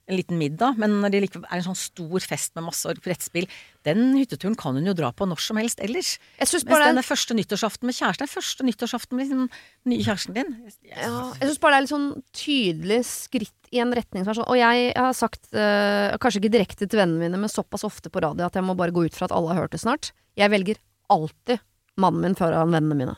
[0.04, 3.46] en liten middag, men når det likevel er en sånn stor fest med masse brettspill,
[3.88, 6.14] den hytteturen kan hun jo dra på når som helst ellers.
[6.40, 9.46] Jeg syns Mens bare, denne første nyttårsaften med kjæresten, den første nyttårsaften med liksom,
[9.92, 10.52] nye kjæresten din
[10.90, 11.08] ja,
[11.40, 14.50] jeg synes bare det er litt sånn tydelig skritt i en retning som er sånn
[14.52, 18.22] Og jeg har sagt, øh, kanskje ikke direkte til vennene mine, men såpass ofte på
[18.24, 20.12] radio at jeg må bare gå ut fra at alle har hørt det snart.
[20.38, 20.80] Jeg velger
[21.12, 21.64] alltid
[22.00, 23.16] mannen min foran vennene mine.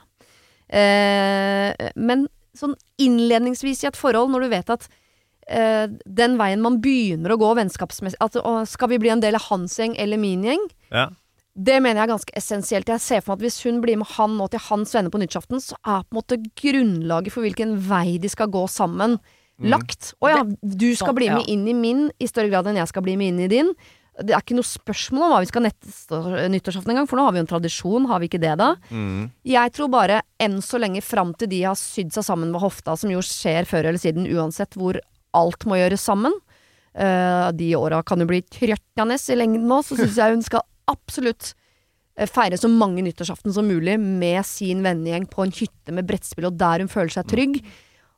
[0.66, 2.26] Eh, men
[2.56, 4.88] sånn innledningsvis i et forhold, når du vet at
[5.50, 9.38] eh, den veien man begynner å gå vennskapsmessig at, å, Skal vi bli en del
[9.38, 10.66] av hans gjeng eller min gjeng?
[10.90, 11.08] Ja.
[11.56, 12.90] Det mener jeg er ganske essensielt.
[12.92, 15.22] Jeg ser for meg at hvis hun blir med han nå til hans venner på
[15.22, 19.16] nyttårsaften, så er på en måte grunnlaget for hvilken vei de skal gå sammen,
[19.64, 20.10] lagt.
[20.20, 21.54] Å ja, du skal Sånn, bli med ja.
[21.54, 23.72] inn i min i større grad enn jeg skal bli med inn i din.
[24.16, 26.20] Det er ikke noe spørsmål om hva vi skal neste
[26.52, 28.70] nyttårsaften engang, for nå har vi jo en tradisjon, har vi ikke det da?
[28.88, 29.26] Mm.
[29.48, 32.96] Jeg tror bare enn så lenge fram til de har sydd seg sammen med hofta,
[32.96, 35.00] som jo skjer før eller siden uansett, hvor
[35.36, 36.34] alt må gjøres sammen.
[36.96, 40.64] Uh, de åra kan jo bli trøttende i lengden nå, så syns jeg hun skal
[40.88, 41.50] absolutt
[42.16, 46.48] eh, feire så mange nyttårsaften som mulig med sin vennegjeng på en hytte med brettspill,
[46.48, 47.58] og der hun føler seg trygg.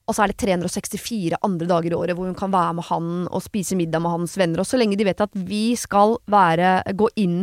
[0.09, 3.09] Og så er det 364 andre dager i året hvor hun kan være med han
[3.27, 4.62] og spise middag med hans venner.
[4.62, 7.43] Og så lenge de vet at vi skal være, gå inn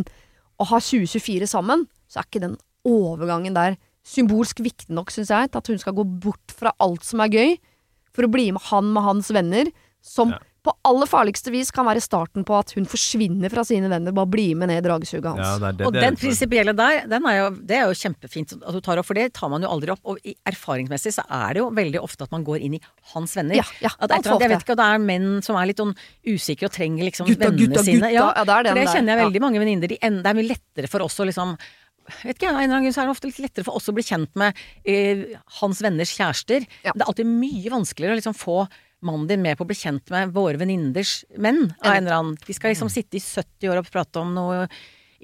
[0.56, 2.56] og ha 2024 sammen, så er ikke den
[2.88, 7.06] overgangen der symbolsk viktig nok, syns jeg, til at hun skal gå bort fra alt
[7.06, 7.56] som er gøy,
[8.16, 9.70] for å bli med han med hans venner,
[10.02, 10.40] som Ja.
[10.66, 14.26] på aller farligste vis kan være starten på at hun forsvinner fra sine venner, bare
[14.26, 15.38] blir med ned i dragesuget hans.
[15.46, 17.84] Ja, det er det, Og det er- den prinsipielle der, den er jo, det er
[17.86, 20.00] jo kjempefint at du tar opp, for det tar man jo aldri opp.
[20.06, 22.82] Og erfaringsmessig så er det jo veldig ofte at man går inn i
[23.14, 23.56] hans venner.
[23.62, 25.56] Ja, ja, at et eller altfor annet, jeg vet ikke om det er menn som
[25.56, 25.96] er litt sånn
[26.26, 28.02] usikre og trenger liksom Gutta, vennene gutta, sine.
[28.02, 28.12] gutta.
[28.14, 29.26] Ja, Ja, det er den for det der, kjenner jeg ja.
[29.30, 29.88] veldig mange venninner.
[29.88, 31.58] de Det er mye lettere for oss å liksom
[32.24, 33.90] vet ikke, av en eller annen grunn så er det ofte litt lettere for oss
[33.90, 35.24] å bli kjent med eh,
[35.62, 36.66] hans venners kjærester.
[36.86, 36.94] Ja.
[36.94, 38.60] Det er alltid mye vanskeligere å liksom få
[39.06, 41.68] mannen din med på å bli kjent med våre venninners menn.
[41.84, 42.38] Av en eller annen.
[42.46, 44.64] De skal liksom sitte i 70 år og prate om noe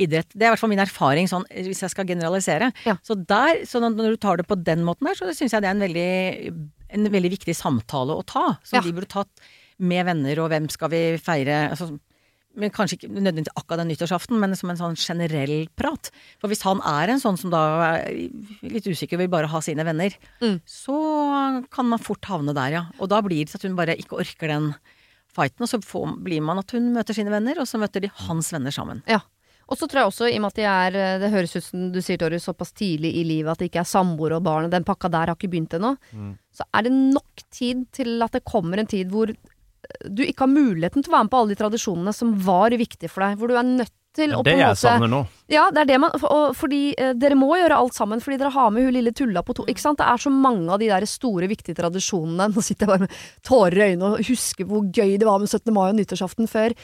[0.02, 0.30] idrett.
[0.34, 2.72] Det er i hvert fall min erfaring, sånn, hvis jeg skal generalisere.
[2.88, 2.96] Ja.
[3.06, 5.62] Så der, så når når du tar det på den måten der, så syns jeg
[5.66, 6.54] det er en veldig,
[6.98, 8.58] en veldig viktig samtale å ta.
[8.64, 8.82] Som Ja.
[8.86, 9.44] de burde tatt
[9.82, 11.92] med venner, og hvem skal vi feire altså,
[12.56, 16.10] men Kanskje ikke nødvendigvis akkurat den nyttårsaften, men som en sånn generell prat.
[16.42, 17.62] For hvis han er en sånn som da
[18.02, 18.10] er
[18.68, 20.60] litt usikker og vil bare ha sine venner, Mm.
[20.68, 20.98] så
[21.72, 22.84] kan man fort havne der, ja.
[23.00, 24.74] Og da blir det at hun bare ikke orker den
[25.32, 28.12] fighten, og så får, blir man at hun møter sine venner, og så møter de
[28.28, 29.02] hans venner sammen.
[29.08, 29.22] Ja.
[29.72, 31.64] Og så tror jeg også, i og med at de er, eh, det høres ut
[31.64, 34.66] som du sier, Tori, såpass tidlig i livet at det ikke er samboere og barn,
[34.68, 35.94] og den pakka der har ikke begynt ennå,
[36.52, 39.32] så er det nok tid til at det kommer en tid hvor
[40.06, 43.12] du ikke har muligheten til å være med på alle de tradisjonene som var viktige
[43.12, 45.20] for deg, hvor du er nødt til å er måte det jeg savner nå.
[45.52, 48.52] Ja, det er det man og, Fordi eh, dere må gjøre alt sammen, fordi dere
[48.54, 49.66] har med hun lille tulla på to.
[49.72, 50.00] Ikke sant?
[50.02, 52.50] Det er så mange av de der store, viktige tradisjonene.
[52.54, 55.52] Nå sitter jeg bare med tårer i øynene og husker hvor gøy det var med
[55.52, 55.72] 17.
[55.76, 56.76] mai og nyttårsaften før.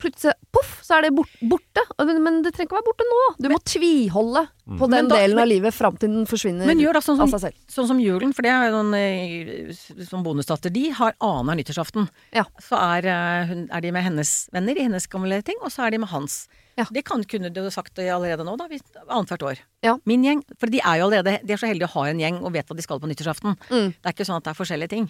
[0.00, 1.10] Plutselig, poff, så er det
[1.44, 1.82] borte.
[2.00, 3.18] Men, men det trenger ikke å være borte nå.
[3.44, 4.46] Du må tviholde
[4.80, 7.28] på den da- delen av livet fram til den forsvinner Men gjør da sånn av
[7.28, 7.58] som, seg selv.
[7.74, 9.74] sånn som julen, for det er jo noen eh,
[10.08, 10.72] som bonusdatter.
[10.72, 12.08] De har annenhver nyttårsaften.
[12.32, 12.46] Ja.
[12.64, 15.92] Så er, eh, er de med hennes venner i hennes gamle ting, og så er
[15.92, 16.46] de med hans.
[16.80, 16.88] Ja.
[16.92, 18.66] Det kan, kunne du sagt allerede nå, da.
[19.08, 19.60] Annethvert år.
[19.84, 19.98] Ja.
[20.08, 20.40] Min gjeng.
[20.60, 22.68] For de er jo allerede De er så heldige å ha en gjeng og vet
[22.68, 23.56] hva de skal på nyttårsaften.
[23.68, 23.92] Mm.
[23.92, 25.06] Det er ikke sånn at det er forskjellige ting.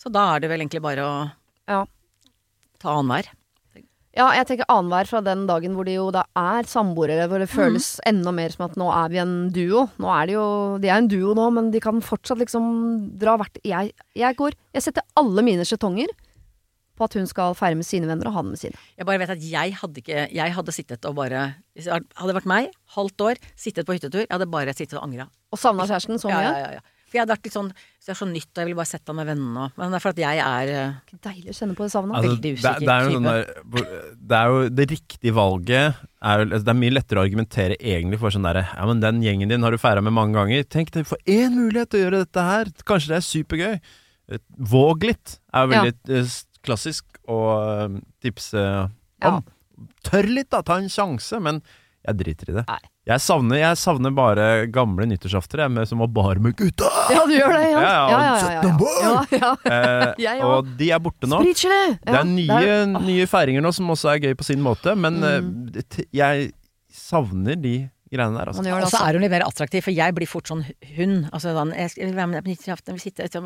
[0.00, 1.14] Så da er det vel egentlig bare å
[1.68, 1.84] Ja.
[2.80, 3.28] ta annenhver.
[4.16, 7.50] Ja, jeg tenker annenhver fra den dagen hvor de jo da er samboere, hvor det
[7.52, 9.82] føles enda mer som at nå er vi en duo.
[10.00, 10.44] Nå er de jo
[10.80, 12.64] De er en duo nå, men de kan fortsatt liksom
[13.20, 16.08] dra hvert Jeg, jeg går Jeg setter alle mine skjetonger
[16.96, 18.72] på at hun skal feire med sine venner og han med sine.
[18.96, 21.42] Jeg bare vet at jeg hadde ikke Jeg hadde sittet og bare
[21.76, 25.28] Hadde det vært meg, halvt år, sittet på hyttetur, jeg hadde bare sittet og angra.
[25.52, 26.80] Og savna kjæresten så Ja, ja, ja, ja.
[27.16, 29.10] Jeg hadde vært litt sånn Så det er så nytt, og jeg ville bare sett
[29.10, 31.76] han med vennene og Men det er for at jeg er eh, Deilig å kjenne
[31.78, 32.16] på det savnet.
[32.18, 33.16] Altså, Veldig usikker det, er jo type.
[33.16, 37.26] sånn der, det er jo det riktige valget er, altså, Det er mye lettere å
[37.26, 40.36] argumentere egentlig for sånn derre Ja, men den gjengen din har du feira med mange
[40.36, 40.66] ganger.
[40.70, 42.70] Tenk deg, for én mulighet til å gjøre dette her!
[42.88, 43.74] Kanskje det er supergøy.
[44.32, 44.42] Eh,
[44.72, 46.22] Våg litt er jo veldig ja.
[46.66, 48.62] klassisk å eh, tipse
[49.26, 49.42] om.
[50.06, 50.62] Tør litt, da!
[50.66, 51.40] Ta en sjanse.
[51.42, 51.60] Men
[52.06, 52.64] jeg driter i det.
[53.06, 56.88] Jeg savner, jeg savner bare gamle nyttårsaftere med- som var bare med gutta!
[57.10, 57.80] Ja, du gjør det, ja.
[57.80, 58.78] Ja, ja, ja, ja, ja, 17.
[59.02, 59.52] ja, ja.
[60.26, 61.42] Eh, og de er borte nå.
[61.44, 65.76] Det er nye, nye feiringer nå som også er gøy på sin måte, men Mm.
[65.76, 66.52] eh, jeg
[66.92, 67.76] savner de
[68.16, 68.64] greiene der, altså.
[68.64, 69.02] Og så også.
[69.06, 70.64] er hun litt mer attraktiv, for jeg blir fort sånn
[70.96, 71.14] hun.
[71.30, 71.90] Altså, jeg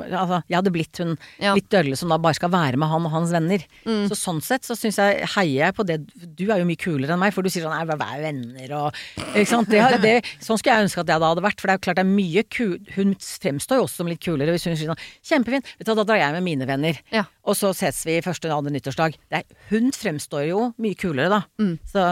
[0.09, 1.55] altså, hadde blitt hun Ja.
[1.57, 3.65] litt dølle som da bare skal være med han og hans venner.
[3.85, 4.07] Mm.
[4.11, 5.99] Så sånn sett så syns jeg heier jeg på det
[6.37, 9.01] Du er jo mye kulere enn meg, for du sier sånn nei, vær venner og
[9.35, 9.71] Ikke sant.
[9.71, 11.85] Det, det, sånn skulle jeg ønske at jeg da hadde vært, for det er jo
[11.87, 14.91] klart det er mye kul Hun fremstår jo også som litt kulere hvis hun sier
[14.91, 16.99] sånn kjempefint, vet du hva, da drar jeg med mine venner.
[17.15, 17.27] Ja.
[17.47, 19.17] Og så ses vi første og andre nyttårsdag.
[19.31, 21.41] Det er, hun fremstår jo mye kulere, da.
[21.61, 21.75] Mm.
[21.89, 22.07] Så,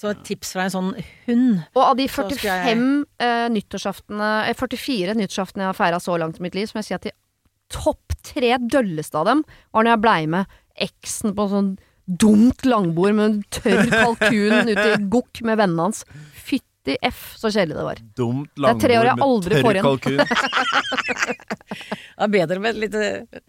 [0.00, 0.90] så et tips fra en sånn
[1.26, 1.58] hund.
[1.76, 6.40] Og av de 45 jeg- eh, nyttårsaftene eh, 44 nyttårsaftene jeg har feira så langt
[6.40, 7.12] i mitt liv, som jeg sier at de
[7.70, 10.46] topp tre dølleste av dem var når jeg blei med
[10.80, 11.70] eksen på sånn
[12.10, 16.00] dumt langbord med en tørr kalkun ute i gokk med vennene hans.
[16.34, 18.00] Fytti f, så kjedelig det var.
[18.18, 19.86] Dumt Det er tre år jeg langbord aldri med får tørr igjen.
[19.86, 20.18] kalkun.
[22.20, 23.40] Det er bedre med et eh,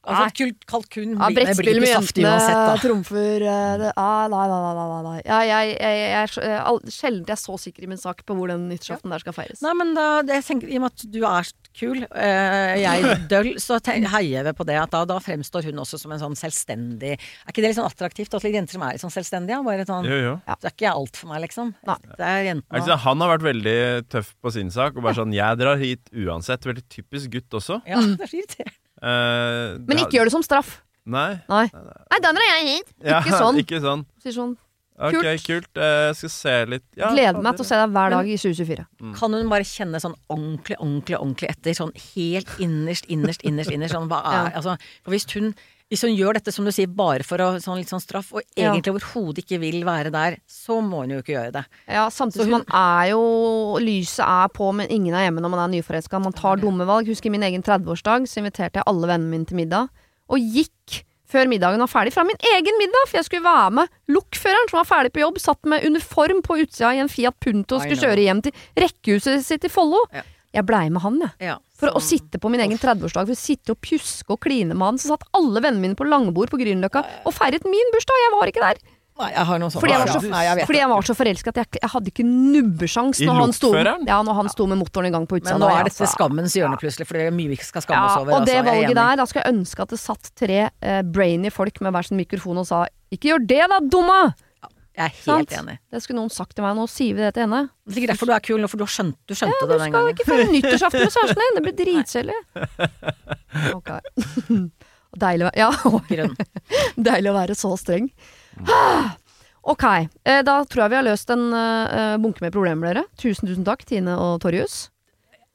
[0.00, 2.76] Altså, kult kalkun Ja, blir, det blir ikke saftig uansett, da.
[2.80, 4.84] trumfer eh, det, ah, Nei, nei, nei.
[4.88, 5.16] nei, nei.
[5.26, 8.36] Ja, jeg, jeg, jeg, er all- Sjelden jeg er så sikker i min sak på
[8.38, 9.60] hvor den nyttårsaften der skal feires.
[9.60, 13.50] Nei, men da, jeg tenker, I og med at du er kul, eh, jeg døll,
[13.60, 14.78] så tenk, heier vi på det.
[14.80, 17.90] At da, da fremstår hun også som en sånn selvstendig Er ikke det litt sånn
[17.92, 18.32] attraktivt?
[18.40, 19.60] At jenter som er litt sånn selvstendige?
[19.68, 20.34] Bare sånn, Jo, jo.
[20.48, 21.74] Så er ikke alt for meg, liksom.
[21.86, 21.98] Nei.
[22.16, 22.84] Det er jentene.
[22.88, 23.78] sånn, Han har vært veldig
[24.16, 24.96] tøff på sin sak.
[24.96, 26.64] Og bare sånn, Jeg drar hit uansett.
[26.64, 27.82] Veldig typisk gutt også.
[27.84, 28.79] Ja, det er så irriterende.
[29.02, 30.80] Eh, Men ikke gjør det som straff.
[31.10, 31.40] Nei.
[31.48, 31.66] Nei.
[31.72, 32.90] Nei, den drar jeg hit.
[33.02, 33.58] Ja, Ikke sånn.
[33.64, 34.04] Ikke sånn.
[34.22, 34.56] Sier sånn.
[35.00, 35.44] Ok, Kult.
[35.46, 35.68] kult.
[35.80, 38.34] Eh, Jeg skal se litt ja, Gleder meg til å se deg hver dag i
[38.36, 38.84] 2024.
[39.16, 41.72] Kan hun bare kjenne sånn ordentlig, ordentlig, ordentlig etter?
[41.78, 43.94] Sånn helt innerst, innerst, innerst, innerst.
[43.96, 44.60] Sånn, hva er, Ja.
[44.60, 45.54] altså, for hvis hun,
[45.90, 48.42] hvis hun gjør dette, som du sier, bare for å, sånn, litt sånn straff, og
[48.56, 48.70] Ja.
[48.72, 51.64] egentlig overhodet ikke vil være der, så må hun jo ikke gjøre det.
[51.88, 55.64] Ja, samtidig som man er jo Lyset er på, men ingen er hjemme når man
[55.66, 56.22] er nyforelska.
[56.22, 57.06] Man tar dumme valg.
[57.10, 59.88] Husker min egen 30-årsdag, så inviterte jeg alle vennene mine til middag.
[60.30, 63.88] Og gikk før middagen var ferdig fra min egen middag, for jeg skulle være med
[64.10, 67.76] lokføreren som var ferdig på jobb, satt med uniform på utsida i en Fiat Punto
[67.78, 70.02] og skulle kjøre hjem til rekkehuset sitt i Follo.
[70.14, 70.22] Ja.
[70.52, 71.30] Jeg blei med han, jeg.
[71.46, 74.76] Ja, For å sitte på min egen 30-årsdag, for å sitte og pjuske og kline
[74.76, 78.24] med han, så satt alle vennene mine på langbord på Grünerløkka og feiret min bursdag,
[78.24, 78.82] jeg var ikke der.
[79.20, 79.82] Nei, jeg har noe sånt.
[79.82, 82.12] Fordi jeg var så, Nei, jeg fordi jeg var så forelska at jeg, jeg hadde
[82.12, 85.58] ikke nubbesjans når han sto, ja, når han sto med motoren i gang på utsida.
[85.58, 86.12] Men nå er dette altså.
[86.14, 88.38] skammens hjørne plutselig, for det er mye vi skal skamme ja, oss over.
[88.38, 91.52] Og det altså, valget der, da skulle jeg ønske at det satt tre eh, brainy
[91.52, 94.22] folk med hver sin mikrofon og sa 'ikke gjør det da, dumma'!
[95.00, 95.52] Jeg er helt Sant?
[95.56, 95.76] enig.
[95.94, 97.60] Det skulle noen sagt til meg, nå sier vi det til henne.
[97.88, 99.78] Det er ikke derfor du er kul nå, for du, skjønt, du skjønte Ja, det
[99.78, 100.12] du skal gangen.
[100.12, 102.38] ikke feire nyttårsaften med kjæresten din, det blir dritkjedelig.
[103.78, 103.90] Ok.
[105.24, 105.70] Deilig å Ja,
[107.10, 108.10] Deilig å være så streng.
[109.60, 109.82] Ok,
[110.24, 113.02] eh, da tror jeg vi har løst en eh, bunke med problemer, dere.
[113.20, 114.86] Tusen, tusen takk, Tine og Torjus.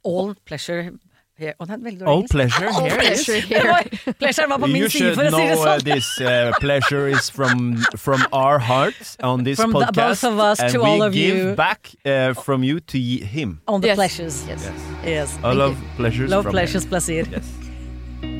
[0.06, 0.92] All pleasure
[1.38, 1.54] here.
[1.60, 3.00] Oh, det er veldig dårlig All pleasure All here.
[3.00, 4.14] pleasure here.
[4.20, 5.56] Pleasure var på min side, for å si det sånn.
[5.56, 10.22] You should know this uh, pleasure is from from our hearts on this From podcast.
[10.22, 13.60] From both of us and to all of give back uh, from you to him.
[13.68, 13.98] On the Yes.
[13.98, 14.44] pleasures.
[14.48, 14.70] Yes.
[15.06, 15.38] Yes.
[15.44, 16.90] I love pleasures Love from pleasures, him.
[16.90, 17.26] plaisir.
[17.32, 17.46] Yes.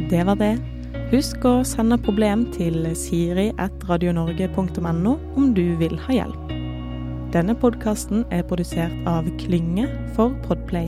[0.10, 0.54] Det var det.
[1.12, 6.42] Husk å sende problem til siri at radionorge.no om du vil ha hjelp.
[7.36, 9.86] Denne podkasten er produsert av Klynge
[10.16, 10.88] for Podplay.